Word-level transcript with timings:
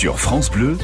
Sur 0.00 0.18
France 0.18 0.50
Bleu, 0.50 0.78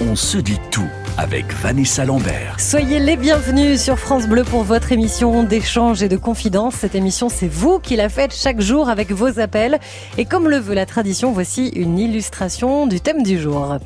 on 0.00 0.16
se 0.16 0.36
dit 0.36 0.58
tout 0.72 0.88
avec 1.16 1.52
Vanessa 1.62 2.04
Lambert. 2.04 2.56
Soyez 2.58 2.98
les 2.98 3.16
bienvenus 3.16 3.80
sur 3.80 4.00
France 4.00 4.26
Bleu 4.26 4.42
pour 4.42 4.64
votre 4.64 4.90
émission 4.90 5.44
d'échange 5.44 6.02
et 6.02 6.08
de 6.08 6.16
confidence. 6.16 6.74
Cette 6.74 6.96
émission, 6.96 7.28
c'est 7.28 7.46
vous 7.46 7.78
qui 7.78 7.94
la 7.94 8.08
faites 8.08 8.34
chaque 8.34 8.60
jour 8.60 8.88
avec 8.88 9.12
vos 9.12 9.38
appels. 9.38 9.78
Et 10.16 10.24
comme 10.24 10.48
le 10.48 10.56
veut 10.56 10.74
la 10.74 10.86
tradition, 10.86 11.30
voici 11.30 11.68
une 11.68 12.00
illustration 12.00 12.88
du 12.88 13.00
thème 13.00 13.22
du 13.22 13.38
jour. 13.38 13.78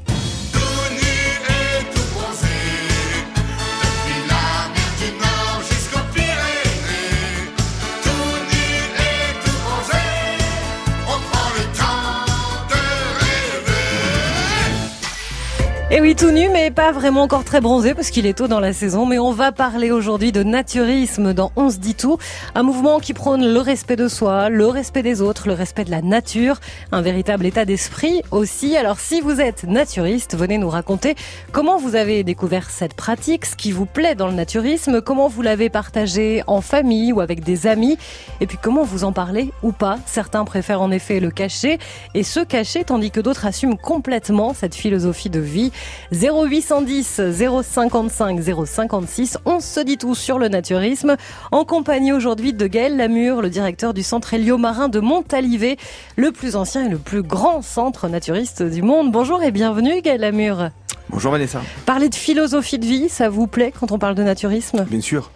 Et 15.94 16.00
oui, 16.00 16.16
tout 16.16 16.30
nu, 16.30 16.48
mais 16.48 16.70
pas 16.70 16.90
vraiment 16.90 17.20
encore 17.20 17.44
très 17.44 17.60
bronzé 17.60 17.92
parce 17.92 18.08
qu'il 18.08 18.24
est 18.24 18.32
tôt 18.32 18.48
dans 18.48 18.60
la 18.60 18.72
saison. 18.72 19.04
Mais 19.04 19.18
on 19.18 19.30
va 19.30 19.52
parler 19.52 19.90
aujourd'hui 19.90 20.32
de 20.32 20.42
naturisme 20.42 21.34
dans 21.34 21.52
On 21.54 21.68
se 21.68 21.76
dit 21.76 21.94
tout. 21.94 22.16
Un 22.54 22.62
mouvement 22.62 22.98
qui 22.98 23.12
prône 23.12 23.44
le 23.44 23.60
respect 23.60 23.96
de 23.96 24.08
soi, 24.08 24.48
le 24.48 24.64
respect 24.68 25.02
des 25.02 25.20
autres, 25.20 25.48
le 25.48 25.52
respect 25.52 25.84
de 25.84 25.90
la 25.90 26.00
nature. 26.00 26.60
Un 26.92 27.02
véritable 27.02 27.44
état 27.44 27.66
d'esprit 27.66 28.22
aussi. 28.30 28.74
Alors 28.74 29.00
si 29.00 29.20
vous 29.20 29.38
êtes 29.38 29.64
naturiste, 29.64 30.34
venez 30.34 30.56
nous 30.56 30.70
raconter 30.70 31.14
comment 31.52 31.76
vous 31.76 31.94
avez 31.94 32.24
découvert 32.24 32.70
cette 32.70 32.94
pratique, 32.94 33.44
ce 33.44 33.54
qui 33.54 33.70
vous 33.70 33.84
plaît 33.84 34.14
dans 34.14 34.28
le 34.28 34.32
naturisme, 34.32 35.02
comment 35.02 35.28
vous 35.28 35.42
l'avez 35.42 35.68
partagé 35.68 36.42
en 36.46 36.62
famille 36.62 37.12
ou 37.12 37.20
avec 37.20 37.44
des 37.44 37.66
amis. 37.66 37.98
Et 38.40 38.46
puis 38.46 38.56
comment 38.56 38.84
vous 38.84 39.04
en 39.04 39.12
parlez 39.12 39.52
ou 39.62 39.72
pas. 39.72 39.98
Certains 40.06 40.46
préfèrent 40.46 40.80
en 40.80 40.90
effet 40.90 41.20
le 41.20 41.30
cacher 41.30 41.78
et 42.14 42.22
se 42.22 42.40
cacher 42.40 42.82
tandis 42.82 43.10
que 43.10 43.20
d'autres 43.20 43.44
assument 43.44 43.76
complètement 43.76 44.54
cette 44.54 44.74
philosophie 44.74 45.28
de 45.28 45.40
vie. 45.40 45.70
0810 46.12 47.20
055 47.62 48.40
056. 48.66 49.38
On 49.44 49.60
se 49.60 49.80
dit 49.80 49.98
tout 49.98 50.14
sur 50.14 50.38
le 50.38 50.48
naturisme 50.48 51.16
en 51.50 51.64
compagnie 51.64 52.12
aujourd'hui 52.12 52.52
de 52.52 52.66
Gaël 52.66 52.96
Lamure, 52.96 53.42
le 53.42 53.50
directeur 53.50 53.94
du 53.94 54.02
centre 54.02 54.34
héliomarin 54.34 54.88
de 54.88 55.00
Montalivet, 55.00 55.76
le 56.16 56.32
plus 56.32 56.56
ancien 56.56 56.86
et 56.86 56.88
le 56.88 56.98
plus 56.98 57.22
grand 57.22 57.62
centre 57.62 58.08
naturiste 58.08 58.62
du 58.62 58.82
monde. 58.82 59.12
Bonjour 59.12 59.42
et 59.42 59.50
bienvenue 59.50 60.00
Gaël 60.02 60.20
Lamure. 60.20 60.70
Bonjour 61.10 61.32
Vanessa. 61.32 61.60
Parler 61.86 62.08
de 62.08 62.14
philosophie 62.14 62.78
de 62.78 62.86
vie, 62.86 63.08
ça 63.08 63.28
vous 63.28 63.46
plaît 63.46 63.72
quand 63.78 63.92
on 63.92 63.98
parle 63.98 64.14
de 64.14 64.22
naturisme? 64.22 64.84
Bien 64.84 65.00
sûr. 65.00 65.30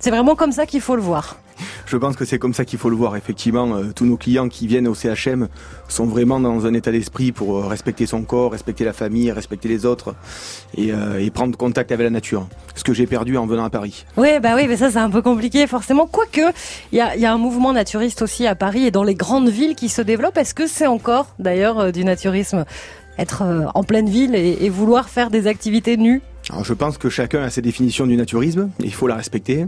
C'est 0.00 0.10
vraiment 0.10 0.34
comme 0.34 0.52
ça 0.52 0.66
qu'il 0.66 0.80
faut 0.80 0.96
le 0.96 1.02
voir. 1.02 1.36
Je 1.86 1.96
pense 1.96 2.16
que 2.16 2.24
c'est 2.24 2.38
comme 2.38 2.54
ça 2.54 2.64
qu'il 2.64 2.78
faut 2.78 2.90
le 2.90 2.96
voir. 2.96 3.16
Effectivement, 3.16 3.74
euh, 3.74 3.92
tous 3.94 4.04
nos 4.04 4.16
clients 4.16 4.48
qui 4.48 4.66
viennent 4.66 4.88
au 4.88 4.94
CHM 4.94 5.48
sont 5.88 6.06
vraiment 6.06 6.40
dans 6.40 6.66
un 6.66 6.74
état 6.74 6.92
d'esprit 6.92 7.32
pour 7.32 7.58
euh, 7.58 7.66
respecter 7.66 8.06
son 8.06 8.22
corps, 8.22 8.52
respecter 8.52 8.84
la 8.84 8.92
famille, 8.92 9.30
respecter 9.32 9.68
les 9.68 9.86
autres 9.86 10.14
et, 10.76 10.92
euh, 10.92 11.20
et 11.20 11.30
prendre 11.30 11.56
contact 11.56 11.92
avec 11.92 12.04
la 12.04 12.10
nature. 12.10 12.46
Ce 12.74 12.84
que 12.84 12.92
j'ai 12.92 13.06
perdu 13.06 13.36
en 13.36 13.46
venant 13.46 13.64
à 13.64 13.70
Paris. 13.70 14.04
Oui, 14.16 14.38
bah 14.40 14.54
oui, 14.56 14.66
mais 14.68 14.76
ça 14.76 14.90
c'est 14.90 14.98
un 14.98 15.10
peu 15.10 15.22
compliqué 15.22 15.66
forcément. 15.66 16.06
Quoique, 16.06 16.52
il 16.92 16.98
y 16.98 17.00
a, 17.00 17.32
un 17.32 17.38
mouvement 17.38 17.72
naturiste 17.72 18.22
aussi 18.22 18.46
à 18.46 18.54
Paris 18.54 18.86
et 18.86 18.90
dans 18.90 19.04
les 19.04 19.14
grandes 19.14 19.48
villes 19.48 19.74
qui 19.74 19.88
se 19.88 20.02
développe. 20.02 20.36
Est-ce 20.36 20.54
que 20.54 20.66
c'est 20.66 20.86
encore 20.86 21.34
d'ailleurs 21.38 21.92
du 21.92 22.04
naturisme 22.04 22.64
être 23.18 23.42
en 23.74 23.84
pleine 23.84 24.08
ville 24.08 24.34
et 24.34 24.68
vouloir 24.70 25.08
faire 25.10 25.30
des 25.30 25.46
activités 25.46 25.96
nues? 25.96 26.22
Alors, 26.50 26.64
je 26.64 26.74
pense 26.74 26.98
que 26.98 27.08
chacun 27.08 27.42
a 27.42 27.50
ses 27.50 27.62
définitions 27.62 28.06
du 28.08 28.16
naturisme, 28.16 28.70
et 28.82 28.86
il 28.86 28.92
faut 28.92 29.06
la 29.06 29.14
respecter. 29.14 29.66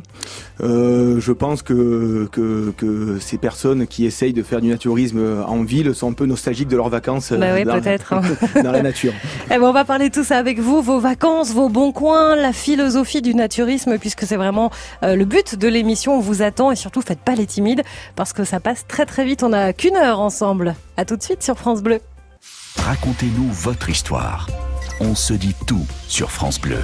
Euh, 0.61 1.21
je 1.21 1.31
pense 1.31 1.63
que, 1.63 2.29
que, 2.33 2.73
que 2.77 3.19
ces 3.21 3.39
personnes 3.39 3.87
qui 3.87 4.05
essayent 4.05 4.33
de 4.33 4.43
faire 4.43 4.61
du 4.61 4.67
naturisme 4.69 5.45
en 5.47 5.63
ville 5.63 5.95
sont 5.95 6.11
un 6.11 6.13
peu 6.13 6.27
nostalgiques 6.27 6.67
de 6.67 6.77
leurs 6.77 6.89
vacances 6.89 7.31
euh, 7.31 7.39
Bah 7.39 7.55
oui, 7.55 7.63
dans, 7.63 7.81
peut-être. 7.81 8.13
hein. 8.15 8.23
dans 8.65 8.73
la 8.73 8.83
nature. 8.83 9.13
Eh 9.47 9.59
ben, 9.59 9.63
on 9.63 9.73
va 9.73 9.85
parler 9.85 10.09
de 10.09 10.15
tout 10.15 10.25
ça 10.25 10.39
avec 10.39 10.59
vous, 10.59 10.83
vos 10.83 10.99
vacances, 10.99 11.53
vos 11.53 11.69
bons 11.69 11.93
coins, 11.93 12.35
la 12.35 12.53
philosophie 12.53 13.23
du 13.23 13.35
naturisme, 13.37 13.97
puisque 13.99 14.25
c'est 14.25 14.37
vraiment 14.37 14.73
euh, 15.05 15.15
le 15.15 15.25
but 15.25 15.55
de 15.57 15.69
l'émission. 15.69 16.17
On 16.17 16.21
vous 16.21 16.43
attend 16.43 16.73
et 16.73 16.77
surtout 16.77 17.01
faites 17.01 17.21
pas 17.21 17.37
les 17.37 17.47
timides, 17.47 17.83
parce 18.17 18.33
que 18.33 18.43
ça 18.43 18.59
passe 18.59 18.87
très 18.89 19.07
très 19.07 19.25
vite. 19.25 19.45
On 19.45 19.51
n'a 19.51 19.73
qu'une 19.73 19.95
heure 19.97 20.19
ensemble. 20.19 20.75
À 20.97 21.05
tout 21.05 21.17
de 21.17 21.23
suite 21.23 21.45
sur 21.45 21.57
France 21.57 21.81
Bleu. 21.81 22.01
Racontez-nous 22.77 23.51
votre 23.53 23.89
histoire. 23.89 24.49
On 25.05 25.17
se 25.17 25.35
dit 25.35 25.57
tout 25.67 25.85
sur 26.07 26.31
France 26.31 26.61
Bleu. 26.61 26.79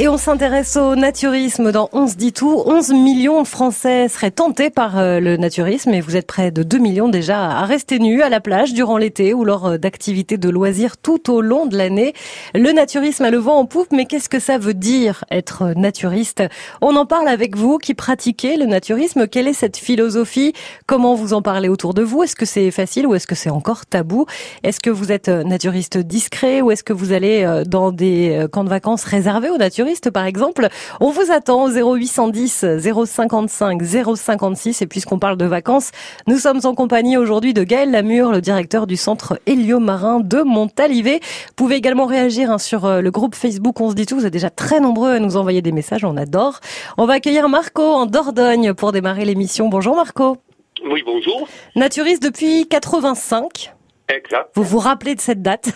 Et 0.00 0.06
on 0.06 0.16
s'intéresse 0.16 0.76
au 0.76 0.94
naturisme 0.94 1.72
dans 1.72 1.88
On 1.92 2.06
se 2.06 2.14
dit 2.14 2.32
tout. 2.32 2.62
11 2.64 2.90
millions 2.90 3.42
de 3.42 3.48
Français 3.48 4.06
seraient 4.06 4.30
tentés 4.30 4.70
par 4.70 4.96
euh, 4.96 5.18
le 5.18 5.36
naturisme 5.36 5.92
et 5.92 6.00
vous 6.00 6.14
êtes 6.14 6.28
près 6.28 6.52
de 6.52 6.62
2 6.62 6.78
millions 6.78 7.08
déjà 7.08 7.50
à 7.50 7.64
rester 7.64 7.98
nus 7.98 8.22
à 8.22 8.28
la 8.28 8.38
plage 8.38 8.72
durant 8.72 8.96
l'été 8.96 9.34
ou 9.34 9.44
lors 9.44 9.66
euh, 9.66 9.76
d'activités 9.76 10.36
de 10.36 10.48
loisirs 10.48 10.98
tout 10.98 11.32
au 11.32 11.40
long 11.40 11.66
de 11.66 11.76
l'année. 11.76 12.12
Le 12.54 12.70
naturisme 12.70 13.24
a 13.24 13.30
le 13.32 13.38
vent 13.38 13.56
en 13.56 13.66
poupe, 13.66 13.88
mais 13.90 14.06
qu'est-ce 14.06 14.28
que 14.28 14.38
ça 14.38 14.56
veut 14.56 14.72
dire 14.72 15.24
être 15.32 15.74
naturiste? 15.74 16.44
On 16.80 16.94
en 16.94 17.04
parle 17.04 17.26
avec 17.26 17.56
vous 17.56 17.78
qui 17.78 17.94
pratiquez 17.94 18.56
le 18.56 18.66
naturisme. 18.66 19.26
Quelle 19.26 19.48
est 19.48 19.52
cette 19.52 19.78
philosophie? 19.78 20.52
Comment 20.86 21.16
vous 21.16 21.32
en 21.32 21.42
parlez 21.42 21.68
autour 21.68 21.92
de 21.92 22.02
vous? 22.02 22.22
Est-ce 22.22 22.36
que 22.36 22.46
c'est 22.46 22.70
facile 22.70 23.04
ou 23.08 23.16
est-ce 23.16 23.26
que 23.26 23.34
c'est 23.34 23.50
encore 23.50 23.84
tabou? 23.84 24.26
Est-ce 24.62 24.78
que 24.78 24.90
vous 24.90 25.10
êtes 25.10 25.26
euh, 25.26 25.42
naturiste 25.42 25.98
discret 25.98 26.60
ou 26.60 26.70
est-ce 26.70 26.84
que 26.84 26.92
vous 26.92 27.10
allez 27.10 27.64
dans 27.66 27.90
des 27.90 28.46
camps 28.52 28.62
de 28.62 28.68
vacances 28.68 29.02
réservés 29.02 29.50
aux 29.50 29.56
naturistes? 29.56 29.87
Par 30.12 30.26
exemple 30.26 30.68
On 31.00 31.10
vous 31.10 31.30
attend 31.30 31.64
au 31.64 31.70
0810 31.70 32.64
055 33.06 33.82
056 34.16 34.82
et 34.82 34.86
puisqu'on 34.86 35.18
parle 35.18 35.36
de 35.36 35.46
vacances, 35.46 35.90
nous 36.26 36.38
sommes 36.38 36.60
en 36.64 36.74
compagnie 36.74 37.16
aujourd'hui 37.16 37.54
de 37.54 37.64
Gaël 37.64 37.90
Lamure, 37.90 38.30
le 38.30 38.40
directeur 38.40 38.86
du 38.86 38.96
centre 38.96 39.40
héliomarin 39.46 40.20
de 40.20 40.42
Montalivet. 40.42 41.20
Vous 41.22 41.54
pouvez 41.56 41.76
également 41.76 42.06
réagir 42.06 42.50
hein, 42.50 42.58
sur 42.58 42.84
euh, 42.84 43.00
le 43.00 43.10
groupe 43.10 43.34
Facebook 43.34 43.80
On 43.80 43.90
se 43.90 43.94
dit 43.94 44.06
tout. 44.06 44.16
Vous 44.16 44.26
êtes 44.26 44.32
déjà 44.32 44.50
très 44.50 44.80
nombreux 44.80 45.12
à 45.12 45.18
nous 45.18 45.36
envoyer 45.36 45.62
des 45.62 45.72
messages, 45.72 46.04
on 46.04 46.16
adore. 46.16 46.60
On 46.98 47.06
va 47.06 47.14
accueillir 47.14 47.48
Marco 47.48 47.82
en 47.82 48.06
Dordogne 48.06 48.74
pour 48.74 48.92
démarrer 48.92 49.24
l'émission. 49.24 49.68
Bonjour 49.68 49.96
Marco. 49.96 50.36
Oui, 50.84 51.02
bonjour. 51.04 51.48
Naturiste 51.76 52.22
depuis 52.22 52.66
85. 52.68 53.72
Exact. 54.08 54.50
Vous 54.54 54.62
vous 54.62 54.78
rappelez 54.78 55.14
de 55.14 55.20
cette 55.20 55.42
date? 55.42 55.70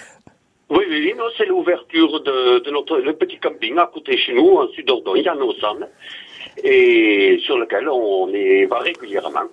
Oui, 0.74 0.84
oui, 0.88 1.00
oui, 1.04 1.14
non, 1.18 1.24
c'est 1.36 1.44
l'ouverture 1.44 2.20
de, 2.20 2.60
de 2.60 2.70
notre 2.70 2.96
le 2.96 3.12
petit 3.12 3.36
camping 3.36 3.76
à 3.76 3.90
côté 3.92 4.12
de 4.12 4.16
chez 4.16 4.32
nous, 4.32 4.56
en 4.56 4.68
sud 4.68 4.86
d'Ordogne, 4.86 5.28
à 5.28 5.34
Lausanne, 5.34 5.86
et 6.64 7.38
sur 7.44 7.58
lequel 7.58 7.90
on 7.90 8.26
y 8.28 8.64
va 8.64 8.78
régulièrement. 8.78 9.48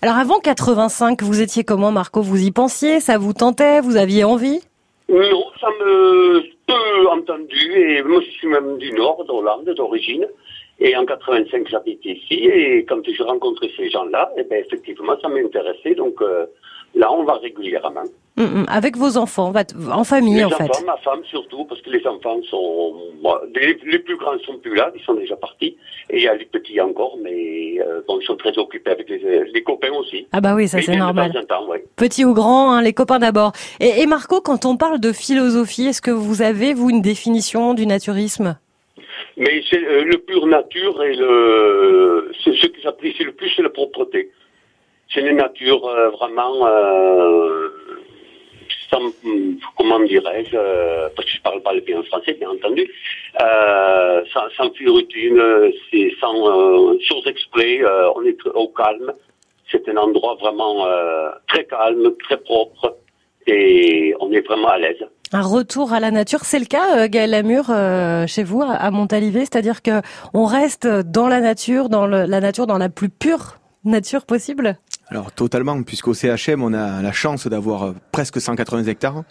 Alors 0.00 0.16
avant 0.16 0.38
85, 0.38 1.22
vous 1.22 1.42
étiez 1.42 1.64
comment 1.64 1.90
Marco? 1.90 2.22
Vous 2.22 2.40
y 2.40 2.52
pensiez? 2.52 3.00
Ça 3.00 3.18
vous 3.18 3.32
tentait? 3.32 3.80
Vous 3.80 3.96
aviez 3.96 4.22
envie? 4.22 4.60
Non, 5.08 5.44
ça 5.60 5.66
me 5.80 6.40
peu 6.68 7.08
entendu, 7.10 7.72
et 7.74 8.02
moi 8.04 8.20
je 8.20 8.30
suis 8.30 8.46
même 8.46 8.78
du 8.78 8.92
nord, 8.92 9.24
d'Hollande, 9.24 9.68
d'origine, 9.76 10.24
et 10.78 10.96
en 10.96 11.04
85 11.04 11.66
j'habite 11.68 12.04
ici, 12.04 12.44
et 12.44 12.84
quand 12.84 13.00
j'ai 13.04 13.24
rencontré 13.24 13.72
ces 13.76 13.90
gens-là, 13.90 14.30
eh 14.36 14.44
ben, 14.44 14.62
effectivement 14.64 15.16
ça 15.20 15.28
m'intéressait, 15.28 15.96
donc 15.96 16.22
euh, 16.22 16.46
là 16.94 17.12
on 17.12 17.24
va 17.24 17.34
régulièrement. 17.34 18.04
Hum, 18.36 18.46
hum, 18.52 18.66
Avec 18.68 18.96
vos 18.96 19.16
enfants, 19.16 19.52
en 19.92 20.02
famille 20.02 20.34
Les 20.38 20.44
en 20.44 20.48
enfants, 20.48 20.66
fait. 20.72 20.84
ma 20.84 20.96
femme 20.96 21.20
surtout, 21.30 21.64
parce 21.66 21.80
que 21.82 21.90
les 21.90 22.04
enfants 22.04 22.40
sont... 22.50 22.94
bon, 23.22 23.34
les, 23.54 23.78
les 23.86 24.00
plus 24.00 24.16
grands 24.16 24.36
sont 24.44 24.58
plus 24.58 24.74
là, 24.74 24.90
ils 24.92 25.00
sont 25.04 25.14
déjà 25.14 25.36
partis. 25.36 25.76
Et 26.10 26.16
il 26.16 26.22
y 26.24 26.26
a 26.26 26.34
les 26.34 26.44
petits 26.46 26.80
encore, 26.80 27.16
mais 27.22 27.80
euh, 27.80 28.00
bon, 28.08 28.18
ils 28.20 28.24
sont 28.26 28.34
très 28.36 28.58
occupés 28.58 28.90
avec 28.90 29.08
les, 29.08 29.44
les 29.52 29.62
copains 29.62 29.92
aussi. 29.92 30.26
Ah 30.32 30.40
bah 30.40 30.56
oui, 30.56 30.66
ça 30.66 30.82
c'est 30.82 30.96
normal. 30.96 31.30
temps 31.48 31.68
ouais. 31.68 31.84
Petit 31.94 32.24
ou 32.24 32.34
grand, 32.34 32.72
hein, 32.72 32.82
les 32.82 32.92
copains 32.92 33.20
d'abord. 33.20 33.52
Et, 33.78 34.00
et 34.02 34.06
Marco, 34.06 34.40
quand 34.40 34.64
on 34.64 34.76
parle 34.76 34.98
de 34.98 35.12
philosophie, 35.12 35.86
est-ce 35.86 36.02
que 36.02 36.10
vous 36.10 36.42
avez, 36.42 36.74
vous, 36.74 36.90
une 36.90 37.02
définition 37.02 37.72
du 37.74 37.86
naturisme? 37.86 38.58
Mais 39.36 39.62
c'est 39.70 39.84
euh, 39.84 40.02
le 40.04 40.18
pur 40.18 40.46
nature 40.48 41.02
et 41.04 41.14
le... 41.14 42.32
ce 42.44 42.50
que 42.66 42.80
j'apprécie 42.82 43.22
le 43.22 43.32
plus, 43.32 43.50
c'est 43.54 43.62
la 43.62 43.70
propreté. 43.70 44.32
C'est 45.12 45.20
une 45.20 45.36
nature 45.36 45.86
euh, 45.86 46.10
vraiment... 46.10 46.66
Euh, 46.66 47.68
sans, 48.90 49.00
comment 49.76 50.00
dirais-je, 50.00 50.54
euh, 50.54 51.08
parce 51.16 51.26
que 51.28 51.36
je 51.36 51.42
parle 51.42 51.62
pas 51.62 51.74
bien 51.80 52.02
français, 52.04 52.34
bien 52.34 52.50
entendu, 52.50 52.88
sans, 53.38 54.48
sans 54.56 54.70
c'est 55.90 56.10
sans 56.20 56.98
chose 57.00 57.26
exprès, 57.26 57.80
on 58.14 58.22
est 58.24 58.36
au 58.54 58.68
calme. 58.68 59.12
C'est 59.70 59.88
un 59.88 59.96
endroit 59.96 60.36
vraiment 60.40 60.86
très 61.48 61.64
calme, 61.64 62.14
très 62.24 62.36
propre, 62.36 62.96
et 63.46 64.14
on 64.20 64.30
est 64.32 64.46
vraiment 64.46 64.68
à 64.68 64.78
l'aise. 64.78 65.04
Un 65.32 65.42
retour 65.42 65.92
à 65.92 65.98
la 66.00 66.10
nature, 66.10 66.40
c'est 66.40 66.60
le 66.60 66.66
cas, 66.66 67.08
Gaël 67.08 67.30
Lamure, 67.30 67.72
chez 68.28 68.44
vous, 68.44 68.62
à, 68.62 68.90
Montalivet, 68.90 69.40
c'est-à-dire 69.40 69.82
que 69.82 70.02
on 70.34 70.44
reste 70.44 70.86
dans 70.86 71.26
la 71.28 71.40
nature, 71.40 71.88
dans 71.88 72.06
le- 72.06 72.26
la 72.26 72.40
nature, 72.40 72.66
dans 72.66 72.78
la 72.78 72.90
plus 72.90 73.08
pure 73.08 73.56
nature 73.84 74.26
possible? 74.26 74.76
Alors 75.14 75.30
totalement, 75.30 75.80
puisqu'au 75.84 76.12
CHM, 76.12 76.60
on 76.60 76.72
a 76.72 77.00
la 77.00 77.12
chance 77.12 77.46
d'avoir 77.46 77.84
euh, 77.84 77.92
presque 78.10 78.40
180 78.40 78.86
hectares. 78.86 79.22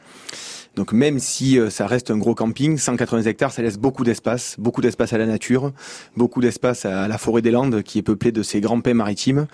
Donc 0.76 0.92
même 0.92 1.20
si 1.20 1.60
euh, 1.60 1.70
ça 1.70 1.86
reste 1.86 2.10
un 2.10 2.18
gros 2.18 2.34
camping, 2.34 2.78
180 2.80 3.24
hectares, 3.24 3.52
ça 3.52 3.62
laisse 3.62 3.78
beaucoup 3.78 4.04
d'espace, 4.04 4.56
beaucoup 4.58 4.82
d'espace 4.82 5.14
à 5.14 5.20
la 5.20 5.28
nature, 5.28 5.72
beaucoup 6.18 6.42
d'espace 6.42 6.86
à 6.86 7.08
la 7.08 7.18
forêt 7.20 7.44
des 7.44 7.52
Landes 7.52 7.84
qui 7.84 8.00
est 8.00 8.02
peuplée 8.02 8.32
de 8.32 8.42
ces 8.42 8.60
grands 8.60 8.82
pins 8.82 8.96
maritimes, 8.96 9.46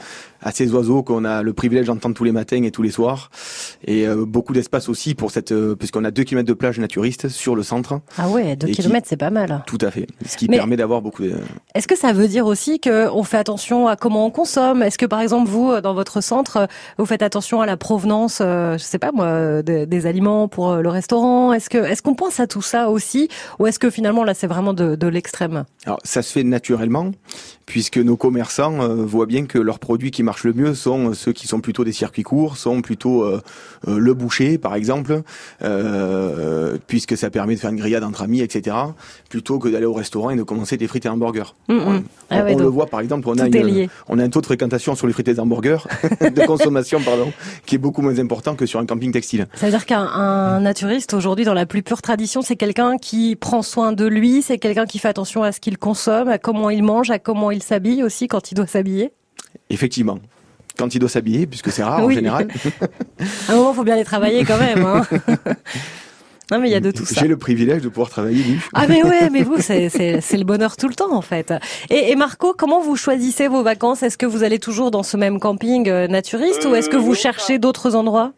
à 0.42 0.52
ces 0.52 0.72
oiseaux 0.72 1.04
qu'on 1.04 1.26
a 1.26 1.44
le 1.44 1.52
privilège 1.52 1.88
d'entendre 1.88 2.16
tous 2.16 2.24
les 2.24 2.32
matins 2.32 2.64
et 2.64 2.72
tous 2.72 2.84
les 2.84 2.92
soirs, 2.92 3.32
et 3.86 4.08
euh, 4.08 4.24
beaucoup 4.26 4.54
d'espace 4.54 4.88
aussi 4.88 5.14
pour 5.14 5.32
cette, 5.32 5.52
euh, 5.52 5.76
puisqu'on 5.76 6.06
a 6.06 6.12
2 6.12 6.24
km 6.24 6.48
de 6.48 6.54
plage 6.54 6.80
naturiste 6.80 7.28
sur 7.28 7.54
le 7.54 7.64
centre. 7.64 8.00
Ah 8.18 8.30
ouais, 8.30 8.56
2 8.56 8.68
Et 8.68 8.72
qui- 8.72 8.82
km 8.82 9.06
c'est 9.10 9.18
pas 9.18 9.30
mal. 9.30 9.64
Tout 9.68 9.78
à 9.82 9.92
fait. 9.92 10.08
Ce 10.26 10.38
qui 10.38 10.48
Mais- 10.48 10.56
permet 10.56 10.78
d'avoir 10.78 11.02
beaucoup 11.02 11.24
de... 11.24 11.34
Est-ce 11.76 11.88
que 11.90 11.98
ça 11.98 12.14
veut 12.14 12.30
dire 12.30 12.46
aussi 12.46 12.80
qu'on 12.80 13.24
fait 13.24 13.38
attention 13.38 13.90
à 13.90 13.98
comment 13.98 14.26
on 14.26 14.32
consomme? 14.32 14.84
Est-ce 14.84 14.98
que 14.98 15.06
par 15.06 15.20
exemple 15.20 15.50
vous, 15.50 15.82
dans 15.82 15.94
votre 15.94 16.22
centre, 16.22 16.70
vous 16.98 17.06
faites 17.06 17.24
attention 17.24 17.60
à 17.60 17.66
la 17.66 17.76
provenance, 17.76 18.38
je 18.40 18.78
sais 18.80 19.00
pas 19.00 19.12
moi, 19.12 19.62
de- 19.64 19.84
des 19.84 20.06
aliments 20.06 20.48
pour 20.48 20.76
le 20.78 20.88
restaurant 20.88 21.09
Est-ce 21.12 21.70
que 21.70 21.78
est-ce 21.78 22.02
qu'on 22.02 22.16
pense 22.16 22.40
à 22.40 22.48
tout 22.48 22.62
ça 22.62 22.90
aussi, 22.90 23.30
ou 23.60 23.68
est-ce 23.68 23.80
que 23.80 23.90
finalement 23.90 24.24
là 24.24 24.34
c'est 24.34 24.48
vraiment 24.48 24.74
de, 24.74 24.96
de 24.96 25.08
l'extrême? 25.08 25.66
Alors 25.86 26.00
ça 26.04 26.22
se 26.22 26.32
fait 26.32 26.44
naturellement, 26.44 27.12
puisque 27.66 27.98
nos 27.98 28.16
commerçants 28.18 28.82
euh, 28.82 28.96
voient 29.06 29.26
bien 29.26 29.46
que 29.46 29.58
leurs 29.58 29.80
produits 29.80 30.12
qui 30.12 30.24
marchent 30.24 30.44
le 30.44 30.54
mieux 30.54 30.74
sont 30.76 31.14
ceux 31.14 31.34
qui 31.34 31.48
sont 31.48 31.60
plutôt 31.62 31.84
des 31.84 31.92
circuits 31.94 32.24
courts, 32.24 32.58
sont 32.58 32.82
plutôt 32.82 33.24
euh, 33.24 33.42
euh, 33.88 33.98
le 33.98 34.14
boucher 34.14 34.58
par 34.58 34.76
exemple, 34.76 35.22
euh, 35.64 36.78
puisque 36.88 37.18
ça 37.18 37.30
permet 37.30 37.56
de 37.56 37.60
faire 37.60 37.70
une 37.72 37.78
grillade 37.78 38.04
entre 38.04 38.22
amis, 38.22 38.42
etc. 38.42 38.76
Plutôt 39.30 39.60
que 39.60 39.70
d'aller 39.70 39.86
au 39.86 39.94
restaurant 39.94 40.30
et 40.30 40.36
de 40.36 40.44
commencer 40.44 40.78
des 40.78 40.88
frites 40.88 41.06
et 41.06 41.10
hamburgers. 41.10 41.54
Mm, 41.68 41.74
mm. 41.74 41.80
On, 41.88 42.04
Ah 42.30 42.44
ouais, 42.44 42.54
on 42.56 42.58
le 42.60 42.66
voit 42.66 42.86
par 42.88 43.00
exemple, 43.00 43.28
on 43.28 43.38
a, 43.38 43.46
une- 43.48 43.52
on 44.08 44.20
a 44.20 44.24
un 44.24 44.30
taux 44.30 44.42
de 44.42 44.46
fréquentation 44.46 44.96
sur 44.96 45.08
les 45.08 45.14
frites 45.14 45.28
et 45.28 45.34
les 45.34 45.40
hamburgers, 45.40 45.88
de 46.22 46.46
consommation 46.46 47.00
pardon, 47.02 47.32
qui 47.66 47.76
est 47.76 47.80
beaucoup 47.80 48.02
moins 48.02 48.18
important 48.20 48.56
que 48.56 48.66
sur 48.66 48.80
un 48.80 48.86
camping 48.86 49.12
textile. 49.12 49.48
Ça 49.56 49.66
veut 49.68 49.72
dire 49.72 49.86
qu'un 49.86 50.02
un 50.04 50.66
aujourd'hui, 51.14 51.46
dans 51.46 51.54
la 51.54 51.66
plus 51.66 51.84
pure 51.84 52.02
tradition, 52.02 52.42
c'est 52.42 52.56
quelqu'un 52.56 52.98
qui 52.98 53.36
prend 53.36 53.62
soin 53.62 53.92
de 53.94 54.06
lui, 54.06 54.42
c'est 54.42 54.58
quelqu'un 54.58 54.86
qui 54.86 55.00
fait 55.00 55.08
attention 55.08 55.44
à 55.44 55.52
ce 55.52 55.60
qu'il 55.60 55.78
consomme, 55.78 56.28
à 56.28 56.38
comment 56.38 56.70
il 56.70 56.84
mange, 56.84 57.10
à 57.12 57.20
comment 57.20 57.52
il 57.52 57.64
s'habille 57.64 58.04
aussi 58.04 58.28
quand 58.28 58.52
il 58.52 58.56
doit 58.56 58.68
s'habiller. 58.68 59.12
Effectivement. 59.70 60.20
Quand 60.78 60.96
il 60.96 61.00
doit 61.00 61.10
s'habiller, 61.10 61.46
puisque 61.46 61.72
c'est 61.72 61.84
rare 61.84 62.04
en 62.04 62.10
général. 62.10 62.48
À 63.50 63.52
un 63.52 63.56
moment, 63.56 63.74
faut 63.74 63.84
bien 63.84 63.98
les 63.98 64.06
travailler 64.06 64.46
quand 64.46 64.58
même. 64.58 64.86
Hein. 64.86 65.06
non, 66.52 66.60
mais 66.60 66.70
il 66.70 66.72
y 66.72 66.76
a 66.76 66.80
de 66.80 66.92
tout 66.92 67.06
ça. 67.06 67.20
J'ai 67.20 67.28
le 67.28 67.38
privilège 67.38 67.82
de 67.82 67.90
pouvoir 67.90 68.10
travailler 68.10 68.44
nu. 68.46 68.66
Ah 68.74 68.88
mais 68.88 69.04
ouais, 69.04 69.30
mais 69.30 69.44
vous, 69.44 69.58
c'est, 69.60 69.90
le 69.90 70.44
bonheur 70.44 70.78
tout 70.78 70.88
le 70.88 70.96
temps 70.96 71.14
en 71.14 71.22
fait. 71.22 71.54
Et, 71.90 72.12
et 72.12 72.16
Marco, 72.16 72.54
comment 72.58 72.82
vous 72.82 72.96
choisissez 72.96 73.50
vos 73.50 73.62
vacances? 73.62 74.04
Est-ce 74.04 74.18
que 74.18 74.26
vous 74.26 74.44
allez 74.44 74.60
toujours 74.60 74.90
dans 74.90 75.04
ce 75.04 75.18
même 75.18 75.40
camping 75.40 75.90
euh, 75.90 76.08
naturiste 76.08 76.66
ou 76.66 76.76
est-ce 76.76 76.90
que 76.90 76.96
Euh, 76.96 77.00
vous 77.00 77.10
non, 77.10 77.14
cherchez 77.14 77.60
d'autres 77.60 77.96
endroits? 77.96 78.32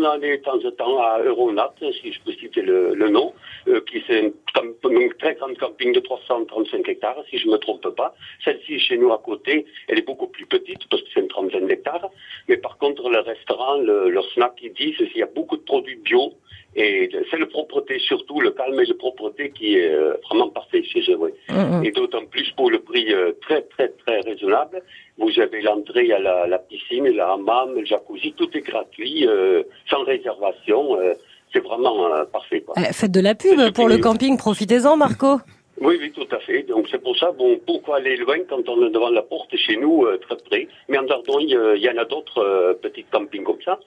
On, 0.00 0.10
allait 0.10 0.38
de 0.38 0.42
temps 0.42 0.58
en 0.64 0.70
temps 0.72 1.02
à 1.02 1.18
Euronat, 1.20 1.72
si 1.80 2.12
je 2.12 2.20
peux 2.24 2.32
citer 2.32 2.62
le, 2.62 3.08
nom, 3.08 3.32
euh, 3.68 3.80
qui 3.82 4.02
c'est 4.06 4.26
un, 4.26 4.30
camp- 4.54 4.84
un 4.84 5.08
très 5.18 5.34
grand 5.34 5.54
camping 5.58 5.92
de 5.92 6.00
335 6.00 6.88
hectares, 6.88 7.22
si 7.28 7.38
je 7.38 7.46
ne 7.46 7.52
me 7.52 7.58
trompe 7.58 7.88
pas. 7.94 8.14
Celle-ci, 8.44 8.78
chez 8.78 8.96
nous 8.96 9.12
à 9.12 9.18
côté, 9.18 9.66
elle 9.88 9.98
est 9.98 10.06
beaucoup 10.06 10.28
plus 10.28 10.46
petite, 10.46 10.88
parce 10.88 11.02
que 11.02 11.08
c'est 11.12 11.20
une 11.20 11.28
trentaine 11.28 11.66
d'hectares. 11.66 12.10
Mais 12.48 12.56
par 12.56 12.78
contre, 12.78 13.08
le 13.08 13.20
restaurant, 13.20 13.78
le, 13.78 14.20
snack, 14.34 14.54
ils 14.62 14.72
disent 14.72 14.96
qu'il 14.96 15.18
y 15.18 15.22
a 15.22 15.26
beaucoup 15.26 15.56
de 15.56 15.62
produits 15.62 15.96
bio. 15.96 16.32
Et 16.76 17.10
c'est 17.30 17.36
le 17.36 17.46
propreté, 17.48 17.98
surtout 17.98 18.40
le 18.40 18.52
calme 18.52 18.78
et 18.80 18.84
la 18.84 18.94
propreté 18.94 19.50
qui 19.50 19.76
est 19.76 19.92
euh, 19.92 20.14
vraiment 20.28 20.48
parfait 20.50 20.82
chez 20.84 21.00
eux. 21.10 21.16
oui. 21.18 21.30
Mm, 21.48 21.78
mm. 21.80 21.84
Et 21.84 21.90
d'autant 21.90 22.24
plus 22.26 22.48
pour 22.52 22.70
le 22.70 22.78
prix 22.78 23.12
euh, 23.12 23.32
très 23.42 23.62
très 23.62 23.88
très 23.88 24.20
raisonnable. 24.20 24.80
Vous 25.18 25.38
avez 25.40 25.60
l'entrée 25.62 26.12
à 26.12 26.18
la, 26.20 26.46
la 26.46 26.58
piscine, 26.58 27.06
le 27.08 27.20
hammam, 27.20 27.74
le 27.74 27.84
jacuzzi, 27.84 28.32
tout 28.34 28.48
est 28.56 28.60
gratuit, 28.60 29.26
euh, 29.26 29.62
sans 29.90 30.04
réservation. 30.04 30.96
euh, 31.00 31.14
c'est 31.52 31.58
vraiment 31.64 32.06
euh, 32.14 32.24
parfait. 32.26 32.60
Quoi. 32.60 32.74
Eh, 32.78 32.92
Faites 32.92 33.10
de 33.10 33.20
la 33.20 33.34
pub 33.34 33.72
pour 33.74 33.88
le 33.88 33.98
camping, 33.98 34.36
profitez-en 34.36 34.96
Marco. 34.96 35.38
Oui, 35.82 35.96
oui, 35.98 36.12
tout 36.12 36.26
à 36.30 36.38
fait. 36.40 36.62
Donc 36.64 36.88
c'est 36.90 37.02
pour 37.02 37.16
ça, 37.16 37.30
bon, 37.32 37.58
pourquoi 37.66 37.96
aller 37.96 38.14
loin 38.16 38.36
quand 38.50 38.68
on 38.68 38.86
est 38.86 38.90
devant 38.90 39.08
la 39.08 39.22
porte 39.22 39.56
chez 39.56 39.78
nous, 39.78 40.04
euh, 40.04 40.18
très 40.18 40.36
près? 40.36 40.68
Mais 40.90 40.98
en 40.98 41.04
Dordogne, 41.04 41.54
euh, 41.56 41.74
il 41.74 41.82
y 41.82 41.88
en 41.88 41.96
a 41.96 42.04
d'autres 42.04 42.36
euh, 42.42 42.74
petits 42.74 43.04
campings 43.10 43.44
comme 43.44 43.62
ça. 43.64 43.78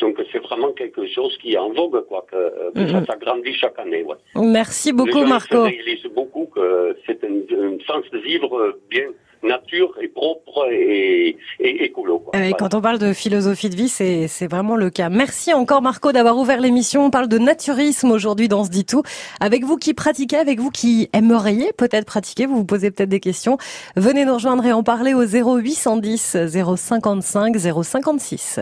Donc 0.00 0.16
c'est 0.32 0.38
vraiment 0.42 0.72
quelque 0.72 1.06
chose 1.08 1.36
qui 1.42 1.52
est 1.54 1.58
en 1.58 1.72
vogue, 1.72 2.00
quoi, 2.08 2.24
que, 2.30 2.36
euh, 2.36 2.70
que 2.74 2.86
ça 2.90 3.00
Mhm. 3.00 3.06
s'agrandit 3.06 3.54
chaque 3.54 3.78
année. 3.78 4.02
Ouais. 4.04 4.16
Merci 4.36 4.88
Les 4.88 4.92
beaucoup 4.94 5.20
gens, 5.20 5.26
Marco. 5.26 5.54
se 5.56 5.70
réalisent 5.70 6.10
beaucoup 6.14 6.46
que 6.54 6.96
c'est 7.06 7.22
un, 7.24 7.28
un 7.28 7.76
sens 7.86 8.04
de 8.12 8.18
vivre 8.18 8.56
euh, 8.58 8.80
bien 8.90 9.04
nature 9.42 9.96
et 10.02 10.08
propre 10.08 10.68
et, 10.70 11.34
et 11.60 11.84
écolo. 11.84 12.18
Quoi. 12.18 12.32
Eh, 12.34 12.38
Voilà. 12.38 12.52
Quand 12.58 12.74
on 12.74 12.82
parle 12.82 12.98
de 12.98 13.14
philosophie 13.14 13.70
de 13.70 13.74
vie, 13.74 13.88
c'est 13.88 14.28
c'est 14.28 14.46
vraiment 14.46 14.76
le 14.76 14.90
cas. 14.90 15.08
Merci 15.08 15.54
encore 15.54 15.80
Marco 15.80 16.12
d'avoir 16.12 16.36
ouvert 16.36 16.60
l'émission. 16.60 17.06
On 17.06 17.10
parle 17.10 17.26
de 17.28 17.38
naturisme 17.38 18.10
aujourd'hui 18.10 18.48
dans 18.48 18.64
ce 18.64 18.70
dit 18.70 18.84
tout. 18.84 19.02
Avec 19.40 19.64
vous 19.64 19.76
qui 19.78 19.94
pratiquez, 19.94 20.36
avec 20.36 20.60
vous 20.60 20.70
qui 20.70 21.08
aimeriez 21.14 21.72
peut-être 21.72 22.04
pratiquer, 22.04 22.44
vous 22.44 22.56
vous 22.56 22.64
posez 22.66 22.90
peut-être 22.90 23.08
des 23.08 23.20
questions. 23.20 23.56
Venez 23.96 24.26
nous 24.26 24.34
rejoindre 24.34 24.64
et 24.66 24.72
en 24.72 24.82
parler 24.82 25.14
au 25.14 25.24
0810 25.24 26.36
055 26.76 27.56
056. 27.56 28.60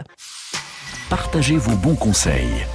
Partagez 1.09 1.57
vos 1.57 1.75
bons 1.75 1.95
conseils. 1.95 2.67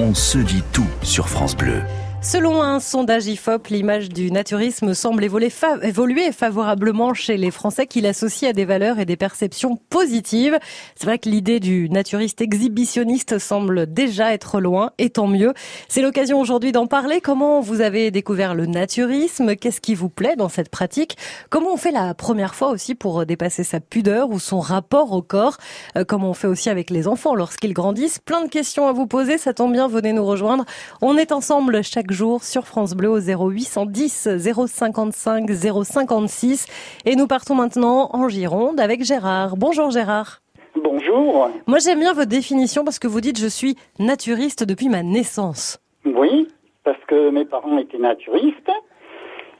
On 0.00 0.12
se 0.12 0.38
dit 0.38 0.64
tout 0.72 0.88
sur 1.02 1.28
France 1.28 1.56
Bleu. 1.56 1.82
Selon 2.28 2.60
un 2.60 2.80
sondage 2.80 3.26
IFOP, 3.28 3.68
l'image 3.68 4.08
du 4.08 4.32
naturisme 4.32 4.94
semble 4.94 5.22
évoluer, 5.22 5.48
fa- 5.48 5.78
évoluer 5.82 6.32
favorablement 6.32 7.14
chez 7.14 7.36
les 7.36 7.52
Français 7.52 7.86
qui 7.86 8.00
l'associent 8.00 8.50
à 8.50 8.52
des 8.52 8.64
valeurs 8.64 8.98
et 8.98 9.04
des 9.04 9.16
perceptions 9.16 9.76
positives. 9.90 10.58
C'est 10.96 11.06
vrai 11.06 11.20
que 11.20 11.28
l'idée 11.28 11.60
du 11.60 11.88
naturiste 11.88 12.40
exhibitionniste 12.40 13.38
semble 13.38 13.86
déjà 13.86 14.32
être 14.34 14.60
loin, 14.60 14.90
et 14.98 15.08
tant 15.10 15.28
mieux. 15.28 15.54
C'est 15.88 16.02
l'occasion 16.02 16.40
aujourd'hui 16.40 16.72
d'en 16.72 16.88
parler. 16.88 17.20
Comment 17.20 17.60
vous 17.60 17.80
avez 17.80 18.10
découvert 18.10 18.56
le 18.56 18.66
naturisme? 18.66 19.54
Qu'est-ce 19.54 19.80
qui 19.80 19.94
vous 19.94 20.08
plaît 20.08 20.34
dans 20.36 20.48
cette 20.48 20.68
pratique? 20.68 21.16
Comment 21.48 21.74
on 21.74 21.78
fait 21.78 21.92
la 21.92 22.12
première 22.12 22.56
fois 22.56 22.70
aussi 22.70 22.96
pour 22.96 23.24
dépasser 23.24 23.62
sa 23.62 23.78
pudeur 23.78 24.30
ou 24.30 24.40
son 24.40 24.58
rapport 24.58 25.12
au 25.12 25.22
corps? 25.22 25.58
Euh, 25.96 26.04
Comment 26.04 26.30
on 26.30 26.34
fait 26.34 26.48
aussi 26.48 26.70
avec 26.70 26.90
les 26.90 27.06
enfants 27.06 27.36
lorsqu'ils 27.36 27.72
grandissent? 27.72 28.18
Plein 28.18 28.42
de 28.44 28.48
questions 28.50 28.88
à 28.88 28.92
vous 28.92 29.06
poser, 29.06 29.38
ça 29.38 29.54
tombe 29.54 29.72
bien, 29.72 29.86
venez 29.86 30.12
nous 30.12 30.26
rejoindre. 30.26 30.64
On 31.00 31.16
est 31.16 31.30
ensemble 31.30 31.84
chaque 31.84 32.10
jour 32.10 32.15
sur 32.40 32.66
France 32.66 32.94
Bleu 32.94 33.10
au 33.10 33.20
0810 33.20 34.28
055 34.66 35.50
056 35.84 36.66
et 37.04 37.14
nous 37.14 37.26
partons 37.26 37.54
maintenant 37.54 38.08
en 38.14 38.28
Gironde 38.28 38.80
avec 38.80 39.04
Gérard. 39.04 39.56
Bonjour 39.56 39.90
Gérard. 39.90 40.40
Bonjour. 40.82 41.50
Moi 41.66 41.78
j'aime 41.78 42.00
bien 42.00 42.14
votre 42.14 42.28
définition 42.28 42.84
parce 42.84 42.98
que 42.98 43.06
vous 43.06 43.20
dites 43.20 43.38
je 43.38 43.46
suis 43.46 43.76
naturiste 43.98 44.64
depuis 44.64 44.88
ma 44.88 45.02
naissance. 45.02 45.78
Oui, 46.06 46.48
parce 46.84 46.98
que 47.06 47.28
mes 47.30 47.44
parents 47.44 47.76
étaient 47.78 47.98
naturistes. 47.98 48.70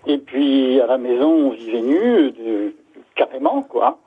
Et 0.07 0.19
puis 0.19 0.81
à 0.81 0.87
la 0.87 0.97
maison, 0.99 1.29
on 1.29 1.51
vivait 1.51 1.83
nu, 1.83 2.31
de- 2.33 2.75
carrément, 3.17 3.63
quoi. 3.63 3.99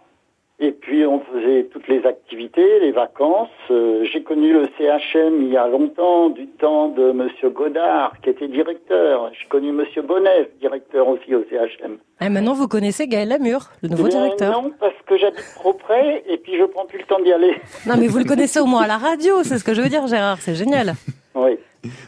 Et 0.62 0.72
puis 0.72 1.06
on 1.06 1.22
faisait 1.22 1.70
toutes 1.72 1.88
les 1.88 2.06
activités, 2.06 2.80
les 2.82 2.92
vacances. 2.92 3.48
Euh, 3.72 4.04
J'ai 4.12 4.24
connu 4.24 4.52
le 4.52 4.68
CHM 4.78 5.42
il 5.42 5.50
y 5.54 5.58
a 5.58 5.68
longtemps, 5.68 6.30
du 6.30 6.48
temps 6.48 6.90
de 6.90 7.14
Monsieur 7.14 7.50
Godard, 7.50 8.12
qui 8.22 8.30
était 8.32 8.50
directeur. 8.50 9.32
J'ai 9.40 9.48
connu 9.48 9.72
Monsieur 9.72 10.02
Bonnet, 10.02 10.52
directeur 10.60 11.08
aussi 11.08 11.34
au 11.34 11.44
CHM. 11.50 11.98
Et 12.22 12.28
maintenant 12.28 12.54
vous 12.54 12.68
connaissez 12.68 13.08
Gaël 13.08 13.30
Lamure, 13.30 13.70
le 13.82 13.88
nouveau 13.90 14.08
Eh 14.08 14.10
bien, 14.10 14.20
directeur. 14.24 14.62
Non, 14.62 14.72
parce 14.80 14.94
que 15.06 15.18
j'habite 15.18 15.46
trop 15.56 15.72
près 15.74 16.24
et 16.28 16.38
puis 16.38 16.58
je 16.58 16.66
prends 16.66 16.86
plus 16.86 17.00
le 17.00 17.06
temps 17.06 17.20
d'y 17.22 17.32
aller. 17.32 17.56
Non 17.88 17.96
mais 17.98 18.08
vous 18.08 18.18
le 18.18 18.26
connaissez 18.26 18.60
au 18.60 18.66
moins 18.66 18.82
à 18.82 18.88
la 18.88 18.98
radio, 18.98 19.44
c'est 19.44 19.58
ce 19.60 19.64
que 19.64 19.74
je 19.74 19.82
veux 19.82 19.90
dire 19.90 20.06
Gérard, 20.08 20.40
c'est 20.42 20.56
génial. 20.56 20.94
Oui. 21.36 21.58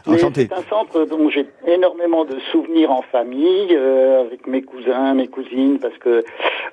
Enchanté. 0.06 0.48
C'est 0.50 0.58
un 0.58 0.68
centre 0.68 1.04
dont 1.06 1.30
j'ai 1.30 1.46
énormément 1.66 2.24
de 2.24 2.38
souvenirs 2.50 2.90
en 2.90 3.02
famille, 3.02 3.68
euh, 3.70 4.20
avec 4.20 4.46
mes 4.46 4.62
cousins, 4.62 5.14
mes 5.14 5.28
cousines, 5.28 5.78
parce 5.78 5.96
que 5.98 6.24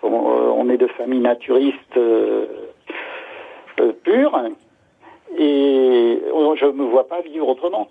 on, 0.03 0.07
euh, 0.09 0.51
on 0.55 0.69
est 0.69 0.77
de 0.77 0.87
famille 0.87 1.19
naturiste 1.19 1.77
euh, 1.97 2.45
euh, 3.79 3.93
pure. 4.03 4.37
Et 5.37 6.19
euh, 6.33 6.55
je 6.55 6.65
ne 6.65 6.71
me 6.71 6.85
vois 6.85 7.07
pas 7.07 7.21
vivre 7.21 7.47
autrement. 7.47 7.87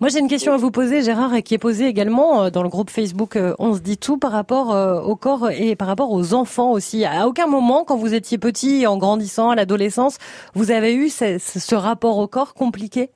Moi, 0.00 0.10
j'ai 0.10 0.18
une 0.18 0.28
question 0.28 0.52
à 0.52 0.56
vous 0.58 0.70
poser, 0.70 1.02
Gérard, 1.02 1.34
et 1.34 1.42
qui 1.42 1.54
est 1.54 1.58
posée 1.58 1.86
également 1.86 2.50
dans 2.50 2.62
le 2.62 2.68
groupe 2.68 2.90
Facebook 2.90 3.38
On 3.58 3.74
se 3.74 3.80
dit 3.80 3.96
tout 3.96 4.18
par 4.18 4.32
rapport 4.32 4.76
au 5.06 5.16
corps 5.16 5.50
et 5.50 5.76
par 5.76 5.88
rapport 5.88 6.12
aux 6.12 6.34
enfants 6.34 6.72
aussi. 6.72 7.04
À 7.04 7.26
aucun 7.26 7.46
moment, 7.46 7.84
quand 7.84 7.96
vous 7.96 8.12
étiez 8.12 8.36
petit, 8.36 8.86
en 8.86 8.98
grandissant 8.98 9.50
à 9.50 9.54
l'adolescence, 9.56 10.18
vous 10.54 10.70
avez 10.70 10.94
eu 10.94 11.08
ce 11.08 11.74
rapport 11.74 12.18
au 12.18 12.26
corps 12.26 12.54
compliqué? 12.54 13.08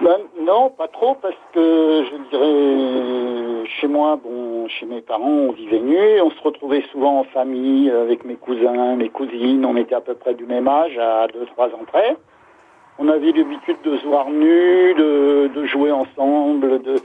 Ben, 0.00 0.18
non, 0.40 0.70
pas 0.70 0.86
trop, 0.86 1.14
parce 1.14 1.34
que 1.52 2.04
je 2.04 2.30
dirais, 2.30 3.66
chez 3.80 3.88
moi, 3.88 4.16
bon, 4.22 4.68
chez 4.68 4.86
mes 4.86 5.00
parents, 5.00 5.26
on 5.28 5.52
vivait 5.52 5.80
nu, 5.80 6.20
on 6.20 6.30
se 6.30 6.40
retrouvait 6.40 6.84
souvent 6.92 7.18
en 7.18 7.24
famille 7.24 7.90
avec 7.90 8.24
mes 8.24 8.36
cousins, 8.36 8.94
mes 8.94 9.08
cousines, 9.08 9.64
on 9.66 9.76
était 9.76 9.96
à 9.96 10.00
peu 10.00 10.14
près 10.14 10.34
du 10.34 10.46
même 10.46 10.68
âge, 10.68 10.96
à 10.98 11.26
2-3 11.26 11.74
ans 11.74 11.84
près. 11.84 12.16
On 13.00 13.08
avait 13.08 13.32
l'habitude 13.32 13.78
de 13.82 13.96
se 13.98 14.06
voir 14.06 14.30
nus, 14.30 14.94
de, 14.94 15.50
de 15.52 15.64
jouer 15.64 15.90
ensemble, 15.90 16.80
de, 16.82 16.96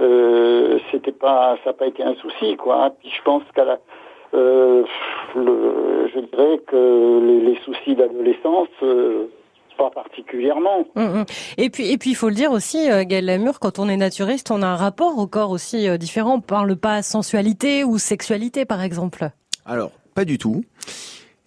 euh, 0.00 0.78
c'était 0.90 1.12
pas, 1.12 1.56
ça 1.64 1.70
n'a 1.70 1.72
pas 1.72 1.86
été 1.86 2.02
un 2.02 2.14
souci, 2.16 2.56
quoi. 2.56 2.90
Puis 3.00 3.10
je 3.16 3.22
pense 3.22 3.42
qu'à 3.54 3.64
la, 3.64 3.78
euh, 4.34 4.84
le, 5.34 6.08
je 6.12 6.20
dirais 6.20 6.58
que 6.66 7.20
les, 7.24 7.40
les 7.40 7.56
soucis 7.60 7.94
d'adolescence, 7.94 8.68
euh, 8.82 9.26
Pas 9.76 9.90
particulièrement. 9.90 10.86
Hum, 10.96 11.18
hum. 11.18 11.24
Et 11.58 11.70
puis, 11.70 11.90
et 11.90 11.98
puis, 11.98 12.10
il 12.10 12.14
faut 12.14 12.28
le 12.28 12.34
dire 12.34 12.52
aussi, 12.52 12.90
euh, 12.90 13.04
Gaël 13.04 13.26
Lamure, 13.26 13.60
quand 13.60 13.78
on 13.78 13.88
est 13.88 13.96
naturiste, 13.96 14.50
on 14.50 14.62
a 14.62 14.66
un 14.66 14.76
rapport 14.76 15.18
au 15.18 15.26
corps 15.26 15.50
aussi 15.50 15.88
euh, 15.88 15.98
différent. 15.98 16.36
On 16.36 16.40
parle 16.40 16.76
pas 16.76 17.02
sensualité 17.02 17.84
ou 17.84 17.98
sexualité, 17.98 18.64
par 18.64 18.82
exemple. 18.82 19.30
Alors, 19.66 19.90
pas 20.14 20.24
du 20.24 20.38
tout. 20.38 20.64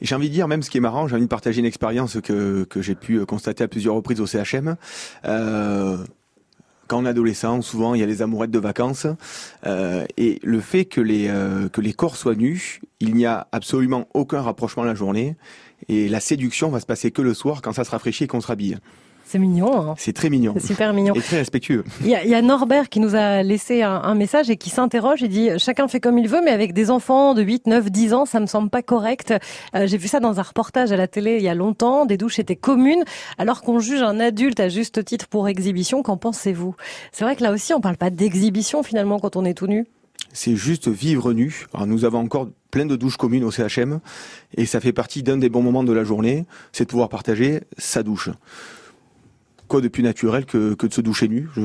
J'ai 0.01 0.15
envie 0.15 0.29
de 0.29 0.33
dire, 0.33 0.48
même 0.48 0.62
ce 0.62 0.69
qui 0.69 0.77
est 0.77 0.81
marrant, 0.81 1.07
j'ai 1.07 1.15
envie 1.15 1.25
de 1.25 1.29
partager 1.29 1.59
une 1.59 1.65
expérience 1.65 2.21
que, 2.21 2.63
que 2.63 2.81
j'ai 2.81 2.95
pu 2.95 3.25
constater 3.25 3.63
à 3.63 3.67
plusieurs 3.67 3.95
reprises 3.95 4.21
au 4.21 4.27
CHM. 4.27 4.77
Euh, 5.25 5.98
quand 6.89 7.03
on 7.03 7.05
est 7.05 7.09
adolescent, 7.09 7.62
souvent 7.62 7.93
il 7.93 8.01
y 8.01 8.03
a 8.03 8.07
les 8.07 8.21
amourettes 8.24 8.51
de 8.51 8.59
vacances, 8.59 9.05
euh, 9.65 10.05
et 10.17 10.39
le 10.41 10.59
fait 10.59 10.86
que 10.86 11.00
les 11.00 11.27
euh, 11.29 11.69
que 11.69 11.81
les 11.81 11.93
corps 11.93 12.15
soient 12.15 12.36
nus, 12.36 12.81
il 13.00 13.13
n'y 13.13 13.27
a 13.27 13.48
absolument 13.51 14.07
aucun 14.15 14.41
rapprochement 14.41 14.83
la 14.83 14.95
journée, 14.95 15.36
et 15.88 16.09
la 16.09 16.19
séduction 16.19 16.69
va 16.69 16.79
se 16.79 16.86
passer 16.86 17.12
que 17.12 17.21
le 17.21 17.33
soir 17.33 17.62
quand 17.62 17.74
ça 17.74 17.83
se 17.83 17.91
rafraîchit 17.91 18.25
et 18.25 18.27
qu'on 18.27 18.41
se 18.41 18.48
rhabille. 18.48 18.77
C'est 19.25 19.38
mignon. 19.38 19.91
Hein. 19.91 19.93
C'est 20.00 20.13
très 20.13 20.31
mignon. 20.31 20.55
C'est 20.57 20.65
super 20.65 20.91
mignon. 20.91 21.13
Et 21.13 21.21
très 21.21 21.38
respectueux. 21.38 21.83
Il 22.01 22.07
y, 22.07 22.15
a, 22.15 22.24
il 22.24 22.31
y 22.31 22.33
a 22.33 22.41
Norbert 22.41 22.89
qui 22.89 23.00
nous 23.00 23.13
a 23.13 23.43
laissé 23.43 23.83
un, 23.83 23.91
un 24.01 24.15
message 24.15 24.50
et 24.50 24.57
qui 24.57 24.71
s'interroge 24.71 25.21
et 25.21 25.27
dit 25.27 25.51
chacun 25.59 25.88
fait 25.88 26.00
comme 26.00 26.17
il 26.17 26.27
veut, 26.27 26.41
mais 26.43 26.50
avec 26.50 26.74
des 26.74 26.89
enfants 26.89 27.36
de 27.36 27.43
8, 27.43 27.67
9, 27.67 27.91
10 27.91 28.13
ans, 28.15 28.25
ça 28.25 28.39
me 28.39 28.48
semble 28.48 28.71
pas 28.71 28.81
correct. 28.81 29.31
Euh, 29.75 29.86
J'ai 29.86 29.98
vu 29.98 30.07
ça 30.07 30.19
dans 30.19 30.39
un 30.39 30.41
reportage 30.41 30.91
à 30.91 30.95
la 30.98 31.07
télé 31.07 31.36
il 31.38 31.43
y 31.43 31.48
a 31.48 31.53
longtemps. 31.53 32.07
Des 32.07 32.17
douches 32.17 32.39
étaient 32.39 32.55
communes, 32.55 33.03
alors 33.38 33.62
qu'on 33.62 33.77
juge 33.79 34.01
un 34.01 34.19
adulte 34.19 34.59
à 34.59 34.67
juste 34.67 35.05
titre 35.05 35.27
pour 35.27 35.48
exhibition. 35.48 36.01
Qu'en 36.01 36.17
pensez-vous? 36.17 36.74
C'est 37.12 37.24
vrai 37.24 37.36
que 37.36 37.43
là 37.43 37.51
aussi, 37.51 37.71
on 37.75 37.81
parle 37.81 37.98
pas 37.98 38.09
d'exhibition 38.09 38.81
finalement 38.81 39.19
quand 39.19 39.36
on 39.36 39.45
est 39.45 39.53
tout 39.53 39.67
nu. 39.67 39.86
C'est 40.33 40.55
juste 40.55 40.88
vivre 40.88 41.33
nu. 41.33 41.65
Alors, 41.75 41.86
nous 41.86 42.03
avons 42.03 42.17
encore 42.19 42.50
plein 42.71 42.85
de 42.85 42.95
douches 42.95 43.17
communes 43.17 43.43
au 43.43 43.51
CHM, 43.51 43.99
et 44.55 44.65
ça 44.65 44.79
fait 44.79 44.93
partie 44.93 45.23
d'un 45.23 45.38
des 45.38 45.49
bons 45.49 45.61
moments 45.61 45.83
de 45.83 45.93
la 45.93 46.03
journée, 46.03 46.45
c'est 46.71 46.85
de 46.85 46.89
pouvoir 46.89 47.09
partager 47.09 47.61
sa 47.77 48.03
douche 48.03 48.29
quoi 49.69 49.79
de 49.81 49.88
plus 49.88 50.03
naturel 50.03 50.45
que, 50.45 50.73
que 50.73 50.88
de 50.88 50.93
se 50.93 50.99
doucher 50.99 51.27
nu, 51.29 51.47
je, 51.55 51.61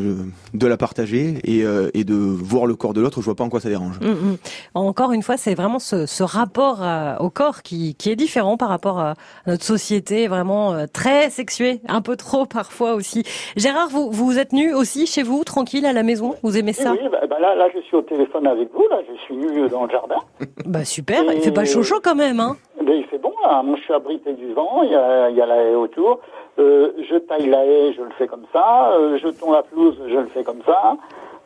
de 0.54 0.66
la 0.66 0.76
partager 0.76 1.38
et, 1.42 1.64
euh, 1.64 1.90
et, 1.94 2.04
de 2.04 2.14
voir 2.14 2.66
le 2.66 2.76
corps 2.76 2.92
de 2.92 3.00
l'autre. 3.00 3.20
Je 3.20 3.24
vois 3.24 3.34
pas 3.34 3.42
en 3.44 3.48
quoi 3.48 3.60
ça 3.60 3.68
dérange. 3.68 3.98
Mm 4.00 4.12
-hmm. 4.12 4.36
Encore 4.74 5.12
une 5.12 5.22
fois, 5.22 5.36
c'est 5.36 5.54
vraiment 5.54 5.80
ce, 5.80 6.06
ce 6.06 6.22
rapport 6.22 6.78
à, 6.82 7.20
au 7.20 7.30
corps 7.30 7.62
qui, 7.62 7.94
qui, 7.96 8.10
est 8.12 8.16
différent 8.16 8.56
par 8.56 8.68
rapport 8.68 8.98
à 9.00 9.14
notre 9.46 9.64
société, 9.64 10.28
vraiment 10.28 10.64
euh, 10.72 10.86
très 11.00 11.30
sexuée, 11.30 11.80
un 11.88 12.02
peu 12.08 12.16
trop 12.16 12.44
parfois 12.60 12.92
aussi. 12.94 13.20
Gérard, 13.56 13.88
vous 13.94 14.06
vous 14.10 14.38
êtes 14.42 14.52
nu 14.52 14.66
aussi 14.80 15.06
chez 15.14 15.24
vous, 15.28 15.40
tranquille 15.44 15.86
à 15.86 15.94
la 16.00 16.04
maison? 16.10 16.28
Vous 16.44 16.54
aimez 16.60 16.74
ça? 16.84 16.92
Oui, 16.92 17.08
bah, 17.10 17.22
bah 17.30 17.40
là, 17.46 17.50
là, 17.60 17.66
je 17.74 17.80
suis 17.86 17.96
au 17.96 18.02
téléphone 18.12 18.46
avec 18.54 18.68
vous. 18.74 18.86
Là, 18.92 18.98
je 19.08 19.14
suis 19.24 19.36
nu 19.42 19.48
dans 19.74 19.84
le 19.86 19.90
jardin. 19.96 20.20
bah 20.74 20.84
super. 20.96 21.20
Et... 21.30 21.36
Il 21.36 21.42
fait 21.46 21.58
pas 21.60 21.64
chaud 21.72 21.82
chaud 21.90 22.00
quand 22.06 22.18
même, 22.26 22.40
hein 22.46 22.54
ben, 22.86 22.96
il 23.02 23.06
fait 23.06 23.18
bon. 23.18 23.32
Là. 23.42 23.62
Moi, 23.62 23.76
je 23.78 23.82
suis 23.86 23.94
abrité 23.94 24.30
du 24.34 24.52
vent. 24.52 24.82
Il 24.82 24.90
y 24.90 24.94
a, 24.94 25.30
il 25.30 25.36
y 25.36 25.40
a 25.40 25.46
la 25.46 25.58
haie 25.62 25.74
autour. 25.74 26.20
Euh, 26.58 26.92
je 27.10 27.16
taille 27.16 27.48
la 27.48 27.64
haie, 27.64 27.92
je 27.94 28.02
le 28.02 28.10
fais 28.16 28.26
comme 28.26 28.44
ça. 28.52 28.92
Euh, 28.92 29.18
je 29.20 29.28
tonds 29.28 29.52
la 29.52 29.62
pelouse, 29.62 29.96
je 30.06 30.18
le 30.18 30.26
fais 30.26 30.44
comme 30.44 30.62
ça. 30.64 30.96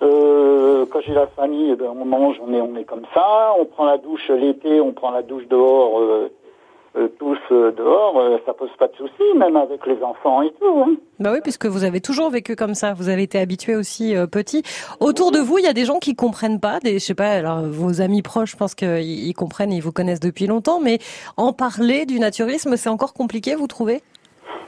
Euh, 0.03 0.85
quand 0.91 1.01
j'ai 1.01 1.15
la 1.15 1.27
famille, 1.29 1.75
ben, 1.75 1.91
on 1.99 2.05
mange, 2.05 2.37
on 2.47 2.53
est, 2.53 2.61
on 2.61 2.77
est 2.77 2.85
comme 2.85 3.07
ça. 3.15 3.55
On 3.59 3.65
prend 3.65 3.85
la 3.85 3.99
douche 3.99 4.29
l'été, 4.29 4.81
on 4.81 4.93
prend 4.93 5.11
la 5.11 5.23
douche 5.23 5.49
dehors, 5.49 5.99
euh, 6.01 6.29
tous 7.19 7.39
dehors. 7.51 8.21
ça 8.45 8.53
pose 8.53 8.71
pas 8.79 8.89
de 8.89 8.97
soucis, 8.97 9.37
même 9.37 9.57
avec 9.57 9.87
les 9.87 10.03
enfants 10.03 10.43
et 10.43 10.53
tout. 10.61 10.85
Hein. 10.85 10.97
Bah 11.21 11.31
oui, 11.33 11.39
puisque 11.43 11.67
vous 11.67 11.85
avez 11.85 12.01
toujours 12.01 12.29
vécu 12.29 12.55
comme 12.55 12.75
ça. 12.75 12.93
Vous 12.93 13.09
avez 13.09 13.23
été 13.23 13.39
habitué 13.39 13.77
aussi 13.77 14.15
petit. 14.31 14.63
Autour 15.01 15.31
de 15.31 15.39
vous, 15.39 15.59
il 15.59 15.65
y 15.65 15.69
a 15.69 15.73
des 15.73 15.85
gens 15.85 16.01
qui 16.01 16.15
comprennent 16.15 16.61
pas. 16.61 16.81
Des, 16.81 16.95
je 16.95 17.05
sais 17.05 17.15
pas. 17.15 17.31
Alors 17.31 17.63
vos 17.63 18.01
amis 18.01 18.23
proches, 18.23 18.53
je 18.53 18.57
pense 18.57 18.75
qu'ils 18.75 19.35
comprennent, 19.35 19.73
ils 19.73 19.81
vous 19.81 19.93
connaissent 19.93 20.21
depuis 20.21 20.47
longtemps. 20.47 20.81
Mais 20.81 20.99
en 21.37 21.53
parler 21.53 22.05
du 22.05 22.19
naturisme, 22.19 22.77
c'est 22.77 22.91
encore 22.91 23.15
compliqué, 23.15 23.55
vous 23.55 23.69
trouvez? 23.69 24.03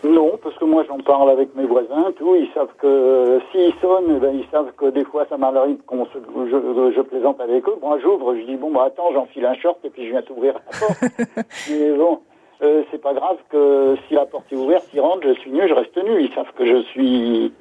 Non, 0.02 0.38
parce 0.42 0.56
que 0.56 0.64
moi 0.64 0.84
j'en 0.88 0.98
parle 0.98 1.30
avec 1.30 1.54
mes 1.54 1.66
voisins, 1.66 2.12
tout. 2.16 2.34
Ils 2.34 2.48
savent 2.54 2.72
que 2.78 2.86
euh, 2.86 3.40
s'ils 3.52 3.74
sonnent, 3.80 4.18
ben, 4.18 4.34
ils 4.34 4.46
savent 4.50 4.72
que 4.76 4.86
des 4.86 5.04
fois 5.04 5.26
ça 5.28 5.36
m'arrive 5.36 5.76
qu'on 5.86 6.06
se, 6.06 6.18
je, 6.50 6.92
je, 6.96 7.00
plaisante 7.02 7.38
avec 7.40 7.68
eux. 7.68 7.76
Moi 7.82 7.98
j'ouvre, 8.02 8.34
je 8.34 8.42
dis 8.42 8.56
bon 8.56 8.70
bah 8.70 8.84
attends, 8.86 9.12
j'enfile 9.12 9.44
un 9.44 9.54
short 9.54 9.78
et 9.84 9.90
puis 9.90 10.06
je 10.06 10.12
viens 10.12 10.22
t'ouvrir 10.22 10.54
la 10.54 10.78
porte. 10.78 11.46
Mais 11.70 11.92
bon, 11.92 12.20
euh, 12.62 12.82
c'est 12.90 13.00
pas 13.02 13.12
grave 13.12 13.36
que 13.50 13.96
si 14.08 14.14
la 14.14 14.24
porte 14.24 14.50
est 14.50 14.56
ouverte, 14.56 14.86
ils 14.94 15.00
rentrent, 15.00 15.26
je 15.26 15.38
suis 15.40 15.50
nu, 15.50 15.68
je 15.68 15.74
reste 15.74 15.96
nu. 15.96 16.22
Ils 16.22 16.32
savent 16.32 16.52
que 16.56 16.64
je 16.64 16.82
suis. 16.84 17.52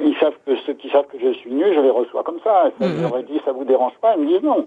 Ils 0.00 0.16
savent 0.16 0.36
que 0.44 0.56
ceux 0.66 0.74
qui 0.74 0.90
savent 0.90 1.06
que 1.06 1.20
je 1.20 1.32
suis 1.34 1.52
nu, 1.52 1.64
je 1.72 1.80
les 1.80 1.90
reçois 1.90 2.24
comme 2.24 2.40
ça. 2.42 2.72
ça 2.80 2.86
mmh. 2.86 2.96
Je 2.96 3.02
leur 3.02 3.18
ai 3.18 3.22
dit 3.22 3.40
ça 3.44 3.52
vous 3.52 3.64
dérange 3.64 3.94
pas, 4.00 4.16
ils 4.16 4.24
me 4.24 4.28
disent 4.28 4.42
non 4.42 4.66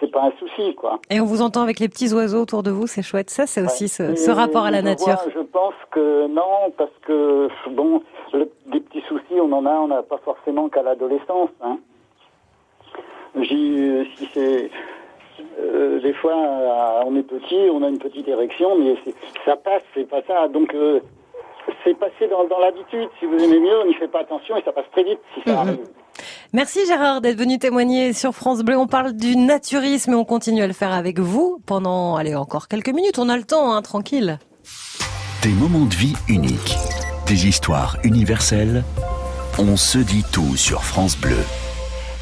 c'est 0.00 0.10
pas 0.10 0.22
un 0.22 0.32
souci, 0.38 0.74
quoi. 0.74 0.98
Et 1.10 1.20
on 1.20 1.24
vous 1.24 1.42
entend 1.42 1.62
avec 1.62 1.78
les 1.80 1.88
petits 1.88 2.12
oiseaux 2.12 2.42
autour 2.42 2.62
de 2.62 2.70
vous, 2.70 2.86
c'est 2.86 3.02
chouette. 3.02 3.30
Ça, 3.30 3.46
c'est 3.46 3.62
aussi 3.62 3.88
ce, 3.88 4.14
ce, 4.14 4.30
rapport 4.30 4.64
à 4.64 4.70
la 4.70 4.80
je 4.80 4.84
nature. 4.84 5.06
Vois, 5.06 5.32
je 5.34 5.40
pense 5.40 5.74
que 5.90 6.26
non, 6.28 6.72
parce 6.76 6.90
que 7.06 7.48
bon, 7.70 8.02
le, 8.32 8.50
des 8.66 8.80
petits 8.80 9.02
soucis, 9.08 9.40
on 9.40 9.52
en 9.52 9.66
a, 9.66 9.72
on 9.72 9.88
n'a 9.88 10.02
pas 10.02 10.18
forcément 10.24 10.68
qu'à 10.68 10.82
l'adolescence. 10.82 11.50
Hein. 11.62 11.78
Si 13.44 14.06
c'est 14.34 14.70
euh, 15.58 16.00
des 16.00 16.12
fois, 16.12 16.34
euh, 16.34 17.02
on 17.06 17.16
est 17.16 17.22
petit, 17.22 17.68
on 17.72 17.82
a 17.82 17.88
une 17.88 17.98
petite 17.98 18.28
érection, 18.28 18.76
mais 18.76 18.94
ça 19.44 19.56
passe, 19.56 19.82
c'est 19.94 20.08
pas 20.08 20.22
ça. 20.26 20.48
Donc 20.48 20.74
euh, 20.74 21.00
c'est 21.84 21.94
passé 21.98 22.28
dans, 22.28 22.44
dans 22.44 22.58
l'habitude. 22.58 23.08
Si 23.18 23.26
vous 23.26 23.42
aimez 23.42 23.58
mieux, 23.60 23.78
on 23.82 23.86
n'y 23.86 23.94
fait 23.94 24.08
pas 24.08 24.20
attention 24.20 24.56
et 24.56 24.62
ça 24.62 24.72
passe 24.72 24.90
très 24.92 25.04
vite 25.04 25.20
si 25.34 25.40
ça 25.46 25.52
Mhm. 25.52 25.58
arrive. 25.68 25.88
Merci 26.54 26.80
Gérard 26.86 27.22
d'être 27.22 27.38
venu 27.38 27.58
témoigner 27.58 28.12
sur 28.12 28.34
France 28.34 28.60
Bleu. 28.60 28.76
On 28.76 28.86
parle 28.86 29.14
du 29.14 29.36
naturisme 29.36 30.12
et 30.12 30.14
on 30.14 30.26
continue 30.26 30.62
à 30.62 30.66
le 30.66 30.74
faire 30.74 30.92
avec 30.92 31.18
vous 31.18 31.62
pendant, 31.64 32.16
allez, 32.16 32.34
encore 32.34 32.68
quelques 32.68 32.90
minutes. 32.90 33.18
On 33.18 33.30
a 33.30 33.38
le 33.38 33.44
temps, 33.44 33.72
hein, 33.74 33.80
tranquille. 33.80 34.38
Des 35.42 35.48
moments 35.48 35.86
de 35.86 35.94
vie 35.94 36.14
uniques, 36.28 36.76
des 37.26 37.46
histoires 37.46 37.96
universelles. 38.04 38.84
On 39.58 39.78
se 39.78 39.98
dit 39.98 40.24
tout 40.30 40.54
sur 40.58 40.84
France 40.84 41.16
Bleu. 41.16 41.38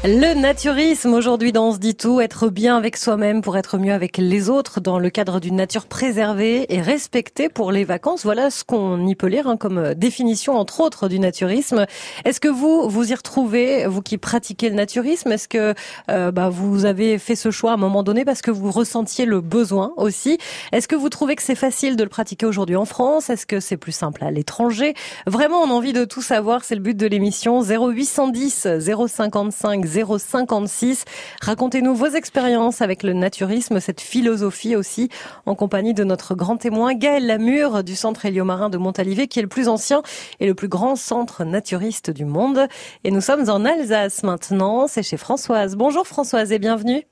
Le 0.03 0.33
naturisme 0.33 1.13
aujourd'hui 1.13 1.51
dans 1.51 1.67
On 1.67 1.73
se 1.73 1.77
dit 1.77 1.93
tout, 1.93 2.21
être 2.21 2.49
bien 2.49 2.75
avec 2.75 2.97
soi-même 2.97 3.43
pour 3.43 3.55
être 3.55 3.77
mieux 3.77 3.93
avec 3.93 4.17
les 4.17 4.49
autres 4.49 4.81
dans 4.81 4.97
le 4.97 5.11
cadre 5.11 5.39
d'une 5.39 5.55
nature 5.55 5.85
préservée 5.85 6.65
et 6.73 6.81
respectée 6.81 7.49
pour 7.49 7.71
les 7.71 7.83
vacances. 7.83 8.23
Voilà 8.23 8.49
ce 8.49 8.63
qu'on 8.63 9.05
y 9.05 9.13
peut 9.13 9.27
lire 9.27 9.47
hein, 9.47 9.57
comme 9.57 9.93
définition 9.93 10.57
entre 10.57 10.79
autres 10.79 11.07
du 11.07 11.19
naturisme. 11.19 11.85
Est-ce 12.25 12.39
que 12.39 12.47
vous 12.47 12.89
vous 12.89 13.11
y 13.11 13.13
retrouvez, 13.13 13.85
vous 13.85 14.01
qui 14.01 14.17
pratiquez 14.17 14.69
le 14.69 14.75
naturisme? 14.75 15.31
Est-ce 15.33 15.47
que 15.47 15.75
euh, 16.09 16.31
bah, 16.31 16.49
vous 16.49 16.85
avez 16.85 17.19
fait 17.19 17.35
ce 17.35 17.51
choix 17.51 17.69
à 17.69 17.73
un 17.75 17.77
moment 17.77 18.01
donné 18.01 18.25
parce 18.25 18.41
que 18.41 18.49
vous 18.49 18.71
ressentiez 18.71 19.25
le 19.25 19.39
besoin 19.39 19.93
aussi? 19.97 20.39
Est-ce 20.71 20.87
que 20.87 20.95
vous 20.95 21.09
trouvez 21.09 21.35
que 21.35 21.43
c'est 21.43 21.53
facile 21.53 21.95
de 21.95 22.03
le 22.03 22.09
pratiquer 22.09 22.47
aujourd'hui 22.47 22.75
en 22.75 22.85
France? 22.85 23.29
Est-ce 23.29 23.45
que 23.45 23.59
c'est 23.59 23.77
plus 23.77 23.91
simple 23.91 24.23
à 24.23 24.31
l'étranger? 24.31 24.95
Vraiment, 25.27 25.59
on 25.61 25.69
a 25.69 25.73
envie 25.73 25.93
de 25.93 26.05
tout 26.05 26.23
savoir. 26.23 26.63
C'est 26.63 26.75
le 26.75 26.81
but 26.81 26.97
de 26.97 27.05
l'émission 27.05 27.61
0810 27.61 28.67
055 28.79 29.90
056. 29.91 31.05
Racontez-nous 31.41 31.93
vos 31.93 32.07
expériences 32.07 32.81
avec 32.81 33.03
le 33.03 33.13
naturisme, 33.13 33.79
cette 33.79 34.01
philosophie 34.01 34.75
aussi, 34.75 35.09
en 35.45 35.55
compagnie 35.55 35.93
de 35.93 36.03
notre 36.03 36.35
grand 36.35 36.57
témoin 36.57 36.93
Gaël 36.93 37.25
Lamure 37.25 37.83
du 37.83 37.95
centre 37.95 38.25
héliomarin 38.25 38.69
de 38.69 38.77
Montalivet, 38.77 39.27
qui 39.27 39.39
est 39.39 39.43
le 39.43 39.47
plus 39.47 39.67
ancien 39.67 40.01
et 40.39 40.47
le 40.47 40.53
plus 40.53 40.67
grand 40.67 40.95
centre 40.95 41.43
naturiste 41.43 42.11
du 42.11 42.25
monde. 42.25 42.67
Et 43.03 43.11
nous 43.11 43.21
sommes 43.21 43.49
en 43.49 43.65
Alsace 43.65 44.23
maintenant, 44.23 44.87
c'est 44.87 45.03
chez 45.03 45.17
Françoise. 45.17 45.75
Bonjour 45.75 46.07
Françoise 46.07 46.51
et 46.51 46.59
bienvenue. 46.59 47.03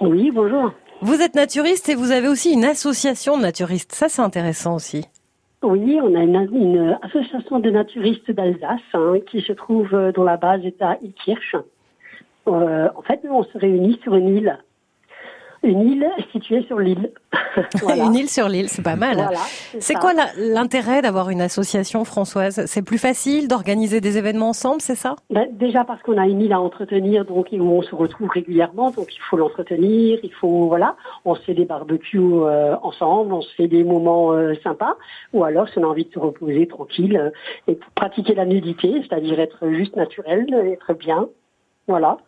Oui, 0.00 0.30
bonjour. 0.30 0.72
Vous 1.02 1.20
êtes 1.20 1.34
naturiste 1.34 1.88
et 1.88 1.94
vous 1.94 2.10
avez 2.10 2.28
aussi 2.28 2.52
une 2.52 2.64
association 2.64 3.36
de 3.36 3.42
naturistes. 3.42 3.92
Ça, 3.92 4.08
c'est 4.08 4.22
intéressant 4.22 4.74
aussi. 4.74 5.04
Oui, 5.62 5.98
on 6.02 6.14
a 6.14 6.22
une, 6.22 6.48
une 6.52 6.98
association 7.02 7.60
de 7.60 7.70
naturistes 7.70 8.30
d'Alsace 8.30 8.80
hein, 8.94 9.14
qui 9.30 9.40
se 9.40 9.52
trouve 9.52 9.90
dont 10.14 10.24
la 10.24 10.36
base 10.36 10.64
est 10.64 10.80
à 10.80 10.98
Ikirch. 11.02 11.56
Euh, 12.48 12.88
en 12.94 13.02
fait, 13.02 13.20
nous, 13.24 13.32
on 13.32 13.44
se 13.44 13.58
réunit 13.58 13.98
sur 14.02 14.14
une 14.14 14.36
île. 14.36 14.58
Une 15.62 15.80
île 15.80 16.08
située 16.30 16.62
sur 16.64 16.78
l'île. 16.78 17.10
voilà. 17.82 18.04
Une 18.04 18.14
île 18.14 18.28
sur 18.28 18.48
l'île, 18.48 18.68
c'est 18.68 18.82
pas 18.82 18.94
mal. 18.94 19.16
Voilà, 19.16 19.38
c'est 19.80 19.94
quoi 19.94 20.12
l'intérêt 20.36 21.02
d'avoir 21.02 21.30
une 21.30 21.40
association 21.40 22.04
françoise? 22.04 22.64
C'est 22.66 22.82
plus 22.82 22.98
facile 22.98 23.48
d'organiser 23.48 24.00
des 24.00 24.16
événements 24.16 24.50
ensemble, 24.50 24.80
c'est 24.80 24.94
ça? 24.94 25.16
Ben, 25.30 25.48
Déjà 25.52 25.84
parce 25.84 26.00
qu'on 26.02 26.18
a 26.18 26.26
une 26.26 26.40
île 26.40 26.52
à 26.52 26.60
entretenir, 26.60 27.24
donc 27.24 27.48
où 27.52 27.62
on 27.62 27.82
se 27.82 27.94
retrouve 27.94 28.28
régulièrement, 28.28 28.90
donc 28.90 29.14
il 29.14 29.20
faut 29.28 29.36
l'entretenir, 29.36 30.18
il 30.22 30.32
faut 30.34 30.68
voilà, 30.68 30.96
on 31.24 31.34
se 31.34 31.42
fait 31.42 31.54
des 31.54 31.64
barbecues 31.64 32.20
euh, 32.20 32.76
ensemble, 32.82 33.32
on 33.32 33.40
se 33.40 33.52
fait 33.54 33.68
des 33.68 33.82
moments 33.82 34.32
euh, 34.32 34.54
sympas, 34.62 34.96
ou 35.32 35.42
alors 35.42 35.68
si 35.68 35.78
on 35.78 35.84
a 35.84 35.86
envie 35.86 36.04
de 36.04 36.12
se 36.12 36.18
reposer 36.18 36.68
tranquille 36.68 37.16
euh, 37.16 37.30
et 37.66 37.78
pratiquer 37.94 38.34
la 38.34 38.44
nudité, 38.44 39.02
c'est-à-dire 39.02 39.40
être 39.40 39.68
juste 39.70 39.96
naturel, 39.96 40.46
être 40.72 40.94
bien, 40.94 41.28
voilà. 41.86 42.18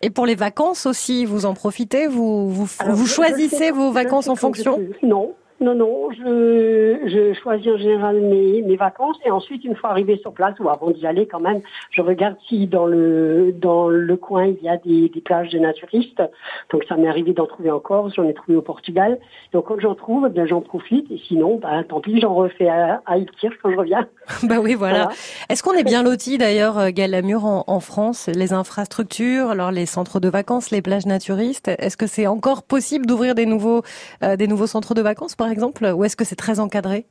Et 0.00 0.10
pour 0.10 0.26
les 0.26 0.36
vacances 0.36 0.86
aussi, 0.86 1.24
vous 1.24 1.44
en 1.44 1.54
profitez? 1.54 2.06
Vous, 2.06 2.50
vous, 2.50 2.68
Alors, 2.78 2.94
vous 2.94 3.06
choisissez 3.06 3.70
vos 3.72 3.90
vacances 3.90 4.28
en 4.28 4.36
fonction? 4.36 4.78
Non, 5.02 5.34
non, 5.60 5.74
non, 5.74 6.10
je, 6.12 7.00
je 7.06 7.34
choisis 7.40 7.68
en 7.68 7.78
général 7.78 8.20
mes, 8.20 8.62
mes 8.62 8.76
vacances 8.76 9.16
et 9.24 9.30
ensuite, 9.30 9.64
une 9.64 9.74
fois 9.74 9.90
arrivé 9.90 10.18
sur 10.18 10.32
place, 10.32 10.54
ou 10.60 10.68
avant 10.68 10.90
d'y 10.90 11.06
aller 11.06 11.26
quand 11.26 11.40
même, 11.40 11.60
je 11.90 12.00
regarde 12.00 12.36
si 12.48 12.66
dans 12.66 12.86
le 12.86 13.52
dans 13.52 13.88
le 13.88 14.16
coin 14.16 14.46
il 14.46 14.62
y 14.62 14.68
a 14.68 14.76
des, 14.76 15.08
des 15.08 15.20
plages 15.20 15.50
de 15.50 15.58
naturistes. 15.58 16.22
Donc 16.70 16.84
ça 16.88 16.96
m'est 16.96 17.08
arrivé 17.08 17.32
d'en 17.32 17.46
trouver 17.46 17.70
en 17.70 17.80
Corse, 17.80 18.14
j'en 18.14 18.28
ai 18.28 18.34
trouvé 18.34 18.56
au 18.56 18.62
Portugal. 18.62 19.18
Donc 19.52 19.66
quand 19.66 19.80
j'en 19.80 19.94
trouve, 19.94 20.30
eh 20.34 20.46
j'en 20.46 20.60
profite 20.60 21.10
et 21.10 21.20
sinon, 21.26 21.58
bah, 21.60 21.82
tant 21.88 22.00
pis, 22.00 22.20
j'en 22.20 22.34
refais 22.34 22.68
à, 22.68 23.02
à 23.06 23.16
quand 23.62 23.70
je 23.70 23.76
reviens. 23.76 24.06
bah 24.44 24.56
oui, 24.60 24.74
voilà. 24.74 25.08
Est-ce 25.48 25.62
qu'on 25.62 25.74
est 25.74 25.84
bien 25.84 26.02
loti 26.02 26.38
d'ailleurs, 26.38 26.78
euh, 26.78 26.90
Gaël 26.90 27.10
Lamure, 27.10 27.44
en, 27.44 27.64
en 27.66 27.80
France, 27.80 28.28
les 28.32 28.52
infrastructures, 28.52 29.50
alors 29.50 29.70
les 29.70 29.86
centres 29.86 30.20
de 30.20 30.28
vacances, 30.28 30.70
les 30.70 30.82
plages 30.82 31.06
naturistes 31.06 31.68
Est-ce 31.78 31.96
que 31.96 32.06
c'est 32.06 32.26
encore 32.26 32.62
possible 32.62 33.06
d'ouvrir 33.06 33.34
des 33.34 33.46
nouveaux 33.46 33.82
euh, 34.22 34.36
des 34.36 34.46
nouveaux 34.46 34.66
centres 34.66 34.94
de 34.94 35.02
vacances 35.02 35.34
par 35.34 35.47
exemple 35.50 35.84
Ou 35.94 36.04
est-ce 36.04 36.16
que 36.16 36.24
c'est 36.24 36.36
très 36.36 36.60
encadré? 36.60 37.06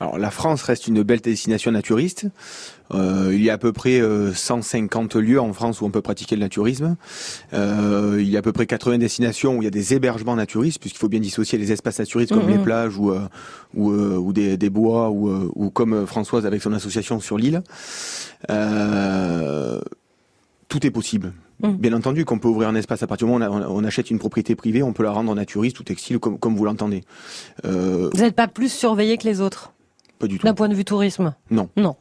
Alors 0.00 0.18
la 0.18 0.30
France 0.30 0.62
reste 0.62 0.88
une 0.88 1.02
belle 1.02 1.20
destination 1.20 1.70
naturiste. 1.70 2.26
Euh, 2.92 3.30
il 3.32 3.42
y 3.42 3.50
a 3.50 3.52
à 3.52 3.58
peu 3.58 3.72
près 3.72 4.00
150 4.34 5.14
euh, 5.14 5.20
lieux 5.20 5.40
en 5.40 5.52
France 5.52 5.80
où 5.80 5.84
on 5.84 5.90
peut 5.90 6.02
pratiquer 6.02 6.34
le 6.34 6.40
naturisme. 6.40 6.96
Euh, 7.52 8.16
il 8.18 8.28
y 8.28 8.36
a 8.36 8.40
à 8.40 8.42
peu 8.42 8.52
près 8.52 8.66
80 8.66 8.98
destinations 8.98 9.56
où 9.56 9.62
il 9.62 9.64
y 9.64 9.68
a 9.68 9.70
des 9.70 9.94
hébergements 9.94 10.34
naturistes, 10.34 10.80
puisqu'il 10.80 10.98
faut 10.98 11.08
bien 11.08 11.20
dissocier 11.20 11.58
les 11.58 11.72
espaces 11.72 12.00
naturistes 12.00 12.34
comme 12.34 12.48
les 12.48 12.58
mhm. 12.58 12.64
plages 12.64 12.98
ou, 12.98 13.12
ou, 13.74 13.92
ou 13.92 14.32
des, 14.32 14.56
des, 14.56 14.70
bois 14.70 15.10
ou, 15.10 15.52
ou 15.54 15.70
comme 15.70 16.06
Françoise 16.06 16.46
avec 16.46 16.62
son 16.62 16.72
association 16.72 17.20
sur 17.20 17.38
l'île. 17.38 17.62
tout 20.68 20.86
est 20.86 20.90
possible. 20.90 21.32
Mm. 21.62 21.72
Bien 21.72 21.92
entendu 21.92 22.24
qu'on 22.24 22.38
peut 22.38 22.48
ouvrir 22.48 22.68
un 22.68 22.74
espace 22.74 23.02
à 23.02 23.06
partir 23.06 23.26
du 23.26 23.32
moment 23.32 23.46
où 23.46 23.78
on, 23.78 23.84
achète 23.84 24.10
une 24.10 24.18
propriété 24.18 24.54
privée, 24.54 24.82
on 24.82 24.92
peut 24.92 25.02
la 25.02 25.12
rendre 25.12 25.34
naturiste 25.34 25.78
ou 25.80 25.84
textile 25.84 26.18
comme, 26.18 26.38
comme 26.38 26.56
vous 26.56 26.64
l'entendez. 26.64 27.02
Euh... 27.64 28.10
Vous 28.12 28.20
n'êtes 28.20 28.34
pas 28.34 28.48
plus 28.48 28.72
surveillé 28.72 29.16
que 29.16 29.24
les 29.24 29.40
autres? 29.40 29.72
Pas 30.18 30.26
du 30.26 30.38
tout. 30.38 30.46
D'un 30.46 30.54
point 30.54 30.68
de 30.68 30.74
vue 30.74 30.84
tourisme? 30.84 31.34
Non. 31.50 31.68
Non. 31.76 31.96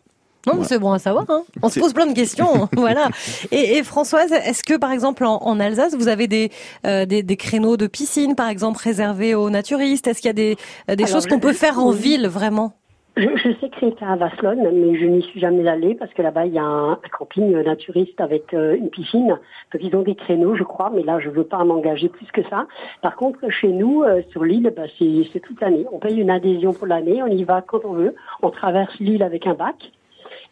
Non, 0.48 0.64
c'est 0.64 0.80
bon 0.80 0.92
à 0.92 0.98
savoir. 1.00 1.26
Hein. 1.30 1.44
On 1.62 1.70
se 1.70 1.80
pose 1.80 1.94
plein 1.94 2.08
de 2.08 2.14
questions, 2.14 2.68
voilà. 2.76 3.10
Et, 3.52 3.78
et 3.78 3.84
Françoise, 3.84 4.32
est-ce 4.32 4.64
que 4.64 4.76
par 4.76 4.92
exemple 4.92 5.24
en, 5.24 5.38
en 5.44 5.60
Alsace, 5.60 5.94
vous 5.96 6.08
avez 6.08 6.28
des, 6.28 6.50
euh, 6.86 7.06
des, 7.06 7.22
des 7.22 7.38
créneaux 7.38 7.78
de 7.78 7.86
piscine, 7.86 8.36
par 8.36 8.50
exemple 8.50 8.80
réservés 8.84 9.36
aux 9.36 9.52
naturistes? 9.52 10.08
Est-ce 10.08 10.20
qu'il 10.20 10.30
y 10.30 10.32
a 10.32 10.34
des, 10.34 10.58
des 10.96 11.06
choses 11.06 11.28
qu'on 11.28 11.40
peut 11.40 11.54
faire 11.54 11.78
en 11.78 11.92
ville 11.92 12.28
vraiment? 12.28 12.74
Je, 13.18 13.24
je, 13.24 13.54
sais 13.60 13.70
que 13.70 13.76
c'est 13.82 14.06
à 14.06 14.16
Vasselonne, 14.16 14.70
mais 14.74 14.98
je 14.98 15.06
n'y 15.06 15.22
suis 15.24 15.40
jamais 15.40 15.68
allée 15.68 15.96
parce 15.96 16.14
que 16.14 16.22
là-bas 16.22 16.46
il 16.46 16.54
y 16.54 16.60
a 16.60 16.64
un, 16.64 17.00
camping 17.12 17.52
naturiste 17.64 18.20
avec 18.22 18.54
euh, 18.54 18.76
une 18.76 18.90
piscine. 18.90 19.38
Donc 19.74 19.82
ils 19.82 19.96
ont 19.96 20.02
des 20.02 20.16
créneaux, 20.16 20.56
je 20.56 20.64
crois, 20.64 20.92
mais 20.94 21.04
là 21.04 21.20
je 21.20 21.30
veux 21.30 21.44
pas 21.44 21.64
m'engager 21.64 22.10
plus 22.10 22.28
que 22.32 22.44
ça. 22.50 22.68
Par 23.02 23.16
contre, 23.16 23.50
chez 23.50 23.68
nous, 23.70 24.04
euh, 24.04 24.22
sur 24.30 24.44
l'île, 24.44 24.72
bah, 24.76 24.84
c'est 24.98 25.40
toute 25.42 25.60
l'année. 25.62 25.86
On 25.92 26.00
paye 26.00 26.20
une 26.20 26.30
adhésion 26.30 26.74
pour 26.74 26.88
l'année, 26.88 27.22
on 27.22 27.28
y 27.28 27.44
va 27.44 27.62
quand 27.62 27.84
on 27.84 27.94
veut. 27.94 28.16
On 28.42 28.50
traverse 28.50 28.98
l'île 29.00 29.24
avec 29.24 29.46
un 29.46 29.54
bac. 29.56 29.92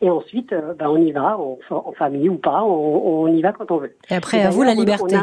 Et 0.01 0.10
ensuite, 0.10 0.53
euh, 0.53 0.74
bah, 0.79 0.89
on 0.89 0.98
y 0.98 1.12
va, 1.12 1.38
en 1.38 1.91
famille 1.94 2.29
ou 2.29 2.38
pas, 2.38 2.63
on, 2.63 3.24
on, 3.24 3.27
y 3.27 3.41
va 3.41 3.51
quand 3.51 3.70
on 3.72 3.77
veut. 3.77 3.96
Et 4.10 4.15
après, 4.15 4.41
à 4.41 4.50
vous 4.50 4.63
la 4.63 4.74
liberté. 4.74 5.18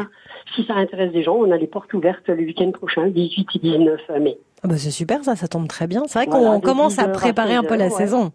si 0.55 0.65
ça 0.67 0.75
intéresse 0.75 1.13
des 1.13 1.23
gens, 1.23 1.37
on 1.37 1.51
a 1.51 1.57
les 1.57 1.67
portes 1.67 1.93
ouvertes 1.95 2.29
le 2.29 2.45
week-end 2.45 2.71
prochain, 2.73 3.07
18 3.07 3.49
et 3.55 3.59
19 3.59 4.01
mai. 4.21 4.39
Ah 4.63 4.69
bah 4.69 4.77
c'est 4.79 4.91
super 4.91 5.23
ça, 5.25 5.37
ça 5.37 5.49
tombe 5.49 5.69
très 5.69 5.87
bien. 5.87 6.03
C'est 6.07 6.19
vrai 6.19 6.27
qu'on 6.27 6.61
commence 6.61 6.99
à 6.99 7.09
préparer 7.09 7.55
un 7.55 7.63
peu 7.63 7.77
la 7.77 7.91
saison. 7.91 8.33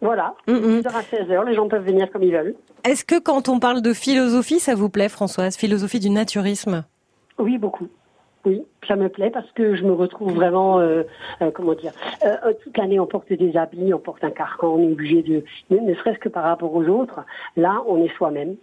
Voilà, 0.00 0.34
mm 0.46 0.54
-hmm. 0.54 0.86
à 0.88 1.02
16h, 1.02 1.46
les 1.46 1.54
gens 1.54 1.68
peuvent 1.68 1.84
venir 1.84 2.10
comme 2.10 2.22
ils 2.22 2.32
veulent. 2.32 2.54
Est-ce 2.84 3.04
que 3.04 3.18
quand 3.18 3.48
on 3.48 3.58
parle 3.58 3.80
de 3.80 3.92
philosophie, 3.92 4.60
ça 4.60 4.74
vous 4.74 4.90
plaît 4.90 5.08
Françoise? 5.08 5.56
Philosophie 5.56 6.00
du 6.00 6.10
naturisme? 6.10 6.84
Oui, 7.38 7.58
beaucoup. 7.58 7.88
Oui, 8.46 8.64
ça 8.86 8.94
me 8.94 9.08
plaît 9.08 9.30
parce 9.30 9.50
que 9.52 9.74
je 9.74 9.82
me 9.82 9.92
retrouve 9.92 10.32
vraiment, 10.32 10.78
euh, 10.78 11.02
euh, 11.42 11.50
comment 11.50 11.74
dire, 11.74 11.90
euh, 12.24 12.52
toute 12.62 12.78
l'année 12.78 13.00
on 13.00 13.06
porte 13.06 13.32
des 13.32 13.56
habits, 13.56 13.92
on 13.92 13.98
porte 13.98 14.22
un 14.22 14.30
carcan, 14.30 14.68
on 14.68 14.88
est 14.88 14.92
obligé 14.92 15.22
de, 15.22 15.42
ne, 15.70 15.94
serait-ce 15.94 16.20
que 16.20 16.28
par 16.28 16.44
rapport 16.44 16.72
aux 16.72 16.84
autres, 16.84 17.26
là 17.56 17.82
on 17.88 18.02
est 18.04 18.14
soi-même. 18.16 18.54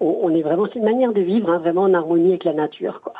On, 0.00 0.32
est 0.32 0.42
vraiment, 0.42 0.66
c'est 0.66 0.78
une 0.78 0.84
manière 0.84 1.12
de 1.12 1.20
vivre, 1.20 1.50
hein, 1.50 1.58
vraiment 1.58 1.82
en 1.82 1.94
harmonie 1.94 2.28
avec 2.28 2.44
la 2.44 2.52
nature, 2.52 3.00
quoi. 3.00 3.14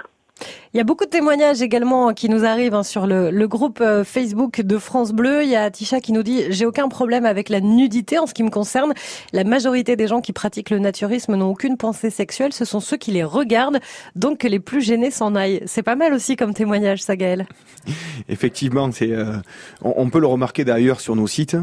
Il 0.75 0.77
y 0.77 0.81
a 0.81 0.85
beaucoup 0.85 1.07
de 1.07 1.11
témoignages 1.11 1.63
également 1.63 2.13
qui 2.13 2.29
nous 2.29 2.45
arrivent 2.45 2.75
hein, 2.75 2.83
sur 2.83 3.07
le, 3.07 3.47
groupe 3.47 3.81
euh, 3.81 4.05
Facebook 4.05 4.61
de 4.61 4.77
France 4.77 5.13
Bleu. 5.13 5.43
Il 5.43 5.49
y 5.49 5.57
a 5.57 5.71
Tisha 5.71 6.01
qui 6.01 6.13
nous 6.13 6.23
dit 6.23 6.43
j'ai 6.51 6.67
aucun 6.67 6.89
problème 6.91 7.25
avec 7.25 7.49
la 7.49 7.61
nudité 7.61 8.19
en 8.19 8.27
ce 8.27 8.35
qui 8.35 8.43
me 8.43 8.51
concerne. 8.51 8.93
La 9.33 9.45
majorité 9.45 9.97
des 9.97 10.07
gens 10.07 10.21
qui 10.21 10.35
pratiquent 10.35 10.69
le 10.69 10.79
naturisme 10.79 11.37
n'ont 11.37 11.49
aucune 11.49 11.79
pensée 11.79 12.11
sexuelle. 12.11 12.53
Ce 12.53 12.67
sont 12.67 12.81
ceux 12.81 12.99
qui 12.99 13.13
les 13.13 13.25
regardent, 13.25 13.81
donc 14.15 14.41
que 14.41 14.47
les 14.47 14.61
plus 14.61 14.83
gênés 14.83 15.11
s'en 15.11 15.35
aillent. 15.35 15.63
C'est 15.65 15.83
pas 15.83 15.97
mal 15.97 16.13
aussi 16.13 16.37
comme 16.37 16.53
témoignage, 16.53 17.03
ça, 17.03 17.17
Gaël. 17.17 17.47
Effectivement, 18.29 18.93
c'est 18.93 19.11
euh, 19.11 19.37
on, 19.81 20.11
peut 20.11 20.21
le 20.21 20.27
remarquer 20.27 20.67
d'ailleurs 20.67 21.01
sur 21.01 21.17
nos 21.17 21.27
sites, 21.27 21.57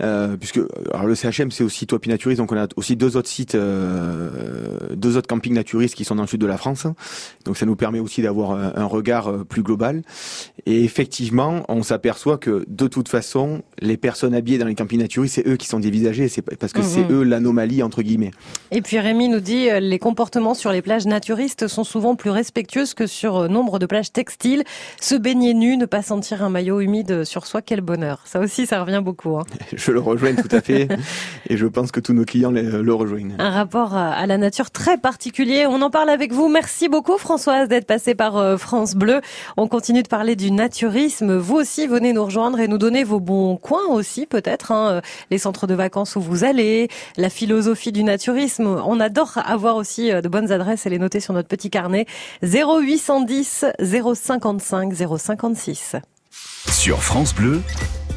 euh, 0.00 0.34
puisque 0.38 0.56
le 0.56 1.14
CHM 1.14 1.50
c'est 1.50 1.64
aussi 1.64 1.86
Topi 1.86 2.08
Naturiste, 2.08 2.38
donc 2.38 2.52
on 2.52 2.56
a 2.56 2.68
aussi 2.76 2.96
deux 2.96 3.18
autres 3.18 3.28
sites, 3.28 3.54
deux 3.54 5.16
autres 5.18 5.28
campings 5.28 5.52
naturistes 5.52 5.94
qui 5.94 6.04
sont 6.04 6.14
dans 6.14 6.22
le 6.22 6.28
sud 6.28 6.40
de 6.40 6.46
la 6.46 6.56
France. 6.56 6.86
Donc 7.44 7.58
ça 7.58 7.66
nous 7.66 7.76
permet 7.76 8.00
aussi 8.00 8.22
d'avoir 8.22 8.45
un, 8.52 8.84
regard 8.84 9.28
euh, 9.28 9.44
plus 9.44 9.62
global. 9.62 10.02
Et 10.66 10.84
effectivement, 10.84 11.64
on 11.68 11.82
s'aperçoit 11.82 12.38
que 12.38 12.64
de 12.68 12.86
toute 12.88 13.08
façon, 13.08 13.62
les 13.80 13.96
personnes 13.96 14.34
habillées 14.34 14.58
dans 14.58 14.66
les 14.66 14.74
campings 14.74 15.00
naturistes, 15.00 15.36
c'est 15.36 15.48
eux 15.48 15.56
qui 15.56 15.66
sont 15.66 15.80
dévisagés, 15.80 16.28
c'est 16.28 16.42
parce 16.42 16.72
que 16.72 16.82
c'est 16.82 17.04
mhm. 17.04 17.12
eux 17.12 17.22
l'anomalie 17.22 17.82
entre 17.82 18.02
guillemets. 18.02 18.32
Et 18.70 18.82
puis 18.82 18.98
Rémi 18.98 19.28
nous 19.28 19.40
dit 19.40 19.70
euh, 19.70 19.80
les 19.80 19.98
comportements 19.98 20.54
sur 20.54 20.72
les 20.72 20.82
plages 20.82 21.06
naturistes 21.06 21.68
sont 21.68 21.84
souvent 21.84 22.16
plus 22.16 22.30
respectueux 22.30 22.84
que 22.96 23.06
sur 23.06 23.36
euh, 23.36 23.48
nombre 23.48 23.78
de 23.78 23.86
plages 23.86 24.12
textiles. 24.12 24.64
Se 25.00 25.14
baigner 25.14 25.54
nu, 25.54 25.76
ne 25.76 25.86
pas 25.86 26.02
sentir 26.02 26.42
un 26.42 26.50
maillot 26.50 26.80
humide 26.80 27.24
sur 27.24 27.46
soi, 27.46 27.62
quel 27.62 27.80
bonheur. 27.80 28.22
Ça 28.24 28.40
aussi, 28.40 28.66
ça 28.66 28.82
revient 28.82 29.02
beaucoup. 29.02 29.38
Hein. 29.38 29.44
Je 29.76 29.92
le 29.92 30.00
rejoins 30.00 30.34
tout 30.34 30.48
à 30.50 30.60
fait, 30.60 30.88
et 31.48 31.56
je 31.56 31.66
pense 31.66 31.90
que 31.90 32.00
tous 32.00 32.12
nos 32.12 32.24
clients 32.24 32.50
le 32.50 32.94
rejoignent. 32.94 33.34
Un 33.38 33.50
rapport 33.50 33.94
à 33.94 34.26
la 34.26 34.38
nature 34.38 34.70
très 34.70 34.98
particulier. 34.98 35.66
On 35.66 35.80
en 35.82 35.90
parle 35.90 36.10
avec 36.10 36.32
vous. 36.32 36.48
Merci 36.48 36.88
beaucoup 36.88 37.18
Françoise 37.18 37.68
d'être 37.68 37.86
passée 37.86 38.14
par 38.14 38.35
euh, 38.38 38.56
France 38.56 38.94
Bleu. 38.94 39.20
On 39.56 39.68
continue 39.68 40.02
de 40.02 40.08
parler 40.08 40.36
du 40.36 40.50
naturisme. 40.50 41.36
Vous 41.36 41.56
aussi, 41.56 41.86
venez 41.86 42.12
nous 42.12 42.24
rejoindre 42.24 42.60
et 42.60 42.68
nous 42.68 42.78
donner 42.78 43.04
vos 43.04 43.20
bons 43.20 43.56
coins 43.56 43.86
aussi, 43.88 44.26
peut-être, 44.26 44.72
hein, 44.72 44.90
euh, 44.90 45.00
les 45.30 45.38
centres 45.38 45.66
de 45.66 45.74
vacances 45.74 46.16
où 46.16 46.20
vous 46.20 46.44
allez, 46.44 46.88
la 47.16 47.30
philosophie 47.30 47.92
du 47.92 48.04
naturisme. 48.04 48.66
On 48.66 49.00
adore 49.00 49.38
avoir 49.44 49.76
aussi 49.76 50.12
euh, 50.12 50.20
de 50.20 50.28
bonnes 50.28 50.52
adresses 50.52 50.86
et 50.86 50.90
les 50.90 50.98
noter 50.98 51.20
sur 51.20 51.34
notre 51.34 51.48
petit 51.48 51.70
carnet. 51.70 52.06
0810 52.42 53.66
055 53.80 54.92
056. 55.18 55.96
Sur 56.70 57.02
France 57.02 57.34
Bleu, 57.34 57.62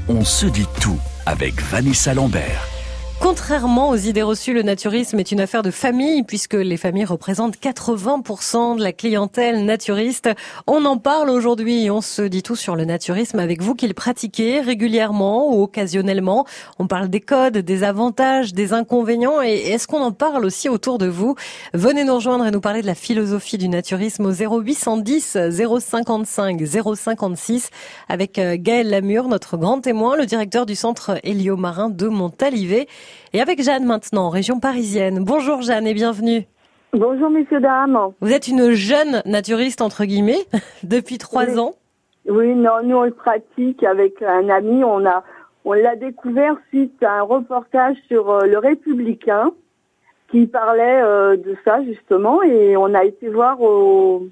on 0.07 0.25
se 0.25 0.45
dit 0.45 0.67
tout 0.81 0.99
avec 1.25 1.61
Vanessa 1.61 2.13
Lambert. 2.13 2.78
Contrairement 3.21 3.89
aux 3.89 3.97
idées 3.97 4.23
reçues, 4.23 4.53
le 4.53 4.61
naturisme 4.61 5.19
est 5.19 5.33
une 5.33 5.41
affaire 5.41 5.61
de 5.61 5.71
famille 5.71 6.23
puisque 6.23 6.53
les 6.53 6.77
familles 6.77 7.03
représentent 7.03 7.57
80% 7.57 8.77
de 8.77 8.81
la 8.81 8.93
clientèle 8.93 9.65
naturiste. 9.65 10.29
On 10.67 10.85
en 10.85 10.97
parle 10.97 11.29
aujourd'hui 11.29 11.91
on 11.91 11.99
se 11.99 12.21
dit 12.21 12.43
tout 12.43 12.55
sur 12.55 12.77
le 12.77 12.85
naturisme 12.85 13.39
avec 13.39 13.61
vous 13.61 13.75
qui 13.75 13.89
le 13.89 13.93
pratiquez 13.93 14.61
régulièrement 14.61 15.53
ou 15.53 15.61
occasionnellement. 15.63 16.45
On 16.79 16.87
parle 16.87 17.09
des 17.09 17.19
codes, 17.19 17.57
des 17.57 17.83
avantages, 17.83 18.53
des 18.53 18.71
inconvénients 18.71 19.41
et 19.41 19.53
est-ce 19.53 19.85
qu'on 19.85 20.01
en 20.01 20.13
parle 20.13 20.45
aussi 20.45 20.69
autour 20.69 20.97
de 20.97 21.07
vous? 21.07 21.35
Venez 21.73 22.05
nous 22.05 22.15
rejoindre 22.15 22.47
et 22.47 22.51
nous 22.51 22.61
parler 22.61 22.81
de 22.81 22.87
la 22.87 22.95
philosophie 22.95 23.57
du 23.57 23.67
naturisme 23.67 24.27
au 24.27 24.31
0810 24.31 25.37
055 25.51 26.61
056 26.95 27.69
avec 28.07 28.39
euh, 28.39 28.55
Gaël 28.57 28.89
Lamure, 28.89 29.27
notre 29.27 29.57
grand 29.57 29.81
témoin, 29.81 30.15
le 30.15 30.25
directeur 30.25 30.65
du 30.65 30.75
centre 30.75 31.19
héliomarin 31.23 31.89
de 31.89 32.07
Montalivet. 32.07 32.87
Et 33.33 33.41
avec 33.41 33.61
Jeanne 33.61 33.85
maintenant, 33.85 34.29
région 34.29 34.59
parisienne. 34.59 35.23
Bonjour 35.23 35.61
Jeanne 35.61 35.87
et 35.87 35.93
bienvenue. 35.93 36.47
Bonjour 36.93 37.29
messieurs, 37.29 37.59
dames. 37.59 37.97
Vous 38.19 38.31
êtes 38.31 38.47
une 38.47 38.71
jeune 38.71 39.21
naturiste, 39.25 39.81
entre 39.81 40.05
guillemets, 40.05 40.45
depuis 40.83 41.19
trois 41.19 41.59
ans. 41.59 41.75
Oui, 42.27 42.55
non, 42.55 42.83
nous 42.83 42.95
on 42.95 43.03
le 43.03 43.11
pratique 43.11 43.83
avec 43.83 44.21
un 44.21 44.49
ami. 44.49 44.83
On 44.83 45.05
a, 45.05 45.23
on 45.65 45.73
l'a 45.73 45.95
découvert 45.95 46.55
suite 46.69 47.01
à 47.03 47.19
un 47.19 47.21
reportage 47.21 47.97
sur 48.07 48.29
euh, 48.31 48.45
le 48.45 48.57
Républicain 48.57 49.51
qui 50.31 50.47
parlait 50.47 51.01
euh, 51.01 51.37
de 51.37 51.55
ça 51.65 51.83
justement 51.83 52.41
et 52.43 52.77
on 52.77 52.93
a 52.93 53.03
été 53.03 53.29
voir 53.29 53.61
au 53.61 54.27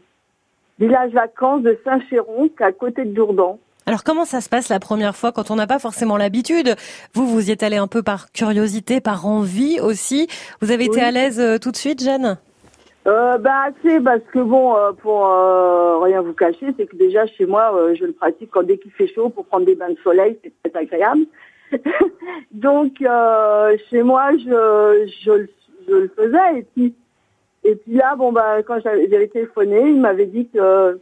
village 0.80 1.12
vacances 1.12 1.64
de 1.64 1.78
Saint-Chéron, 1.84 2.50
à 2.60 2.72
côté 2.72 3.06
de 3.06 3.14
Dourdan. 3.14 3.60
Alors 3.88 4.04
comment 4.04 4.26
ça 4.26 4.42
se 4.42 4.50
passe 4.50 4.68
la 4.68 4.82
première 4.82 5.16
fois 5.16 5.32
quand 5.32 5.50
on 5.50 5.56
n'a 5.56 5.66
pas 5.66 5.80
forcément 5.80 6.18
l'habitude? 6.18 6.76
Vous, 7.14 7.26
vous 7.26 7.50
y 7.50 7.54
êtes 7.54 7.64
allé 7.64 7.78
un 7.78 7.88
peu 7.88 8.04
par 8.04 8.34
curiosité, 8.34 9.00
par 9.00 9.26
envie 9.26 9.80
aussi. 9.80 10.28
Vous 10.60 10.72
avez 10.72 10.84
été 10.84 11.00
à 11.00 11.10
l'aise 11.10 11.40
euh, 11.40 11.58
tout 11.58 11.72
de 11.72 11.78
suite, 11.78 12.04
Jeanne? 12.04 12.38
Euh, 13.08 13.38
bah 13.38 13.68
c'est 13.82 14.02
parce 14.02 14.24
que 14.34 14.40
bon 14.40 14.76
euh, 14.76 14.92
pour 14.92 15.26
euh, 15.26 15.98
rien 16.00 16.20
vous 16.22 16.34
cacher 16.34 16.74
c'est 16.76 16.88
que 16.88 16.98
déjà 16.98 17.26
chez 17.26 17.46
moi 17.46 17.74
je 17.94 18.04
le 18.04 18.12
pratique 18.12 18.50
quand 18.52 18.64
dès 18.64 18.78
qu'il 18.78 18.92
fait 18.92 19.08
chaud 19.08 19.30
pour 19.30 19.46
prendre 19.46 19.66
des 19.66 19.76
bains 19.76 19.92
de 19.92 19.98
soleil 20.04 20.38
c'est 20.44 20.52
très 20.70 20.82
agréable. 20.82 21.22
Donc 22.52 22.98
chez 23.90 24.04
moi 24.04 24.32
je, 24.34 25.10
je 25.24 25.46
je 25.88 25.94
le 25.94 26.12
faisais. 26.18 26.60
Et 26.60 26.64
puis 26.64 26.94
et 27.64 27.76
puis 27.76 27.94
là 27.94 28.18
bon 28.18 28.34
bah 28.34 28.62
quand 28.64 28.82
j'avais 28.84 29.28
téléphoné 29.28 29.90
il 29.90 30.02
m'avait 30.02 30.26
dit 30.26 30.50
que 30.54 31.00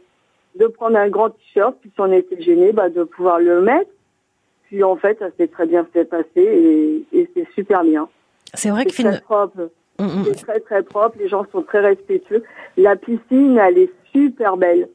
de 0.58 0.66
prendre 0.66 0.96
un 0.96 1.08
grand 1.08 1.30
t-shirt, 1.30 1.76
puis 1.80 1.90
si 1.94 2.00
on 2.00 2.10
était 2.12 2.40
gêné, 2.40 2.72
bah, 2.72 2.88
de 2.88 3.04
pouvoir 3.04 3.38
le 3.38 3.60
mettre. 3.60 3.90
Puis 4.64 4.82
en 4.82 4.96
fait, 4.96 5.18
ça 5.18 5.26
s'est 5.36 5.48
très 5.48 5.66
bien 5.66 5.86
fait 5.92 6.04
passer 6.04 6.26
et, 6.36 7.04
et 7.12 7.30
c'est 7.34 7.46
super 7.54 7.84
bien. 7.84 8.08
C'est 8.54 8.70
vrai 8.70 8.84
que 8.84 8.92
C'est 8.92 9.04
très 9.04 9.20
propre. 9.20 9.70
Mm, 9.98 10.04
mm. 10.04 10.24
C'est 10.24 10.46
très 10.46 10.60
très 10.60 10.82
propre, 10.82 11.16
les 11.18 11.28
gens 11.28 11.46
sont 11.52 11.62
très 11.62 11.80
respectueux. 11.80 12.42
La 12.76 12.96
piscine, 12.96 13.58
elle 13.58 13.78
est 13.78 13.92
super 14.12 14.56
belle. 14.56 14.88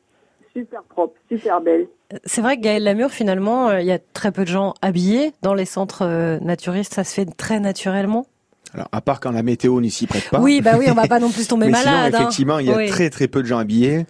Super 0.53 0.83
propre, 0.83 1.15
super 1.29 1.61
belle. 1.61 1.87
c'est 2.25 2.41
vrai 2.41 2.57
que 2.57 2.61
Gaël 2.61 2.83
Lamure, 2.83 3.11
finalement, 3.11 3.69
euh, 3.69 3.79
il 3.79 3.87
y 3.87 3.91
a 3.91 3.99
très 3.99 4.33
peu 4.33 4.41
de 4.41 4.49
gens 4.49 4.73
habillés 4.81 5.31
dans 5.41 5.53
les 5.53 5.65
centres 5.65 6.03
euh, 6.05 6.39
naturistes. 6.39 6.93
Ça 6.93 7.05
se 7.05 7.13
fait 7.13 7.25
très 7.25 7.61
naturellement. 7.61 8.25
Alors, 8.73 8.87
à 8.93 9.01
part 9.01 9.19
quand 9.19 9.31
la 9.31 9.43
météo 9.43 9.81
n'y 9.81 9.91
s'y 9.91 10.07
prête 10.07 10.29
pas. 10.29 10.39
Oui, 10.39 10.61
bah 10.61 10.73
oui, 10.79 10.85
on 10.89 10.93
va 10.93 11.07
pas 11.07 11.19
non 11.19 11.29
plus 11.29 11.45
tomber 11.47 11.65
Mais 11.67 11.71
malade. 11.73 11.85
sinon, 11.85 11.97
hein. 12.03 12.09
effectivement, 12.21 12.59
il 12.59 12.67
y 12.67 12.71
a 12.71 12.77
Oui. 12.77 12.87
très 12.87 13.09
très 13.09 13.27
peu 13.27 13.41
de 13.41 13.47
gens 13.47 13.57
habillés. 13.57 14.05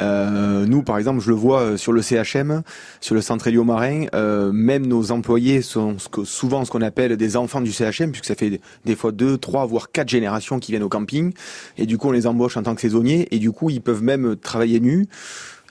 Euh, 0.00 0.66
nous, 0.66 0.82
par 0.82 0.98
exemple, 0.98 1.20
je 1.20 1.28
le 1.28 1.34
vois 1.34 1.60
euh, 1.60 1.76
sur 1.76 1.92
le 1.92 2.02
CHM, 2.02 2.62
sur 3.00 3.14
le 3.14 3.20
centre 3.20 3.46
héliomarin, 3.48 4.06
euh, 4.14 4.50
même 4.52 4.86
nos 4.86 5.10
employés 5.12 5.62
sont 5.62 5.98
ce 5.98 6.08
que, 6.08 6.24
souvent 6.24 6.64
ce 6.64 6.70
qu'on 6.70 6.82
appelle 6.82 7.16
des 7.16 7.36
enfants 7.36 7.60
du 7.60 7.72
CHM, 7.72 8.10
puisque 8.10 8.26
ça 8.26 8.34
fait 8.34 8.50
des- 8.50 8.60
des 8.84 8.96
fois 8.96 9.12
deux, 9.12 9.36
trois, 9.38 9.66
voire 9.66 9.90
quatre 9.90 10.08
générations 10.08 10.58
qui 10.58 10.72
viennent 10.72 10.82
au 10.82 10.88
camping. 10.88 11.32
Et 11.78 11.86
du 11.86 11.98
coup, 11.98 12.08
on 12.08 12.12
les 12.12 12.26
embauche 12.26 12.56
en 12.56 12.62
tant 12.62 12.74
que 12.74 12.80
saisonniers. 12.80 13.28
Et 13.30 13.38
du 13.38 13.50
coup, 13.52 13.70
ils 13.70 13.80
peuvent 13.80 14.02
même 14.02 14.36
travailler 14.36 14.80
nus, 14.80 15.06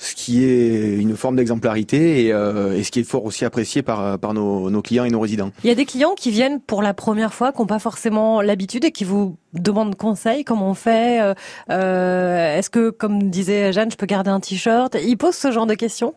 ce 0.01 0.15
qui 0.15 0.45
est 0.45 0.95
une 0.95 1.15
forme 1.17 1.35
d'exemplarité 1.35 2.25
et, 2.25 2.33
euh, 2.33 2.75
et 2.75 2.83
ce 2.83 2.89
qui 2.89 3.01
est 3.01 3.03
fort 3.03 3.25
aussi 3.25 3.43
apprécié 3.45 3.81
par, 3.81 4.17
par 4.17 4.33
nos, 4.33 4.69
nos 4.69 4.81
clients 4.81 5.03
et 5.03 5.09
nos 5.09 5.19
résidents. 5.19 5.51
Il 5.63 5.67
y 5.67 5.71
a 5.71 5.75
des 5.75 5.85
clients 5.85 6.15
qui 6.17 6.31
viennent 6.31 6.61
pour 6.61 6.81
la 6.81 6.93
première 6.93 7.33
fois, 7.33 7.51
qui 7.51 7.59
n'ont 7.59 7.67
pas 7.67 7.79
forcément 7.79 8.41
l'habitude 8.41 8.85
et 8.85 8.91
qui 8.91 9.03
vous 9.03 9.35
demandent 9.53 9.95
conseil, 9.95 10.43
comment 10.45 10.69
on 10.69 10.73
fait, 10.73 11.21
euh, 11.21 11.33
euh, 11.69 12.57
est-ce 12.57 12.69
que, 12.69 12.89
comme 12.89 13.29
disait 13.29 13.73
Jeanne, 13.73 13.91
je 13.91 13.97
peux 13.97 14.05
garder 14.05 14.29
un 14.29 14.39
t-shirt? 14.39 14.95
Ils 15.05 15.17
posent 15.17 15.35
ce 15.35 15.51
genre 15.51 15.65
de 15.67 15.75
questions? 15.75 16.13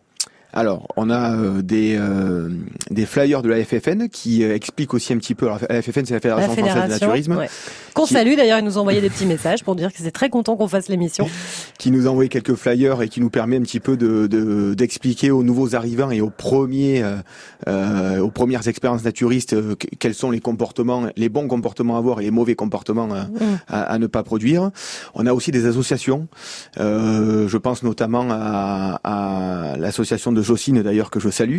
Alors, 0.54 0.86
on 0.98 1.08
a 1.08 1.34
euh, 1.34 1.62
des, 1.62 1.96
euh, 1.98 2.50
des 2.90 3.06
flyers 3.06 3.40
de 3.40 3.48
la 3.48 3.64
FFN 3.64 4.08
qui 4.10 4.44
euh, 4.44 4.54
expliquent 4.54 4.92
aussi 4.92 5.14
un 5.14 5.16
petit 5.16 5.34
peu. 5.34 5.46
Alors, 5.46 5.60
la 5.66 5.80
FFN, 5.80 6.04
c'est 6.04 6.22
la 6.22 6.36
La 6.36 6.48
Fédération 6.50 6.50
française 6.50 7.00
de 7.00 7.04
naturisme, 7.06 7.36
ouais. 7.38 7.48
Qu'on 7.94 8.04
Qui- 8.04 8.12
salue 8.12 8.34
d'ailleurs, 8.36 8.58
ils 8.58 8.64
nous 8.66 8.76
ont 8.76 8.82
envoyé 8.82 9.00
des 9.00 9.08
petits 9.08 9.24
messages 9.24 9.64
pour 9.64 9.76
dire 9.76 9.90
qu'ils 9.90 10.02
étaient 10.02 10.10
très 10.10 10.28
contents 10.28 10.56
qu'on 10.56 10.68
fasse 10.68 10.88
l'émission. 10.90 11.26
qui 11.82 11.90
nous 11.90 12.06
a 12.06 12.10
envoyé 12.10 12.28
quelques 12.28 12.54
flyers 12.54 13.02
et 13.02 13.08
qui 13.08 13.20
nous 13.20 13.28
permet 13.28 13.56
un 13.56 13.62
petit 13.62 13.80
peu 13.80 13.96
de 13.96 14.28
de- 14.28 14.72
d'expliquer 14.74 15.32
aux 15.32 15.42
nouveaux 15.42 15.74
arrivants 15.74 16.12
et 16.12 16.20
aux 16.20 16.30
premiers, 16.30 17.02
euh, 17.02 17.16
euh, 17.66 18.20
aux 18.20 18.30
premières 18.30 18.68
expériences 18.68 19.02
naturistes 19.04 19.54
euh, 19.54 19.74
que- 19.74 19.88
quels 19.98 20.14
sont 20.14 20.30
les 20.30 20.38
comportements, 20.38 21.08
les 21.16 21.28
bons 21.28 21.48
comportements 21.48 21.96
à 21.96 21.98
avoir 21.98 22.20
et 22.20 22.24
les 22.24 22.30
mauvais 22.30 22.54
comportements 22.54 23.12
à, 23.12 23.24
Mm. 23.24 23.58
à, 23.66 23.82
à 23.94 23.98
ne 23.98 24.06
pas 24.06 24.22
produire. 24.22 24.70
On 25.14 25.26
a 25.26 25.32
aussi 25.32 25.50
des 25.50 25.66
associations. 25.66 26.28
Euh, 26.78 27.48
je 27.48 27.58
pense 27.58 27.82
notamment 27.82 28.26
à, 28.30 29.00
à 29.02 29.76
l'association 29.76 30.30
de 30.30 30.40
Jocine 30.40 30.82
d'ailleurs 30.82 31.10
que 31.10 31.18
je 31.18 31.30
salue, 31.30 31.58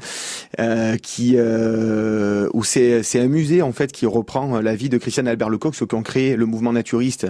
euh, 0.60 0.96
qui 0.96 1.34
euh, 1.36 2.48
où 2.54 2.62
c'est 2.64 3.02
c'est 3.02 3.20
un 3.20 3.28
musée 3.28 3.62
en 3.62 3.72
fait 3.72 3.90
qui 3.92 4.06
reprend 4.06 4.60
la 4.60 4.74
vie 4.76 4.88
de 4.88 4.98
Christiane 4.98 5.26
Albert 5.28 5.50
Lecoq, 5.50 5.74
ceux 5.74 5.86
qui 5.86 5.94
ont 5.96 6.02
créé 6.02 6.36
le 6.36 6.46
mouvement 6.46 6.72
naturiste, 6.72 7.26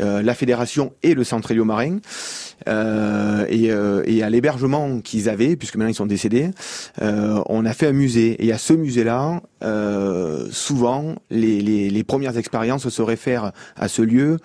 euh, 0.00 0.22
la 0.22 0.34
fédération 0.34 0.92
et 1.02 1.14
le 1.14 1.24
centre 1.24 1.52
héliomarin. 1.68 1.98
Euh, 2.68 3.46
et, 3.48 3.70
euh, 3.70 4.02
et 4.06 4.22
à 4.22 4.30
l'hébergement 4.30 5.00
qu'ils 5.00 5.28
avaient, 5.28 5.56
puisque 5.56 5.76
maintenant 5.76 5.90
ils 5.90 5.94
sont 5.94 6.06
décédés, 6.06 6.50
euh, 7.00 7.40
on 7.46 7.64
a 7.64 7.72
fait 7.72 7.86
un 7.86 7.92
musée. 7.92 8.44
Et 8.44 8.52
à 8.52 8.58
ce 8.58 8.72
musée-là, 8.72 9.40
euh, 9.62 10.46
souvent, 10.50 11.14
les, 11.30 12.04
premières 12.06 12.38
expériences 12.38 12.88
se 12.88 13.02
réfèrent 13.02 13.52
à 13.76 13.88
ce 13.88 14.02
lieu 14.02 14.38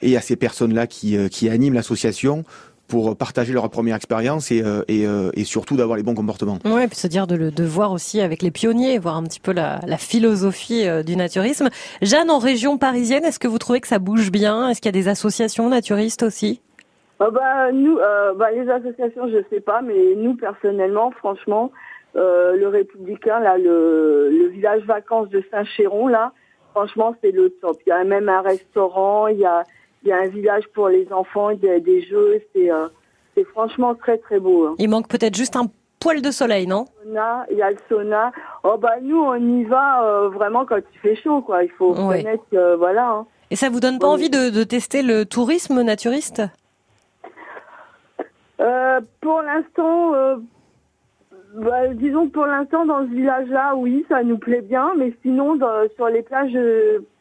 et 0.00 0.16
à 0.16 0.20
ces 0.20 0.36
personnes-là 0.36 0.86
qui 0.86 1.48
animent 1.48 1.74
l'association 1.74 2.44
pour 2.90 3.16
partager 3.16 3.52
leur 3.52 3.70
première 3.70 3.96
expérience 3.96 4.50
et, 4.50 4.62
euh, 4.62 4.82
et, 4.88 5.06
euh, 5.06 5.30
et 5.34 5.44
surtout 5.44 5.76
d'avoir 5.76 5.96
les 5.96 6.02
bons 6.02 6.16
comportements. 6.16 6.58
Et 6.64 6.88
puis 6.88 6.96
se 6.96 7.06
dire 7.06 7.26
de, 7.26 7.36
le, 7.36 7.50
de 7.50 7.64
voir 7.64 7.92
aussi 7.92 8.20
avec 8.20 8.42
les 8.42 8.50
pionniers, 8.50 8.98
voir 8.98 9.16
un 9.16 9.22
petit 9.22 9.40
peu 9.40 9.52
la, 9.52 9.80
la 9.86 9.96
philosophie 9.96 10.86
euh, 10.86 11.02
du 11.02 11.14
naturisme. 11.16 11.68
Jeanne, 12.02 12.30
en 12.30 12.38
région 12.38 12.78
parisienne, 12.78 13.24
est-ce 13.24 13.38
que 13.38 13.48
vous 13.48 13.58
trouvez 13.58 13.80
que 13.80 13.88
ça 13.88 14.00
bouge 14.00 14.30
bien? 14.32 14.68
Est-ce 14.68 14.80
qu'il 14.80 14.88
y 14.94 14.96
a 14.96 15.00
des 15.00 15.08
associations 15.08 15.68
naturistes 15.68 16.24
aussi? 16.24 16.60
Ah 17.20 17.30
bah, 17.30 17.70
nous, 17.72 17.98
euh, 17.98 18.34
bah, 18.34 18.50
les 18.50 18.68
associations, 18.68 19.28
je 19.28 19.38
sais 19.50 19.60
pas, 19.60 19.82
mais 19.82 20.14
nous, 20.16 20.34
personnellement, 20.34 21.12
franchement, 21.12 21.70
euh, 22.16 22.56
le 22.56 22.66
Républicain, 22.66 23.38
là, 23.40 23.56
le, 23.56 24.30
le 24.30 24.48
village 24.48 24.82
vacances 24.84 25.28
de 25.28 25.44
Saint-Chéron, 25.50 26.08
là, 26.08 26.32
franchement, 26.72 27.14
c'est 27.22 27.30
le 27.30 27.50
top. 27.60 27.76
Il 27.86 27.90
y 27.90 27.92
a 27.92 28.02
même 28.04 28.28
un 28.28 28.40
restaurant, 28.40 29.28
il 29.28 29.38
y 29.38 29.44
a, 29.44 29.64
il 30.02 30.08
y 30.08 30.12
a 30.12 30.18
un 30.20 30.28
village 30.28 30.64
pour 30.74 30.88
les 30.88 31.12
enfants, 31.12 31.50
il 31.50 31.60
y 31.62 31.68
a 31.70 31.78
des 31.80 32.02
jeux, 32.02 32.40
c'est 32.54 32.70
euh, 32.70 32.88
franchement 33.52 33.94
très, 33.94 34.18
très 34.18 34.38
beau. 34.40 34.66
hein. 34.66 34.74
Il 34.78 34.88
manque 34.90 35.08
peut-être 35.08 35.34
juste 35.36 35.56
un 35.56 35.66
poil 35.98 36.20
de 36.22 36.30
soleil, 36.30 36.66
non? 36.66 36.86
Il 37.06 37.56
y 37.56 37.62
a 37.62 37.70
le 37.70 37.76
sauna. 37.88 38.32
Oh 38.64 38.76
bah 38.78 38.96
nous 39.02 39.20
on 39.20 39.34
y 39.34 39.64
va 39.64 40.02
euh, 40.04 40.28
vraiment 40.28 40.64
quand 40.64 40.76
il 40.94 40.98
fait 41.00 41.16
chaud 41.16 41.40
quoi. 41.42 41.62
Il 41.64 41.70
faut 41.70 41.92
Ouais. 41.94 42.18
reconnaître 42.18 42.44
que 42.50 42.74
voilà. 42.76 43.08
hein. 43.10 43.26
Et 43.50 43.56
ça 43.56 43.68
vous 43.68 43.80
donne 43.80 43.98
pas 43.98 44.06
envie 44.06 44.30
de, 44.30 44.48
de 44.50 44.62
tester 44.64 45.02
le 45.02 45.24
tourisme 45.26 45.82
naturiste? 45.82 46.42
Euh, 48.60 49.00
pour 49.20 49.40
l'instant, 49.42 50.12
bah, 51.56 51.88
disons 51.94 52.26
que 52.28 52.32
pour 52.32 52.46
l'instant 52.46 52.84
dans 52.84 53.00
ce 53.06 53.10
village-là, 53.10 53.74
oui, 53.74 54.04
ça 54.08 54.22
nous 54.22 54.38
plaît 54.38 54.60
bien, 54.60 54.92
mais 54.96 55.12
sinon 55.22 55.56
dans- 55.56 55.88
sur 55.96 56.06
les 56.08 56.22
plages, 56.22 56.52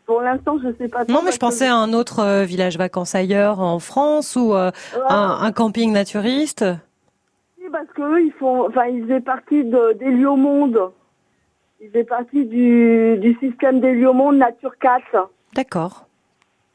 pour 0.10 0.22
l'instant 0.22 0.58
je 0.58 0.74
sais 0.80 0.88
pas. 0.88 1.06
Non, 1.08 1.22
mais 1.24 1.32
je 1.32 1.38
pensais 1.38 1.68
que- 1.68 1.72
à 1.72 1.76
un 1.76 1.94
autre 1.94 2.20
euh, 2.24 2.44
village 2.44 2.80
vacances 2.80 3.14
ailleurs 3.14 3.60
en 3.60 3.78
France 3.78 4.36
ou 4.36 4.56
euh, 4.56 4.72
Ah, 5.08 5.14
un, 5.16 5.44
un 5.44 5.52
camping 5.52 5.92
naturiste. 5.94 6.66
oui, 7.60 7.66
parce 7.72 7.86
que 7.96 8.02
eux, 8.02 8.22
ils 8.24 8.32
font, 8.40 8.68
enfin 8.68 8.86
ils 8.88 9.04
faisaient 9.04 9.22
partie 9.22 9.64
de, 9.64 9.94
d'Héliomonde. 10.00 10.80
Ils 11.80 11.90
faisaient 11.92 12.04
partie 12.04 12.44
du, 12.46 13.18
du 13.20 13.38
système 13.40 13.80
d'Héliomonde 13.82 14.38
Nature 14.38 14.76
4. 14.82 15.30
D'accord. 15.56 16.08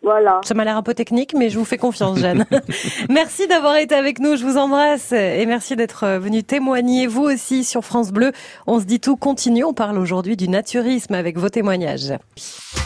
Voilà. 0.05 0.41
Ça 0.45 0.55
m'a 0.55 0.65
l'air 0.65 0.77
un 0.77 0.83
peu 0.83 0.95
technique, 0.95 1.35
mais 1.37 1.49
je 1.49 1.59
vous 1.59 1.65
fais 1.65 1.79
confiance, 1.79 2.19
Jeanne. 2.19 2.45
merci 3.09 3.47
d'avoir 3.47 3.77
été 3.77 3.95
avec 3.95 4.19
nous. 4.19 4.37
Je 4.37 4.45
vous 4.45 4.59
embrasse 4.59 5.13
et 5.13 5.45
merci 5.47 5.77
d'être 5.77 6.05
euh, 6.05 6.19
venu 6.19 6.45
témoigner 6.45 7.07
vous 7.07 7.23
aussi 7.23 7.65
sur 7.65 7.85
France 7.85 8.13
Bleu. 8.13 8.33
On 8.67 8.79
se 8.81 8.85
dit 8.85 9.01
tout 9.01 9.17
continue. 9.17 9.65
On 9.65 9.73
parle 9.73 9.99
aujourd'hui 9.99 10.37
du 10.37 10.49
naturisme 10.49 11.15
avec 11.15 11.39
vos 11.39 11.49
témoignages. 11.49 12.13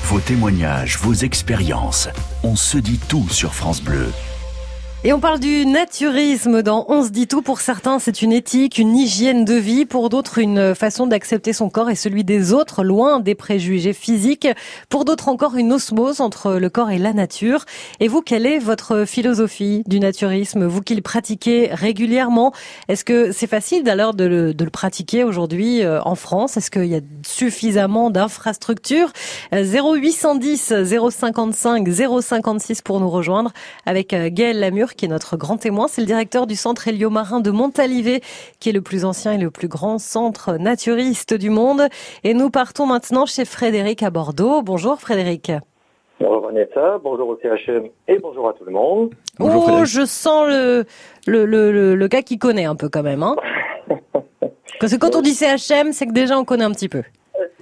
Vos 0.05 0.21
témoignages, 0.21 0.97
vos 0.99 1.15
expériences. 1.15 2.09
On 2.45 2.57
se 2.57 2.79
dit 2.79 3.01
tout 3.09 3.29
sur 3.29 3.53
France 3.53 3.83
Bleu. 3.83 4.07
Et 5.05 5.13
on 5.13 5.21
parle 5.21 5.39
du 5.39 5.65
naturisme 5.65 6.61
dans 6.61 6.85
On 6.89 7.05
se 7.05 7.11
dit 7.11 7.29
tout. 7.29 7.41
Pour 7.41 7.61
certains, 7.61 8.01
c'est 8.01 8.21
une 8.21 8.33
éthique, 8.33 8.79
une 8.79 8.97
hygiène 8.97 9.45
de 9.45 9.55
vie. 9.55 9.87
Pour 9.87 10.09
d'autres, 10.09 10.39
une 10.39 10.75
façon 10.75 11.07
d'accepter 11.07 11.53
son 11.53 11.71
corps 11.71 11.89
et 11.89 11.95
celui 11.95 12.25
des 12.25 12.53
autres, 12.53 12.83
loin 12.83 13.21
des 13.21 13.37
préjugés 13.37 13.93
physiques. 13.93 14.49
Pour 14.89 15.05
d'autres 15.05 15.29
encore, 15.29 15.55
une 15.55 15.73
osmose 15.73 16.21
entre 16.21 16.55
le 16.55 16.69
corps 16.69 16.91
et 16.91 16.99
la 16.99 17.13
nature. 17.13 17.65
Et 18.01 18.09
vous, 18.09 18.23
quelle 18.23 18.45
est 18.45 18.59
votre 18.59 19.05
philosophie 19.05 19.85
du 19.87 20.01
naturisme 20.01 20.67
Vous 20.67 20.83
qui 20.83 20.97
le 20.97 21.01
pratiquez 21.01 21.69
régulièrement, 21.71 22.53
est-ce 22.89 23.05
que 23.05 23.31
c'est 23.31 23.47
facile 23.47 23.89
alors 23.89 24.15
de 24.15 24.25
le, 24.25 24.53
de 24.53 24.65
le 24.65 24.71
pratiquer 24.71 25.23
aujourd'hui 25.23 25.85
euh, 25.85 26.01
en 26.03 26.17
France? 26.17 26.57
Est-ce 26.57 26.73
qu'il 26.73 26.87
y 26.87 26.97
a 26.97 27.01
suffisamment 27.25 28.11
d'infrastructures? 28.11 29.13
Euh, 29.55 29.63
0810 29.63 30.73
055 31.11 31.89
056 32.21 32.83
pour 32.83 32.99
nous 32.99 33.09
rejoindre 33.09 33.53
avec 33.87 34.13
euh, 34.13 34.29
Gaël 34.33 34.59
Lamure 34.59 34.88
qui 34.95 35.05
est 35.05 35.09
notre 35.09 35.37
grand 35.37 35.57
témoin. 35.57 35.89
C'est 35.89 36.01
le 36.01 36.07
directeur 36.07 36.47
du 36.47 36.57
centre 36.57 36.89
héliomarin 36.89 37.41
de 37.41 37.51
Montalivet 37.51 38.21
qui 38.61 38.71
est 38.71 38.73
le 38.73 38.83
plus 38.83 39.05
ancien 39.05 39.33
et 39.33 39.39
le 39.39 39.51
plus 39.51 39.69
grand 39.69 39.99
centre 39.99 40.57
naturiste 40.57 41.35
du 41.35 41.51
monde. 41.51 41.89
Et 42.25 42.35
nous 42.35 42.51
partons 42.51 42.87
maintenant 42.87 43.27
chez 43.27 43.45
Frédéric 43.45 44.03
à 44.03 44.11
Bordeaux. 44.11 44.63
Bonjour 44.63 45.01
Frédéric. 45.01 45.53
Bonjour 46.21 46.47
Vanessa, 46.47 46.99
bonjour 47.03 47.29
au 47.29 47.39
CHM 47.41 47.89
et 48.09 48.19
bonjour 48.19 48.49
à 48.49 48.53
tout 48.53 48.65
le 48.65 48.73
monde. 48.73 49.15
Bonjour, 49.39 49.61
oh, 49.61 49.67
Frédéric. 49.67 49.87
je 49.87 50.05
sens 50.05 50.49
le, 50.49 50.85
le, 51.27 51.47
le, 51.47 51.71
le, 51.71 51.95
le 51.95 52.09
gars 52.09 52.23
qui 52.23 52.39
connaît 52.39 52.65
un 52.65 52.75
peu 52.75 52.89
quand 52.89 53.05
même. 53.05 53.23
Hein 53.23 53.37
Parce 54.81 54.93
que 54.93 54.99
quand 54.99 55.15
on 55.17 55.23
dit 55.23 55.35
CHM, 55.35 55.93
c'est 55.93 56.07
que 56.07 56.13
déjà 56.13 56.39
on 56.39 56.45
connaît 56.45 56.65
un 56.65 56.73
petit 56.73 56.89
peu. 56.89 57.03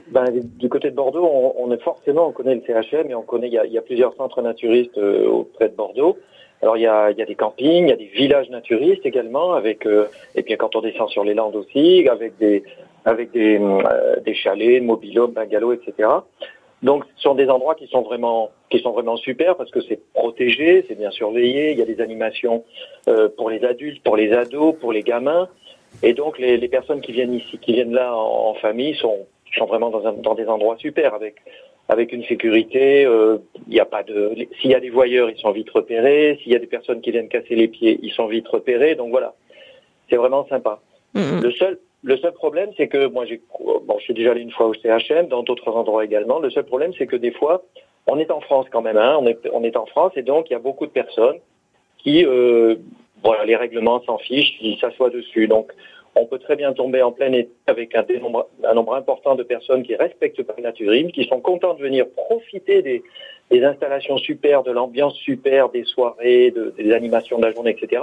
Ben, 0.08 0.24
du 0.32 0.68
côté 0.68 0.90
de 0.90 0.96
Bordeaux, 0.96 1.24
on, 1.24 1.54
on 1.58 1.72
est 1.72 1.82
forcément, 1.82 2.28
on 2.28 2.32
connaît 2.32 2.54
le 2.54 2.62
CHM 2.66 3.10
et 3.10 3.14
on 3.14 3.22
connaît, 3.22 3.48
il 3.48 3.52
y 3.52 3.58
a, 3.58 3.66
il 3.66 3.72
y 3.72 3.78
a 3.78 3.82
plusieurs 3.82 4.14
centres 4.14 4.40
naturistes 4.40 4.96
euh, 4.96 5.28
auprès 5.28 5.68
de 5.68 5.74
Bordeaux. 5.74 6.16
Alors 6.62 6.77
il 6.77 6.83
y 6.83 6.87
a, 6.87 7.11
y 7.11 7.23
a 7.23 7.27
des 7.27 7.35
campings, 7.35 7.85
il 7.87 7.90
y 7.90 7.92
a 7.92 7.97
des 7.97 8.07
villages 8.07 8.49
naturistes 8.51 9.05
également, 9.05 9.53
avec 9.55 9.87
euh, 9.87 10.07
et 10.35 10.42
puis 10.42 10.57
quand 10.57 10.75
on 10.77 10.81
descend 10.81 11.09
sur 11.11 11.23
les 11.25 11.35
Landes 11.35 11.57
aussi, 11.57 12.09
avec 12.09 12.37
des 12.38 12.62
avec 13.05 13.31
des, 13.31 13.59
euh, 13.61 14.16
des 14.25 14.35
chalets, 14.35 14.83
mobilhomes, 14.83 15.33
bungalows, 15.33 15.75
etc. 15.75 16.09
Donc 16.83 17.05
ce 17.16 17.23
sont 17.23 17.35
des 17.35 17.49
endroits 17.49 17.75
qui 17.75 17.87
sont 17.88 18.03
vraiment 18.03 18.51
qui 18.71 18.81
sont 18.81 18.90
vraiment 18.92 19.16
super 19.16 19.57
parce 19.57 19.71
que 19.71 19.81
c'est 19.81 20.01
protégé, 20.12 20.85
c'est 20.88 20.97
bien 20.99 21.11
surveillé, 21.11 21.73
il 21.73 21.79
y 21.79 21.83
a 21.83 21.85
des 21.85 22.01
animations 22.01 22.64
euh, 23.09 23.29
pour 23.37 23.49
les 23.51 23.64
adultes, 23.64 24.03
pour 24.03 24.16
les 24.16 24.33
ados, 24.33 24.75
pour 24.81 24.92
les 24.92 25.03
gamins. 25.03 25.49
Et 26.03 26.14
donc 26.14 26.38
les, 26.38 26.57
les 26.57 26.69
personnes 26.69 27.01
qui 27.01 27.12
viennent 27.12 27.33
ici, 27.35 27.59
qui 27.59 27.73
viennent 27.75 27.95
là 27.95 28.14
en, 28.16 28.51
en 28.51 28.55
famille, 28.55 28.95
sont, 28.97 29.27
sont 29.57 29.66
vraiment 29.66 29.90
dans, 29.90 30.05
un- 30.07 30.12
dans 30.14 30.35
des 30.35 30.47
endroits 30.49 30.77
super 30.79 31.14
avec 31.14 31.37
avec 31.88 32.12
une 32.12 32.25
sécurité. 32.25 33.05
euh, 33.05 33.38
Il 33.68 33.75
n'y 33.75 33.81
a 33.81 33.85
pas 33.85 34.03
de, 34.03 34.35
s'il 34.61 34.70
y 34.70 34.75
a 34.75 34.81
des 34.81 34.90
voyeurs, 34.90 35.31
ils 35.31 35.38
sont 35.38 35.53
vite 35.53 35.70
repérés. 35.70 36.38
S'il 36.42 36.53
y 36.53 36.57
a 36.57 36.59
des 36.59 36.66
personnes 36.66 37.01
qui 37.01 37.11
viennent 37.11 37.29
casser 37.29 37.55
les 37.55 37.68
pieds, 37.68 37.99
ils 38.03 38.12
sont 38.12 38.27
vite 38.27 38.49
repérés. 38.49 38.94
Donc 38.94 39.11
voilà, 39.11 39.35
c'est 40.11 40.16
vraiment 40.16 40.46
sympa. 40.49 40.81
Mhm. 41.14 41.42
Le 41.42 41.51
seul, 41.53 41.79
le 42.03 42.16
seul 42.18 42.33
problème, 42.33 42.70
c'est 42.77 42.88
que 42.88 43.07
moi, 43.07 43.25
j'ai, 43.25 43.40
bon, 43.61 43.96
je 43.99 44.05
suis 44.05 44.14
déjà 44.14 44.33
allé 44.33 44.42
une 44.42 44.51
fois 44.51 44.66
au 44.66 44.75
CHM, 44.75 45.29
dans 45.29 45.42
d'autres 45.42 45.72
endroits 45.72 46.05
également. 46.05 46.38
Le 46.38 46.51
seul 46.51 46.64
problème, 46.64 46.92
c'est 46.99 47.07
que 47.07 47.16
des 47.16 47.33
fois, 47.33 47.64
on 48.07 48.18
est 48.18 48.31
en 48.31 48.40
France 48.40 48.66
quand 48.70 48.83
même, 48.83 48.96
hein, 48.96 49.16
on 49.20 49.27
est, 49.27 49.38
on 49.53 49.64
est 49.64 49.77
en 49.77 49.87
France, 49.87 50.12
et 50.16 50.22
donc 50.22 50.49
il 50.49 50.53
y 50.53 50.57
a 50.57 50.61
beaucoup 50.61 50.87
de 50.87 50.92
personnes 50.92 51.38
qui, 51.99 52.25
euh, 52.25 52.77
voilà, 53.25 53.44
les 53.44 53.57
règlements 53.57 54.01
s'en 54.03 54.18
fichent, 54.18 54.57
qui 54.59 54.79
s'assoient 54.81 55.11
dessus. 55.11 55.49
Donc, 55.49 55.72
on 56.16 56.26
peut 56.26 56.38
très 56.38 56.57
bien 56.57 56.72
tomber 56.72 57.02
en 57.02 57.12
plein 57.12 57.33
été 57.33 57.50
avec 57.66 57.94
un, 57.94 58.05
nombre 58.74 58.94
important 58.94 59.35
de 59.35 59.42
personnes 59.42 59.83
qui 59.83 59.94
respectent 59.94 60.38
le 60.38 60.62
naturisme, 60.62 61.11
qui 61.11 61.24
sont 61.24 61.40
contents 61.40 61.74
de 61.74 61.83
venir 61.83 62.07
profiter 62.09 62.83
des, 62.83 63.02
installations 63.64 64.16
super, 64.18 64.62
de 64.62 64.72
l'ambiance 64.72 65.14
super, 65.14 65.68
des 65.68 65.85
soirées, 65.85 66.50
de- 66.50 66.74
des 66.79 66.92
animations 66.92 67.38
de 67.38 67.44
la 67.44 67.52
journée, 67.52 67.76
etc., 67.79 68.02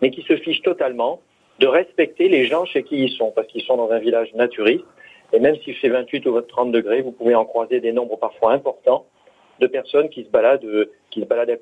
mais 0.00 0.10
qui 0.10 0.22
se 0.22 0.36
fichent 0.36 0.62
totalement 0.62 1.20
de 1.58 1.66
respecter 1.66 2.28
les 2.28 2.46
gens 2.46 2.64
chez 2.64 2.82
qui 2.82 3.04
ils 3.04 3.10
sont, 3.10 3.30
parce 3.30 3.46
qu'ils 3.46 3.62
sont 3.62 3.76
dans 3.76 3.90
un 3.90 3.98
village 3.98 4.32
naturiste. 4.34 4.84
Et 5.32 5.38
même 5.38 5.56
s'il 5.56 5.74
fait 5.76 5.90
28 5.90 6.26
ou 6.26 6.40
30 6.40 6.72
degrés, 6.72 7.02
vous 7.02 7.12
pouvez 7.12 7.34
en 7.34 7.44
croiser 7.44 7.80
des 7.80 7.92
nombres 7.92 8.16
parfois 8.16 8.52
importants 8.52 9.04
de 9.60 9.66
personnes 9.66 10.08
qui 10.08 10.24
se 10.24 10.30
baladent, 10.30 10.64
euh, 10.64 10.90
qui 11.10 11.20
se 11.20 11.26
baladent 11.26 11.56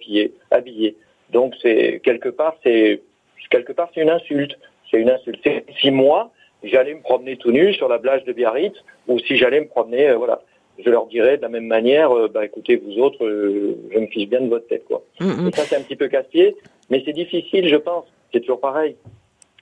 habillées. 0.51 0.97
Donc 1.31 1.55
c'est 1.61 2.01
quelque 2.05 2.29
part, 2.29 2.57
c'est 2.63 3.03
quelque 3.51 3.73
part 3.73 3.91
c'est 3.95 4.01
une 4.01 4.11
insulte. 4.11 4.57
C'est 4.91 4.99
une 4.99 5.11
insulte. 5.11 5.47
Si 5.81 5.91
moi 5.91 6.31
j'allais 6.63 6.95
me 6.95 7.03
promener 7.03 7.37
tout 7.37 7.53
nu 7.53 7.73
sur 7.75 7.89
la 7.89 7.99
plage 7.99 8.25
de 8.25 8.33
Biarritz, 8.33 8.77
ou 9.07 9.19
si 9.21 9.37
j'allais 9.37 9.61
me 9.61 9.69
promener, 9.69 10.09
euh, 10.09 10.17
voilà, 10.17 10.41
je 10.85 10.91
leur 10.91 11.07
dirais 11.07 11.37
de 11.37 11.43
la 11.43 11.49
même 11.49 11.67
manière, 11.67 12.11
euh, 12.13 12.29
bah 12.29 12.45
écoutez 12.45 12.77
vous 12.77 12.99
autres, 12.99 13.25
euh, 13.25 13.77
je 13.93 13.99
me 13.99 14.07
fiche 14.07 14.29
bien 14.29 14.41
de 14.41 14.49
votre 14.49 14.67
tête 14.67 14.85
quoi. 14.87 15.03
Mhm. 15.21 15.49
Et 15.49 15.57
ça, 15.57 15.63
c'est 15.65 15.77
un 15.77 15.83
petit 15.83 15.97
peu 15.97 16.09
casse-pied, 16.09 16.57
mais 16.91 17.03
c'est 17.05 17.13
difficile, 17.13 17.69
je 17.69 17.77
pense. 17.77 18.05
C'est 18.33 18.41
toujours 18.41 18.61
pareil, 18.61 18.97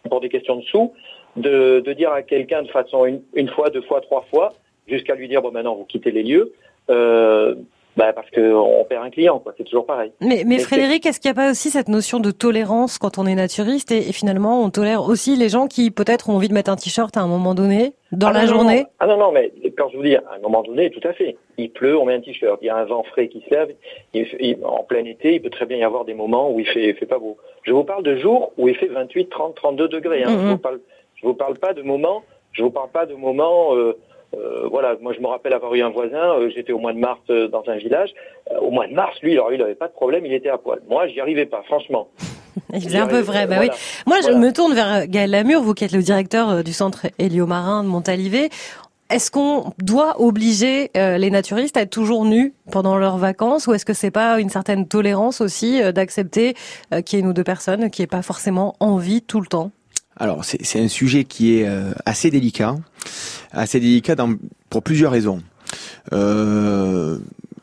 pour 0.08 0.20
des 0.20 0.28
questions 0.28 0.56
de 0.56 0.62
sous, 0.62 0.92
de, 1.36 1.80
de 1.80 1.92
dire 1.92 2.10
à 2.10 2.22
quelqu'un 2.22 2.62
de 2.62 2.68
façon 2.68 3.04
une, 3.04 3.22
une 3.34 3.48
fois, 3.48 3.70
deux 3.70 3.82
fois, 3.82 4.00
trois 4.00 4.22
fois, 4.30 4.54
jusqu'à 4.86 5.14
lui 5.14 5.28
dire, 5.28 5.42
bon, 5.42 5.52
maintenant, 5.52 5.74
vous 5.74 5.84
quittez 5.84 6.10
les 6.10 6.22
lieux, 6.22 6.52
euh, 6.90 7.54
bah, 7.96 8.12
parce 8.12 8.30
qu'on 8.30 8.84
perd 8.88 9.04
un 9.04 9.10
client, 9.10 9.38
quoi. 9.38 9.54
C'est 9.56 9.64
toujours 9.64 9.86
pareil. 9.86 10.12
Mais, 10.20 10.28
mais 10.28 10.44
Mais 10.44 10.58
Frédéric, 10.58 11.06
est-ce 11.06 11.18
qu'il 11.20 11.30
n'y 11.30 11.38
a 11.38 11.42
pas 11.42 11.50
aussi 11.50 11.70
cette 11.70 11.88
notion 11.88 12.20
de 12.20 12.30
tolérance 12.30 12.98
quand 12.98 13.18
on 13.18 13.26
est 13.26 13.34
naturiste 13.34 13.90
et, 13.92 14.08
et 14.08 14.12
finalement 14.12 14.62
on 14.62 14.70
tolère 14.70 15.04
aussi 15.08 15.36
les 15.36 15.48
gens 15.48 15.66
qui 15.66 15.90
peut-être 15.90 16.28
ont 16.30 16.34
envie 16.36 16.48
de 16.48 16.54
mettre 16.54 16.70
un 16.70 16.76
t-shirt 16.76 17.16
à 17.16 17.20
un 17.20 17.26
moment 17.26 17.54
donné 17.54 17.94
dans 18.12 18.28
Ah 18.28 18.32
la 18.32 18.40
non, 18.42 18.46
journée 18.48 18.80
non. 18.82 18.86
Ah 19.00 19.06
non, 19.06 19.16
non, 19.16 19.32
mais 19.32 19.52
quand 19.76 19.88
je 19.90 19.96
vous 19.96 20.02
dis, 20.02 20.14
à 20.16 20.22
un 20.36 20.38
moment 20.40 20.62
donné, 20.62 20.90
tout 20.90 21.06
à 21.08 21.12
fait. 21.12 21.36
Il 21.58 21.70
pleut, 21.70 21.98
on 21.98 22.04
met 22.04 22.14
un 22.14 22.20
t-shirt. 22.20 22.58
Il 22.62 22.66
y 22.66 22.70
a 22.70 22.76
un 22.76 22.84
vent 22.84 23.02
frais 23.02 23.28
qui 23.28 23.40
se 23.48 23.54
lève. 23.54 23.74
Il 24.14 24.26
fait- 24.26 24.36
il- 24.40 24.58
en 24.64 24.82
plein 24.84 25.04
été, 25.04 25.34
il 25.34 25.42
peut 25.42 25.50
très 25.50 25.64
bien 25.66 25.78
y 25.78 25.82
avoir 25.84 26.04
des 26.04 26.14
moments 26.14 26.50
où 26.50 26.60
il 26.60 26.66
fait, 26.66 26.88
il 26.90 26.94
fait 26.94 27.06
pas 27.06 27.18
beau. 27.18 27.36
Je 27.62 27.72
vous 27.72 27.84
parle 27.84 28.02
de 28.02 28.16
jours 28.16 28.52
où 28.58 28.68
il 28.68 28.76
fait 28.76 28.86
28, 28.88 29.28
30, 29.30 29.54
32 29.54 29.88
degrés. 29.88 30.22
Hein. 30.22 30.30
Mhm. 30.30 30.40
Je 30.42 30.46
vous 30.52 30.58
parle, 30.58 30.80
je 31.14 31.26
vous 31.26 31.34
parle 31.34 31.58
pas 31.58 31.72
de 31.72 31.82
moments, 31.82 32.22
je 32.52 32.62
vous 32.62 32.70
parle 32.70 32.90
pas 32.90 33.06
de 33.06 33.14
moments, 33.14 33.74
euh, 33.74 33.96
euh, 34.34 34.66
voilà, 34.70 34.96
moi 35.00 35.12
je 35.14 35.20
me 35.20 35.26
rappelle 35.26 35.52
avoir 35.52 35.74
eu 35.74 35.82
un 35.82 35.90
voisin, 35.90 36.16
euh, 36.38 36.50
j'étais 36.54 36.72
au 36.72 36.78
mois 36.78 36.92
de 36.92 36.98
mars 36.98 37.20
euh, 37.30 37.48
dans 37.48 37.62
un 37.68 37.76
village. 37.76 38.10
Euh, 38.52 38.58
au 38.58 38.70
mois 38.70 38.86
de 38.86 38.92
mars, 38.94 39.16
lui, 39.22 39.32
alors 39.32 39.52
il 39.52 39.60
avait 39.62 39.74
pas 39.74 39.88
de 39.88 39.92
problème, 39.92 40.26
il 40.26 40.32
était 40.32 40.48
à 40.50 40.58
poil. 40.58 40.80
Moi, 40.88 41.06
j'y 41.08 41.20
arrivais 41.20 41.46
pas, 41.46 41.62
franchement. 41.66 42.08
Il 42.72 42.82
faisait 42.82 42.98
un 42.98 43.06
peu 43.06 43.20
vrai, 43.20 43.46
bah 43.46 43.56
Voilà. 43.56 43.72
oui. 43.72 43.78
Moi, 44.06 44.16
Voilà. 44.22 44.34
je 44.34 44.40
me 44.40 44.50
tourne 44.52 44.72
vers 44.74 45.06
Gaël 45.06 45.30
Lamure, 45.30 45.60
vous 45.62 45.74
qui 45.74 45.84
êtes 45.84 45.92
le 45.92 46.02
directeur 46.02 46.64
du 46.64 46.72
centre 46.72 47.06
Héliomarin 47.18 47.84
de 47.84 47.88
Montalivet. 47.88 48.48
Est-ce 49.10 49.30
qu'on 49.30 49.72
doit 49.78 50.20
obliger 50.20 50.90
les 50.94 51.30
naturistes 51.30 51.76
à 51.76 51.82
être 51.82 51.90
toujours 51.90 52.24
nus 52.24 52.54
pendant 52.72 52.96
leurs 52.96 53.18
vacances 53.18 53.66
ou 53.66 53.74
est-ce 53.74 53.84
que 53.84 53.92
c'est 53.92 54.10
pas 54.10 54.40
une 54.40 54.48
certaine 54.48 54.88
tolérance 54.88 55.40
aussi 55.42 55.80
d'accepter 55.92 56.54
qu'il 57.04 57.18
y 57.18 57.20
ait 57.20 57.24
une 57.24 57.28
ou 57.28 57.32
deux 57.34 57.44
personnes 57.44 57.90
qui 57.90 58.00
n'aient 58.02 58.06
pas 58.08 58.22
forcément 58.22 58.74
envie 58.80 59.20
tout 59.22 59.40
le 59.40 59.46
temps? 59.46 59.70
Alors, 60.16 60.42
c'est 60.44 60.80
un 60.80 60.88
sujet 60.88 61.24
qui 61.24 61.60
est 61.60 61.68
assez 62.06 62.30
délicat, 62.30 62.74
assez 63.56 63.80
délicat 63.80 64.14
dans- 64.14 64.34
pour 64.70 64.82
plusieurs 64.82 65.12
raisons. 65.12 65.42
Euh, 66.12 67.18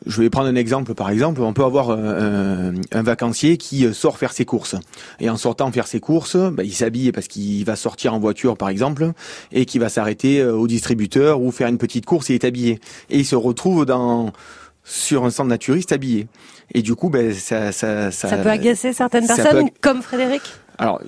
je 0.06 0.20
vais 0.20 0.28
prendre 0.28 0.48
un 0.48 0.54
exemple, 0.54 0.94
par 0.94 1.08
exemple, 1.08 1.40
on 1.40 1.54
peut 1.54 1.64
avoir 1.64 1.90
un, 1.90 2.74
un- 2.92 3.02
vacancier 3.02 3.56
qui 3.56 3.86
euh, 3.86 3.92
sort 3.94 4.18
faire 4.18 4.32
ses 4.32 4.44
courses. 4.44 4.76
Et 5.18 5.30
en 5.30 5.36
sortant 5.38 5.72
faire 5.72 5.86
ses 5.86 6.00
courses, 6.00 6.36
bah, 6.36 6.62
il 6.62 6.74
s'habille 6.74 7.10
parce 7.12 7.26
qu'il 7.26 7.64
va 7.64 7.74
sortir 7.76 8.12
en 8.12 8.18
voiture, 8.18 8.56
par 8.58 8.68
exemple, 8.68 9.12
et 9.50 9.64
qui 9.64 9.78
va 9.78 9.88
s'arrêter 9.88 10.40
euh, 10.40 10.54
au 10.54 10.66
distributeur 10.66 11.40
ou 11.40 11.50
faire 11.50 11.68
une 11.68 11.78
petite 11.78 12.04
course, 12.04 12.28
il 12.28 12.34
est 12.34 12.44
habillé. 12.44 12.80
Et 13.08 13.18
il 13.20 13.24
se 13.24 13.36
retrouve 13.36 13.86
dans 13.86 14.30
sur 14.86 15.24
un 15.24 15.30
centre 15.30 15.48
naturiste 15.48 15.92
habillé. 15.92 16.26
Et 16.74 16.82
du 16.82 16.94
coup, 16.94 17.08
ben, 17.08 17.32
ça, 17.32 17.72
ça, 17.72 18.10
ça, 18.10 18.28
Ça 18.28 18.36
peut 18.36 18.50
agacer 18.50 18.92
certaines 18.92 19.26
personnes, 19.26 19.68
peut- 19.68 19.74
comme 19.80 20.02
Frédéric? 20.02 20.42
Alors, 20.78 21.00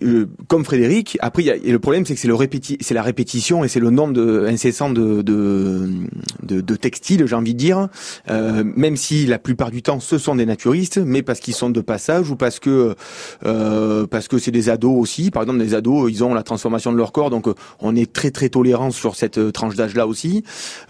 je- 0.00 0.26
comme 0.48 0.64
Frédéric, 0.64 1.16
après, 1.20 1.42
y 1.44 1.50
a, 1.50 1.56
et 1.56 1.70
le 1.72 1.78
problème, 1.78 2.04
c'est 2.06 2.14
que 2.14 2.20
c'est 2.20 2.28
le 2.28 2.36
c'est 2.80 2.94
la 2.94 3.02
répétition 3.02 3.64
et 3.64 3.68
c'est 3.68 3.80
le 3.80 3.90
nombre 3.90 4.12
de, 4.12 4.46
incessant 4.46 4.90
de, 4.90 5.22
de, 5.22 5.88
de, 6.42 6.60
de 6.60 6.76
textiles, 6.76 7.24
j'ai 7.26 7.34
envie 7.34 7.54
de 7.54 7.58
dire. 7.58 7.88
Euh, 8.30 8.62
même 8.76 8.96
si 8.96 9.26
la 9.26 9.38
plupart 9.38 9.70
du 9.70 9.82
temps, 9.82 10.00
ce 10.00 10.18
sont 10.18 10.34
des 10.34 10.46
naturistes, 10.46 10.98
mais 10.98 11.22
parce 11.22 11.40
qu'ils 11.40 11.54
sont 11.54 11.70
de 11.70 11.80
passage 11.80 12.30
ou 12.30 12.36
parce 12.36 12.58
que 12.58 12.94
euh, 13.44 14.06
parce 14.06 14.28
que 14.28 14.38
c'est 14.38 14.50
des 14.50 14.68
ados 14.68 14.96
aussi. 14.98 15.30
Par 15.30 15.42
exemple, 15.42 15.58
des 15.60 15.74
ados, 15.74 16.10
ils 16.10 16.22
ont 16.24 16.34
la 16.34 16.42
transformation 16.42 16.92
de 16.92 16.96
leur 16.96 17.12
corps, 17.12 17.30
donc 17.30 17.48
euh, 17.48 17.54
on 17.80 17.94
est 17.96 18.12
très 18.12 18.30
très 18.30 18.48
tolérant 18.48 18.90
sur 18.90 19.14
cette 19.16 19.38
euh, 19.38 19.50
tranche 19.50 19.74
d'âge-là 19.76 20.06
aussi. 20.06 20.42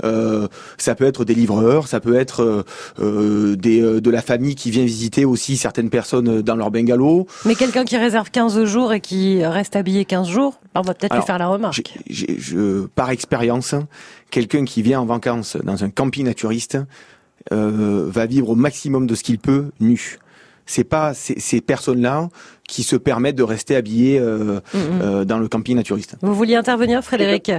Euh, 0.04 0.48
ça 0.78 0.94
peut 0.94 1.04
être 1.04 1.24
des 1.24 1.34
livreurs, 1.34 1.88
ça 1.88 2.00
peut 2.00 2.16
être 2.16 2.42
euh, 2.42 2.62
euh, 3.00 3.56
des, 3.56 3.80
euh, 3.82 4.00
de 4.00 4.10
la 4.10 4.22
famille 4.22 4.54
qui 4.54 4.70
vient 4.70 4.84
visiter 4.84 5.24
aussi 5.24 5.56
certaines 5.56 5.90
personnes 5.90 6.42
dans 6.42 6.56
leur 6.56 6.70
bungalow. 6.70 7.26
Mais 7.44 7.54
quelqu'un 7.54 7.84
qui 7.84 7.96
réserve 8.06 8.30
15 8.30 8.64
jours 8.64 8.92
et 8.92 9.00
qui 9.00 9.44
reste 9.44 9.74
habillé 9.74 10.04
15 10.04 10.28
jours, 10.28 10.60
on 10.76 10.80
va 10.80 10.94
peut-être 10.94 11.16
lui 11.16 11.22
faire 11.22 11.38
la 11.38 11.48
remarque. 11.48 11.98
Je, 12.08 12.86
par 12.86 13.10
expérience, 13.10 13.74
quelqu'un 14.30 14.64
qui 14.64 14.80
vient 14.80 15.00
en 15.00 15.06
vacances 15.06 15.56
dans 15.56 15.82
un 15.82 15.90
camping 15.90 16.24
naturiste 16.24 16.78
euh, 17.52 18.04
va 18.06 18.26
vivre 18.26 18.50
au 18.50 18.54
maximum 18.54 19.08
de 19.08 19.16
ce 19.16 19.24
qu'il 19.24 19.38
peut 19.38 19.66
nu. 19.80 20.18
C'est 20.66 20.84
pas 20.84 21.14
ces, 21.14 21.40
ces 21.40 21.60
personnes-là 21.60 22.28
qui 22.68 22.84
se 22.84 22.94
permettent 22.94 23.36
de 23.36 23.42
rester 23.42 23.74
habillées 23.74 24.20
euh, 24.20 24.60
mm. 24.72 24.78
euh, 25.02 25.24
dans 25.24 25.38
le 25.38 25.48
camping 25.48 25.76
naturiste. 25.76 26.16
Vous 26.22 26.34
vouliez 26.34 26.54
intervenir, 26.54 27.02
Frédéric? 27.02 27.50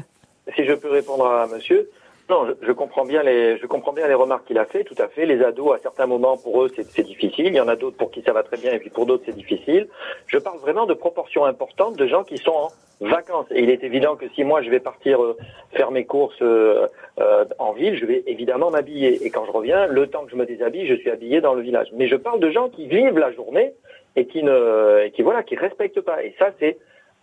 Si 0.56 0.66
je 0.66 0.74
peux 0.74 0.90
répondre 0.90 1.26
à 1.26 1.48
monsieur, 1.48 1.90
non, 2.30 2.48
je, 2.48 2.54
je 2.66 2.72
comprends 2.72 3.06
bien 3.06 3.24
les, 3.24 3.58
je 3.58 3.66
comprends 3.68 3.94
bien 3.94 4.08
les 4.08 4.14
remarques 4.14 4.46
qu'il 4.46 4.58
a 4.58 4.66
fait, 4.66 4.84
tout 4.84 4.96
à 4.98 5.08
fait. 5.08 5.26
Les 5.26 5.42
ados, 5.44 5.76
à 5.76 5.80
certains 5.80 6.08
moments, 6.08 6.38
pour 6.38 6.64
eux, 6.64 6.72
c'est 6.76 7.04
difficile. 7.04 7.48
Il 7.48 7.56
y 7.56 7.62
en 7.62 7.68
a 7.68 7.76
d'autres 7.76 7.98
pour 7.98 8.12
qui 8.12 8.22
ça 8.22 8.34
va 8.34 8.44
très 8.44 8.58
bien, 8.58 8.74
et 8.74 8.80
puis 8.80 8.90
pour 8.90 9.06
d'autres, 9.06 9.24
c'est 9.26 9.36
difficile. 9.36 9.88
Je 10.28 10.38
parle 10.38 10.60
vraiment 10.60 10.86
de 10.86 10.94
proportions 10.94 11.46
importantes 11.46 11.96
de 11.98 12.06
gens 12.08 12.24
qui 12.24 12.38
sont 12.38 12.52
en 12.52 12.68
vacances. 13.00 13.48
Et 13.52 13.62
il 13.62 13.70
est 13.70 13.84
évident 13.84 14.16
que 14.16 14.26
si 14.36 14.44
moi, 14.44 14.62
je 14.62 14.70
vais 14.70 14.80
partir 14.80 15.24
euh, 15.24 15.38
faire 15.72 15.92
mes 15.92 16.06
courses 16.06 16.42
euh, 16.42 16.88
euh, 17.20 17.46
en 17.60 17.72
ville, 17.74 17.98
je 17.98 18.06
vais 18.06 18.24
évidemment 18.28 18.72
m'habiller. 18.72 19.26
Et 19.26 19.30
quand 19.30 19.46
je 19.46 19.52
reviens, 19.52 19.88
le 19.88 20.08
temps 20.08 20.26
que 20.26 20.32
je 20.32 20.36
me 20.36 20.46
déshabille, 20.46 20.88
je 20.88 20.96
suis 20.96 21.10
habillé 21.10 21.40
dans 21.40 21.54
le 21.54 21.62
village. 21.62 21.88
Mais 21.94 22.08
je 22.08 22.16
parle 22.16 22.40
de 22.40 22.50
gens 22.50 22.70
qui 22.70 22.88
vivent 22.88 23.18
la 23.18 23.32
journée 23.32 23.74
et 24.16 24.26
qui 24.26 24.44
ne, 24.44 25.04
et 25.06 25.12
qui 25.12 25.22
voilà, 25.22 25.44
qui 25.44 25.56
respectent 25.56 26.02
pas. 26.02 26.24
Et 26.24 26.36
ça, 26.40 26.50
c'est 26.60 26.78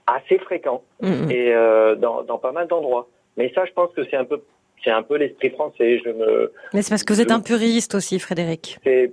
assez 0.06 0.38
fréquent 0.38 0.82
Mm, 1.00 1.08
mm. 1.08 1.30
et 1.30 1.54
dans, 1.96 2.22
dans 2.22 2.38
pas 2.38 2.52
mal 2.52 2.66
d'endroits. 2.68 3.08
Mais 3.36 3.52
ça, 3.54 3.64
je 3.64 3.72
pense 3.72 3.92
que 3.94 4.04
c'est 4.04 4.16
un 4.16 4.24
peu, 4.24 4.40
c'est 4.84 4.90
un 4.90 5.02
peu 5.02 5.16
l'esprit 5.16 5.50
français. 5.50 6.00
Je 6.04 6.10
me, 6.10 6.52
Mais 6.72 6.82
c'est 6.82 6.90
parce 6.90 7.02
que 7.04 7.12
vous 7.12 7.20
êtes 7.20 7.30
un 7.32 7.40
puriste 7.40 7.94
aussi, 7.94 8.18
Frédéric. 8.20 8.78
c'est, 8.84 9.10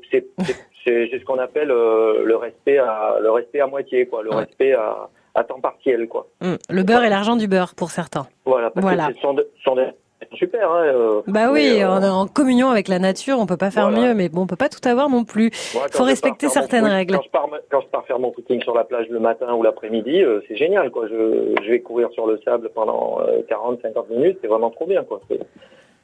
ce 0.85 1.23
qu'on 1.25 1.39
appelle 1.39 1.71
euh, 1.71 2.23
le 2.25 2.35
respect 2.35 2.77
à, 2.77 3.15
le 3.21 3.31
respect 3.31 3.59
à 3.61 3.67
moitié, 3.67 4.05
quoi, 4.07 4.23
le 4.23 4.29
Ouais. 4.31 4.35
respect 4.45 4.73
à, 4.73 5.09
à 5.35 5.43
temps 5.43 5.59
partiel, 5.61 6.07
quoi. 6.07 6.27
Mm. 6.41 6.55
Le 6.69 6.83
beurre 6.83 7.03
et 7.03 7.09
l'argent 7.09 7.35
du 7.35 7.47
beurre 7.47 7.73
pour 7.75 7.91
certains. 7.91 8.27
Voilà. 8.45 8.69
Parce 8.71 8.83
Voilà. 8.83 9.07
Que 9.09 9.13
ce 9.15 9.21
sont, 9.21 9.33
de- 9.33 9.47
ce 9.57 9.63
sont 9.63 9.75
des 9.75 9.87
super. 10.33 10.71
Hein, 10.71 10.83
euh, 10.85 11.21
Bah 11.27 11.49
oui, 11.51 11.73
mais, 11.75 11.83
euh, 11.83 11.91
on 11.91 12.01
est 12.01 12.07
en 12.09 12.27
communion 12.27 12.69
avec 12.69 12.87
la 12.87 12.99
nature, 12.99 13.37
on 13.39 13.45
peut 13.45 13.57
pas 13.57 13.71
faire 13.71 13.89
Voilà. 13.89 14.07
mieux, 14.09 14.13
mais 14.13 14.29
bon, 14.29 14.41
on 14.41 14.47
peut 14.47 14.55
pas 14.55 14.69
tout 14.69 14.85
avoir 14.87 15.09
non 15.09 15.23
plus. 15.23 15.49
quand 15.73 15.79
faut 15.91 16.03
respecter 16.03 16.47
certaines 16.49 16.85
règles. 16.85 17.15
Quand 17.15 17.23
je 17.23 17.29
pars, 17.29 17.47
me- 17.47 17.61
quand 17.71 17.81
je 17.81 17.87
pars 17.87 18.05
faire 18.05 18.19
mon 18.19 18.31
footing 18.33 18.61
sur 18.63 18.73
la 18.75 18.83
plage 18.83 19.07
le 19.09 19.19
matin 19.19 19.53
ou 19.53 19.63
l'après-midi, 19.63 20.21
euh, 20.23 20.41
c'est 20.47 20.55
génial, 20.55 20.89
quoi. 20.91 21.07
Je, 21.07 21.53
je 21.63 21.69
vais 21.69 21.79
courir 21.81 22.09
sur 22.13 22.27
le 22.27 22.39
sable 22.45 22.69
pendant 22.73 23.19
euh, 23.21 23.41
40, 23.49 23.79
50 23.81 24.09
minutes, 24.09 24.37
c'est 24.41 24.47
vraiment 24.47 24.69
trop 24.69 24.85
bien, 24.85 25.03
quoi. 25.03 25.21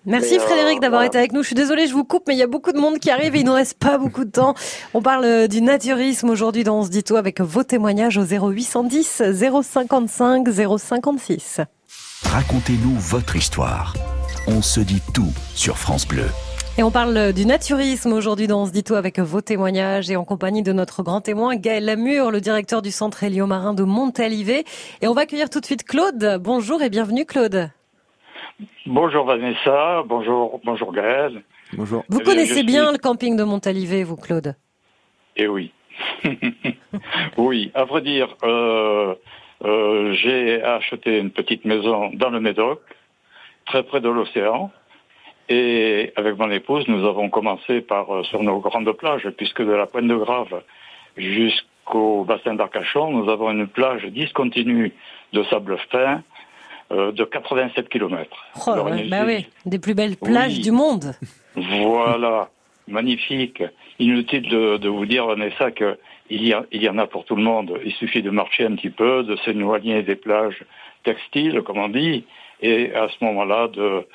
Merci 0.05 0.39
Frédéric 0.39 0.79
d'avoir 0.79 1.03
été 1.03 1.17
avec 1.17 1.33
nous. 1.33 1.41
Je 1.41 1.47
suis 1.47 1.55
désolée, 1.55 1.85
je 1.85 1.93
vous 1.93 2.05
coupe, 2.05 2.23
mais 2.29 2.33
il 2.33 2.37
y 2.39 2.43
a 2.43 2.47
beaucoup 2.47 2.71
de 2.71 2.77
monde 2.77 2.97
qui 2.99 3.11
arrive 3.11 3.35
et 3.35 3.39
il 3.39 3.45
nous 3.45 3.51
reste 3.53 3.77
pas 3.77 3.97
beaucoup 3.97 4.23
de 4.23 4.31
temps. 4.31 4.53
On 4.93 5.01
parle 5.01 5.49
du 5.49 5.61
naturisme 5.61 6.29
aujourd'hui 6.29 6.63
dans 6.63 6.79
On 6.79 6.83
se 6.83 6.89
dit 6.89 7.03
tout 7.03 7.17
avec 7.17 7.41
vos 7.41 7.63
témoignages 7.63 8.17
au 8.17 8.23
0810 8.23 9.21
055 9.33 10.47
056. 10.77 11.59
Racontez-nous 12.23 12.95
votre 12.95 13.35
histoire. 13.35 13.93
On 14.47 14.61
se 14.61 14.79
dit 14.79 15.01
tout 15.13 15.31
sur 15.55 15.77
France 15.77 16.07
Bleu. 16.07 16.25
Et 16.77 16.83
on 16.83 16.91
parle 16.91 17.31
du 17.33 17.45
naturisme 17.45 18.11
aujourd'hui 18.13 18.47
dans 18.47 18.63
On 18.63 18.65
se 18.65 18.71
dit 18.71 18.83
tout 18.83 18.95
avec 18.95 19.19
vos 19.19 19.41
témoignages 19.41 20.09
et 20.09 20.15
en 20.15 20.25
compagnie 20.25 20.61
de 20.63 20.73
notre 20.73 21.03
grand 21.03 21.21
témoin 21.21 21.55
Gaël 21.55 21.85
Lamure, 21.85 22.31
le 22.31 22.41
directeur 22.41 22.81
du 22.81 22.91
centre 22.91 23.23
héliomarin 23.23 23.73
de 23.73 23.83
Montalivet. 23.83 24.63
Et 25.01 25.07
on 25.07 25.13
va 25.13 25.21
accueillir 25.21 25.49
tout 25.49 25.59
de 25.59 25.65
suite 25.65 25.83
Claude. 25.83 26.39
Bonjour 26.41 26.81
et 26.81 26.89
bienvenue 26.89 27.25
Claude. 27.25 27.69
Bonjour 28.85 29.25
Vanessa, 29.25 30.03
bonjour, 30.07 30.59
bonjour 30.65 30.91
Gaël. 30.93 31.43
Bonjour. 31.73 32.03
Vous 32.09 32.19
Eh 32.19 32.23
bien, 32.23 32.33
connaissez 32.33 32.63
bien 32.63 32.83
suis- 32.85 32.93
le 32.93 32.97
camping 32.99 33.35
de 33.37 33.43
Montalivet, 33.43 34.03
vous 34.03 34.15
Claude? 34.17 34.55
Eh 35.35 35.47
oui. 35.47 35.71
oui, 37.37 37.71
à 37.73 37.83
vrai 37.85 38.01
dire, 38.01 38.35
euh, 38.43 39.15
Euh, 39.63 40.13
j'ai 40.13 40.61
acheté 40.61 41.17
une 41.17 41.31
petite 41.31 41.65
maison 41.65 42.11
dans 42.13 42.29
le 42.29 42.39
Médoc, 42.39 42.81
très 43.65 43.83
près 43.83 44.01
de 44.01 44.09
l'océan. 44.09 44.71
Et 45.49 46.11
avec 46.15 46.37
mon 46.37 46.51
épouse, 46.51 46.87
nous 46.87 47.07
avons 47.07 47.29
commencé 47.29 47.81
par 47.81 48.13
euh, 48.13 48.23
sur 48.23 48.43
nos 48.43 48.59
grandes 48.59 48.91
plages, 48.91 49.29
puisque 49.37 49.61
de 49.61 49.71
la 49.71 49.87
Pointe 49.87 50.07
de 50.07 50.15
Grave 50.15 50.61
jusqu'au 51.15 52.25
bassin 52.25 52.53
d'Arcachon, 52.55 53.11
nous 53.11 53.29
avons 53.29 53.51
une 53.51 53.67
plage 53.67 54.05
discontinue 54.05 54.93
de 55.33 55.43
sable 55.45 55.77
fin 55.89 56.21
euh, 56.91 57.11
de 57.11 57.23
87 57.23 57.89
km. 57.89 58.29
Oh, 58.67 58.71
bah 59.09 59.23
oui, 59.25 59.47
des 59.65 59.79
plus 59.79 59.93
belles 59.93 60.17
plages 60.17 60.59
du 60.59 60.71
monde. 60.71 61.15
Voilà, 61.55 62.49
magnifique. 62.87 63.63
Inutile 63.99 64.47
de, 64.49 64.77
de 64.77 64.89
vous 64.89 65.05
dire, 65.05 65.25
Vanessa, 65.25 65.71
que 65.71 65.97
il 66.29 66.45
y, 66.45 66.53
il 66.71 66.83
y 66.83 66.89
en 66.89 66.97
a 66.97 67.07
pour 67.07 67.25
tout 67.25 67.35
le 67.35 67.43
monde. 67.43 67.79
Il 67.85 67.93
suffit 67.93 68.21
de 68.21 68.29
marcher 68.29 68.65
un 68.65 68.75
petit 68.75 68.89
peu, 68.89 69.23
de 69.23 69.35
s'éloigner 69.37 70.03
des 70.03 70.15
plages 70.15 70.63
textiles, 71.03 71.61
comme 71.61 71.77
on 71.77 71.89
dit, 71.89 72.25
et 72.61 72.93
à 72.93 73.07
ce 73.07 73.23
moment-là, 73.23 73.69
de, 73.69 74.05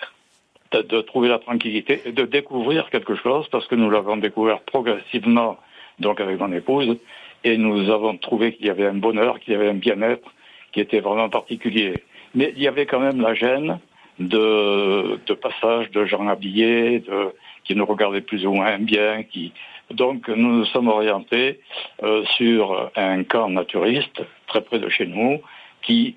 de, 0.72 0.82
de, 0.82 1.00
trouver 1.00 1.28
la 1.28 1.38
tranquillité 1.38 2.02
et 2.04 2.12
de 2.12 2.24
découvrir 2.24 2.90
quelque 2.90 3.14
chose, 3.14 3.48
parce 3.50 3.66
que 3.66 3.74
nous 3.74 3.90
l'avons 3.90 4.16
découvert 4.16 4.60
progressivement, 4.60 5.56
donc 6.00 6.20
avec 6.20 6.38
mon 6.38 6.52
épouse, 6.52 6.98
et 7.44 7.56
nous 7.56 7.90
avons 7.90 8.16
trouvé 8.16 8.52
qu'il 8.54 8.66
y 8.66 8.70
avait 8.70 8.86
un 8.86 8.94
bonheur, 8.94 9.40
qu'il 9.40 9.54
y 9.54 9.56
avait 9.56 9.70
un 9.70 9.74
bien-être 9.74 10.30
qui 10.72 10.80
était 10.80 11.00
vraiment 11.00 11.28
particulier. 11.28 11.94
Mais 12.34 12.52
il 12.56 12.62
y 12.62 12.68
avait 12.68 12.86
quand 12.86 13.00
même 13.00 13.20
la 13.20 13.34
gêne 13.34 13.78
de, 14.18 15.18
de 15.26 15.34
passage 15.34 15.90
de 15.90 16.04
gens 16.04 16.28
habillés, 16.28 17.00
de, 17.00 17.32
qui 17.64 17.74
nous 17.74 17.86
regardaient 17.86 18.20
plus 18.20 18.46
ou 18.46 18.52
moins 18.52 18.78
bien, 18.78 19.22
qui, 19.22 19.52
donc 19.90 20.28
nous 20.28 20.58
nous 20.58 20.64
sommes 20.66 20.88
orientés 20.88 21.60
euh, 22.02 22.24
sur 22.36 22.90
un 22.96 23.24
camp 23.24 23.48
naturiste 23.48 24.22
très 24.46 24.62
près 24.62 24.78
de 24.78 24.88
chez 24.88 25.06
nous 25.06 25.40
qui 25.82 26.16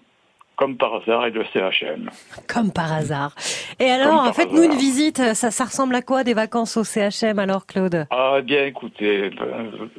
comme 0.56 0.78
par 0.78 0.96
hasard 0.96 1.26
est 1.26 1.32
le 1.32 1.44
CHM. 1.52 2.10
Comme 2.48 2.72
par 2.72 2.94
hasard. 2.94 3.36
Et 3.80 3.90
alors, 3.90 4.34
faites-nous 4.34 4.64
une 4.64 4.78
visite. 4.78 5.34
Ça, 5.34 5.52
ça, 5.52 5.66
ressemble 5.66 5.96
à 5.96 6.02
quoi 6.02 6.24
des 6.24 6.34
vacances 6.34 6.78
au 6.78 6.84
CHM 6.84 7.40
alors, 7.40 7.66
Claude? 7.66 8.08
Ah 8.10 8.40
bien, 8.42 8.66
écoutez, 8.66 9.32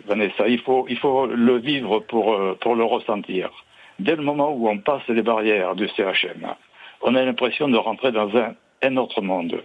Vanessa, 0.07 0.49
il 0.49 0.61
faut 0.61 0.87
il 0.89 0.99
faut 0.99 1.27
le 1.27 1.59
vivre 1.59 2.01
pour 2.01 2.33
euh, 2.35 2.57
pour 2.61 2.75
le 2.75 2.85
ressentir. 2.85 3.51
Dès 3.99 4.17
le 4.17 4.23
moment 4.23 4.51
où 4.51 4.69
on 4.69 4.79
passe 4.79 5.07
les 5.09 5.23
barrières 5.23 5.75
du 5.75 5.89
CHM, 5.89 6.55
on 7.03 7.15
a 7.15 7.23
l'impression 7.23 7.69
de 7.69 7.77
rentrer 7.77 8.13
dans 8.13 8.35
un, 8.37 8.55
un 8.83 8.97
autre 8.97 9.21
monde. 9.23 9.63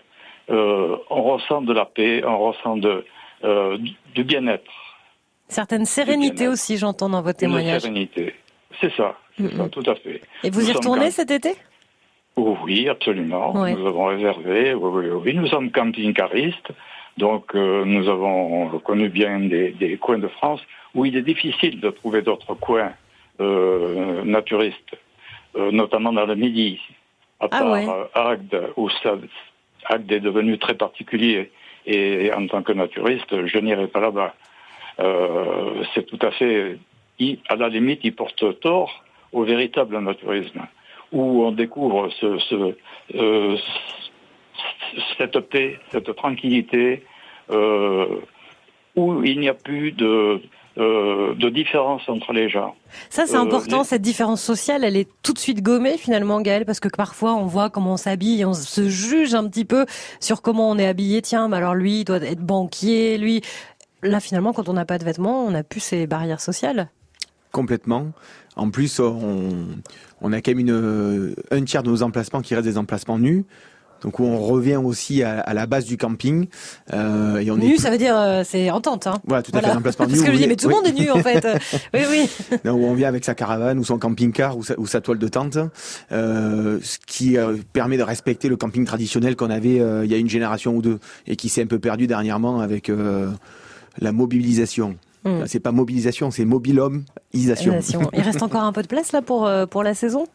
Euh, 0.52 0.98
on 1.10 1.24
ressent 1.24 1.62
de 1.62 1.74
la 1.74 1.86
paix, 1.86 2.24
on 2.26 2.38
ressent 2.38 2.78
de 2.78 3.06
euh, 3.44 3.78
du 4.14 4.24
bien-être. 4.24 4.72
Certaine 5.48 5.86
sérénité 5.86 6.48
aussi, 6.48 6.78
j'entends 6.78 7.10
dans 7.10 7.22
votre 7.22 7.40
témoignage. 7.40 7.82
sérénité, 7.82 8.36
c'est 8.80 8.94
ça, 8.96 9.18
c'est 9.38 9.54
ça, 9.56 9.70
tout 9.70 9.84
à 9.86 9.96
fait. 9.96 10.22
Et 10.44 10.50
vous 10.50 10.70
y 10.70 10.72
retournez 10.72 11.12
cet 11.12 11.32
été? 11.32 11.56
Oh, 12.36 12.58
Oui, 12.64 12.88
absolument. 12.88 13.54
Nous 13.54 13.88
avons 13.88 14.06
réservé, 14.06 14.74
oui, 14.74 15.06
oui, 15.06 15.10
oui. 15.10 15.34
Nous 15.36 15.48
sommes 15.48 15.72
camping-caristes, 15.72 16.72
donc 17.18 17.56
euh, 17.56 17.84
nous 17.86 18.08
avons 18.10 18.80
connu 18.80 19.10
bien 19.10 19.40
des, 19.40 19.72
des, 19.72 19.98
coins 19.98 20.20
de 20.20 20.30
France 20.30 20.62
où 20.96 21.06
il 21.06 21.16
est 21.18 21.22
difficile 21.22 21.80
de 21.80 21.90
trouver 21.90 22.22
d'autres 22.22 22.54
coins 22.56 22.94
naturistes, 24.24 24.96
notamment 25.56 26.14
dans 26.14 26.28
le 26.28 26.36
Midi, 26.36 26.80
à 27.40 27.46
ah 27.46 27.48
part 27.48 27.72
ouais. 27.72 27.88
Agde, 28.14 28.70
où 28.78 28.88
ça, 29.02 29.16
Agde 29.86 30.12
est 30.12 30.20
devenu 30.20 30.58
très 30.58 30.76
particulier 30.76 31.52
et 31.86 32.32
en 32.34 32.48
tant 32.48 32.62
que 32.62 32.74
naturiste, 32.74 33.46
je 33.46 33.58
n'irai 33.58 33.88
pas 33.88 34.00
là-bas. 34.00 34.36
Euh, 35.00 35.84
c'est 35.94 36.06
tout 36.06 36.20
à 36.22 36.32
fait, 36.32 36.78
à 37.50 37.56
la 37.56 37.70
limite, 37.70 38.02
il 38.04 38.16
porte 38.16 38.60
tort 38.60 39.04
au 39.32 39.44
véritable 39.44 39.98
naturisme, 40.00 40.68
où 41.12 41.44
on 41.44 41.52
découvre 41.52 42.10
euh, 42.24 43.58
cette 45.18 45.40
paix, 45.40 45.80
cette 45.90 46.16
tranquillité, 46.16 47.04
euh, 47.50 48.20
où 48.96 49.24
il 49.24 49.40
n'y 49.40 49.50
a 49.50 49.54
plus 49.54 49.92
de, 49.92 50.42
euh, 50.78 51.36
de 51.36 51.50
différence 51.50 52.02
entre 52.08 52.32
les 52.34 52.50
gens. 52.50 52.76
Ça, 53.10 53.26
c'est 53.26 53.36
euh, 53.36 53.42
important, 53.42 53.84
cette 53.84 54.02
différence 54.02 54.42
sociale, 54.42 54.84
elle 54.84 54.96
est 54.96 55.10
tout 55.22 55.34
de 55.34 55.40
suite 55.40 55.62
gommée 55.62 55.98
finalement, 55.98 56.42
Gaël, 56.42 56.66
parce 56.66 56.80
que 56.80 56.88
parfois 56.88 57.34
on 57.36 57.46
voit 57.46 57.70
comment 57.70 57.94
on 57.94 57.98
s'habille, 57.98 58.46
on 58.46 58.54
se 58.54 58.88
juge 58.88 59.34
un 59.36 59.48
petit 59.50 59.66
peu 59.66 59.86
sur 60.20 60.42
comment 60.42 60.70
on 60.70 60.78
est 60.78 60.88
habillé. 60.88 61.22
Tiens, 61.22 61.48
mais 61.48 61.58
alors 61.58 61.76
lui, 61.76 62.00
il 62.00 62.04
doit 62.06 62.18
être 62.18 62.42
banquier, 62.42 63.18
lui. 63.18 63.42
Là, 64.02 64.20
finalement, 64.20 64.54
quand 64.54 64.70
on 64.70 64.74
n'a 64.74 64.86
pas 64.86 64.98
de 64.98 65.04
vêtements, 65.04 65.46
on 65.46 65.52
n'a 65.52 65.64
plus 65.64 65.82
ces 65.82 66.08
barrières 66.08 66.42
sociales. 66.42 66.90
Complètement. 67.52 68.12
En 68.56 68.70
plus, 68.70 69.00
on, 69.00 69.68
on 70.22 70.34
a 70.34 70.42
quand 70.42 70.52
même 70.52 70.60
une, 70.60 71.36
un 71.52 71.64
tiers 71.64 71.84
de 71.84 71.90
nos 71.90 72.02
emplacements 72.02 72.42
qui 72.42 72.56
restent 72.56 72.68
des 72.68 72.78
emplacements 72.78 73.20
nus. 73.20 73.46
Donc 74.02 74.20
où 74.20 74.24
on 74.24 74.40
revient 74.40 74.78
aussi 74.78 75.24
à, 75.24 75.40
à 75.40 75.54
la 75.54 75.66
base 75.66 75.86
du 75.86 75.98
camping. 75.98 76.48
Euh, 76.94 77.38
et 77.38 77.52
on 77.52 77.58
nu, 77.58 77.76
est 77.76 77.78
ça 77.78 77.92
veut 77.92 77.98
dire 77.98 78.18
euh, 78.18 78.44
c'est 78.46 78.72
en 78.72 78.82
tente. 78.82 79.08
Hein. 79.08 79.16
Voilà, 79.26 79.44
tout 79.44 79.52
à 79.54 79.62
fait. 79.62 79.80
Parce 79.84 79.96
que 79.96 80.32
je 80.32 80.38
dis, 80.38 80.48
mais 80.48 80.56
tout 80.56 80.70
le 80.70 80.76
monde 80.76 80.88
est 80.88 80.94
nu 80.94 81.12
en 81.12 81.20
fait. 81.20 81.46
oui, 81.94 82.02
oui. 82.10 82.58
Non, 82.66 82.74
où 82.74 82.86
on 82.86 82.94
vient 82.94 83.08
avec 83.08 83.24
sa 83.26 83.36
caravane 83.36 83.78
ou 83.80 83.84
son 83.84 84.00
camping-car 84.00 84.58
ou 84.58 84.64
sa, 84.64 84.80
ou 84.80 84.88
sa 84.88 85.02
toile 85.02 85.20
de 85.20 85.28
tente, 85.28 85.58
euh, 86.12 86.80
ce 86.82 86.98
qui 87.06 87.38
permet 87.74 87.98
de 87.98 88.04
respecter 88.04 88.50
le 88.50 88.58
camping 88.58 88.86
traditionnel 88.86 89.36
qu'on 89.36 89.50
avait 89.50 89.76
il 89.76 90.12
y 90.12 90.14
a 90.14 90.18
une 90.18 90.30
génération 90.30 90.76
ou 90.76 90.82
deux 90.82 91.00
et 91.28 91.36
qui 91.36 91.50
s'est 91.50 91.64
un 91.64 91.68
peu 91.68 91.80
perdu 91.80 92.08
dernièrement 92.08 92.60
avec 92.60 92.92
la 94.00 94.12
mobilisation. 94.12 94.96
Mm. 95.24 95.44
C'est 95.46 95.60
pas 95.60 95.72
mobilisation, 95.72 96.32
c'est 96.32 96.46
mobilhomisation. 96.46 97.80
Il 98.14 98.22
reste 98.22 98.42
encore 98.42 98.64
un 98.64 98.74
peu 98.74 98.82
de 98.82 98.88
place 98.88 99.12
là 99.12 99.22
pour 99.22 99.50
pour 99.70 99.84
la 99.84 99.94
saison? 99.94 100.26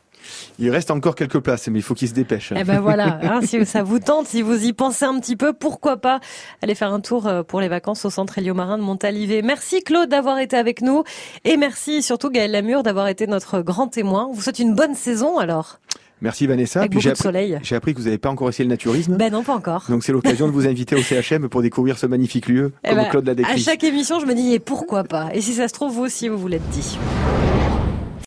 Il 0.59 0.71
reste 0.71 0.91
encore 0.91 1.15
quelques 1.15 1.41
places, 1.41 1.69
mais 1.69 1.79
il 1.79 1.83
faut 1.83 1.95
qu'il 1.95 2.09
se 2.09 2.15
dépêche. 2.15 2.53
Eh 2.57 2.65
ben 2.65 2.81
voilà, 2.81 3.19
hein, 3.23 3.41
si 3.43 3.65
ça 3.67 3.83
vous 3.83 3.99
tente, 3.99 4.27
si 4.27 4.43
vous 4.43 4.65
y 4.65 4.73
pensez 4.73 5.05
un 5.05 5.19
petit 5.21 5.37
peu, 5.37 5.53
pourquoi 5.53 5.97
pas 5.97 6.21
aller 6.63 6.75
faire 6.75 6.93
un 6.93 7.01
tour 7.01 7.27
euh, 7.27 7.43
pour 7.43 7.61
les 7.61 7.69
vacances 7.69 8.05
au 8.05 8.11
centre 8.11 8.39
héliomarin 8.39 8.79
de 8.79 8.83
Montalivet. 8.83 9.43
Merci 9.43 9.83
Claude 9.83 10.09
d'avoir 10.09 10.39
été 10.39 10.57
avec 10.57 10.83
nous 10.83 11.05
et 11.45 11.57
merci 11.57 12.03
surtout 12.03 12.31
Gaël 12.31 12.51
Lamure 12.51 12.83
d'avoir 12.83 13.09
été 13.09 13.27
notre 13.27 13.61
grand 13.61 13.89
témoin. 13.89 14.29
Vous 14.33 14.43
souhaite 14.43 14.59
une 14.59 14.75
bonne 14.75 14.95
saison 14.95 15.39
alors. 15.39 15.79
Merci 16.23 16.47
Vanessa. 16.47 16.81
Avec 16.81 16.99
j'ai 16.99 17.11
appris, 17.11 17.23
soleil. 17.23 17.59
J'ai 17.63 17.77
appris 17.77 17.93
que 17.93 17.99
vous 17.99 18.05
n'avez 18.05 18.19
pas 18.19 18.31
encore 18.31 18.49
essayé 18.49 18.65
le 18.65 18.71
naturisme. 18.71 19.17
Ben 19.17 19.31
non, 19.31 19.43
pas 19.43 19.55
encore. 19.55 19.85
Donc 19.89 20.03
c'est 20.03 20.13
l'occasion 20.13 20.47
de 20.47 20.53
vous 20.53 20.67
inviter 20.67 20.97
au 20.97 21.03
CHM 21.03 21.49
pour 21.49 21.61
découvrir 21.61 21.99
ce 21.99 22.07
magnifique 22.07 22.49
lieu, 22.49 22.73
eh 22.85 22.89
comme 22.89 22.99
ben, 22.99 23.09
Claude 23.11 23.27
l'a 23.27 23.35
décrit. 23.35 23.53
À 23.53 23.57
chaque 23.57 23.85
émission, 23.85 24.19
je 24.19 24.27
me 24.27 24.35
dis 24.35 24.55
et 24.55 24.59
pourquoi 24.59 25.05
pas? 25.05 25.29
Et 25.35 25.41
si 25.43 25.53
ça 25.53 25.69
se 25.69 25.75
trouve, 25.75 25.93
vous 25.93 26.03
aussi, 26.03 26.29
vous 26.29 26.39
vous 26.39 26.49
l'êtes 26.49 26.69
dit. 26.71 26.99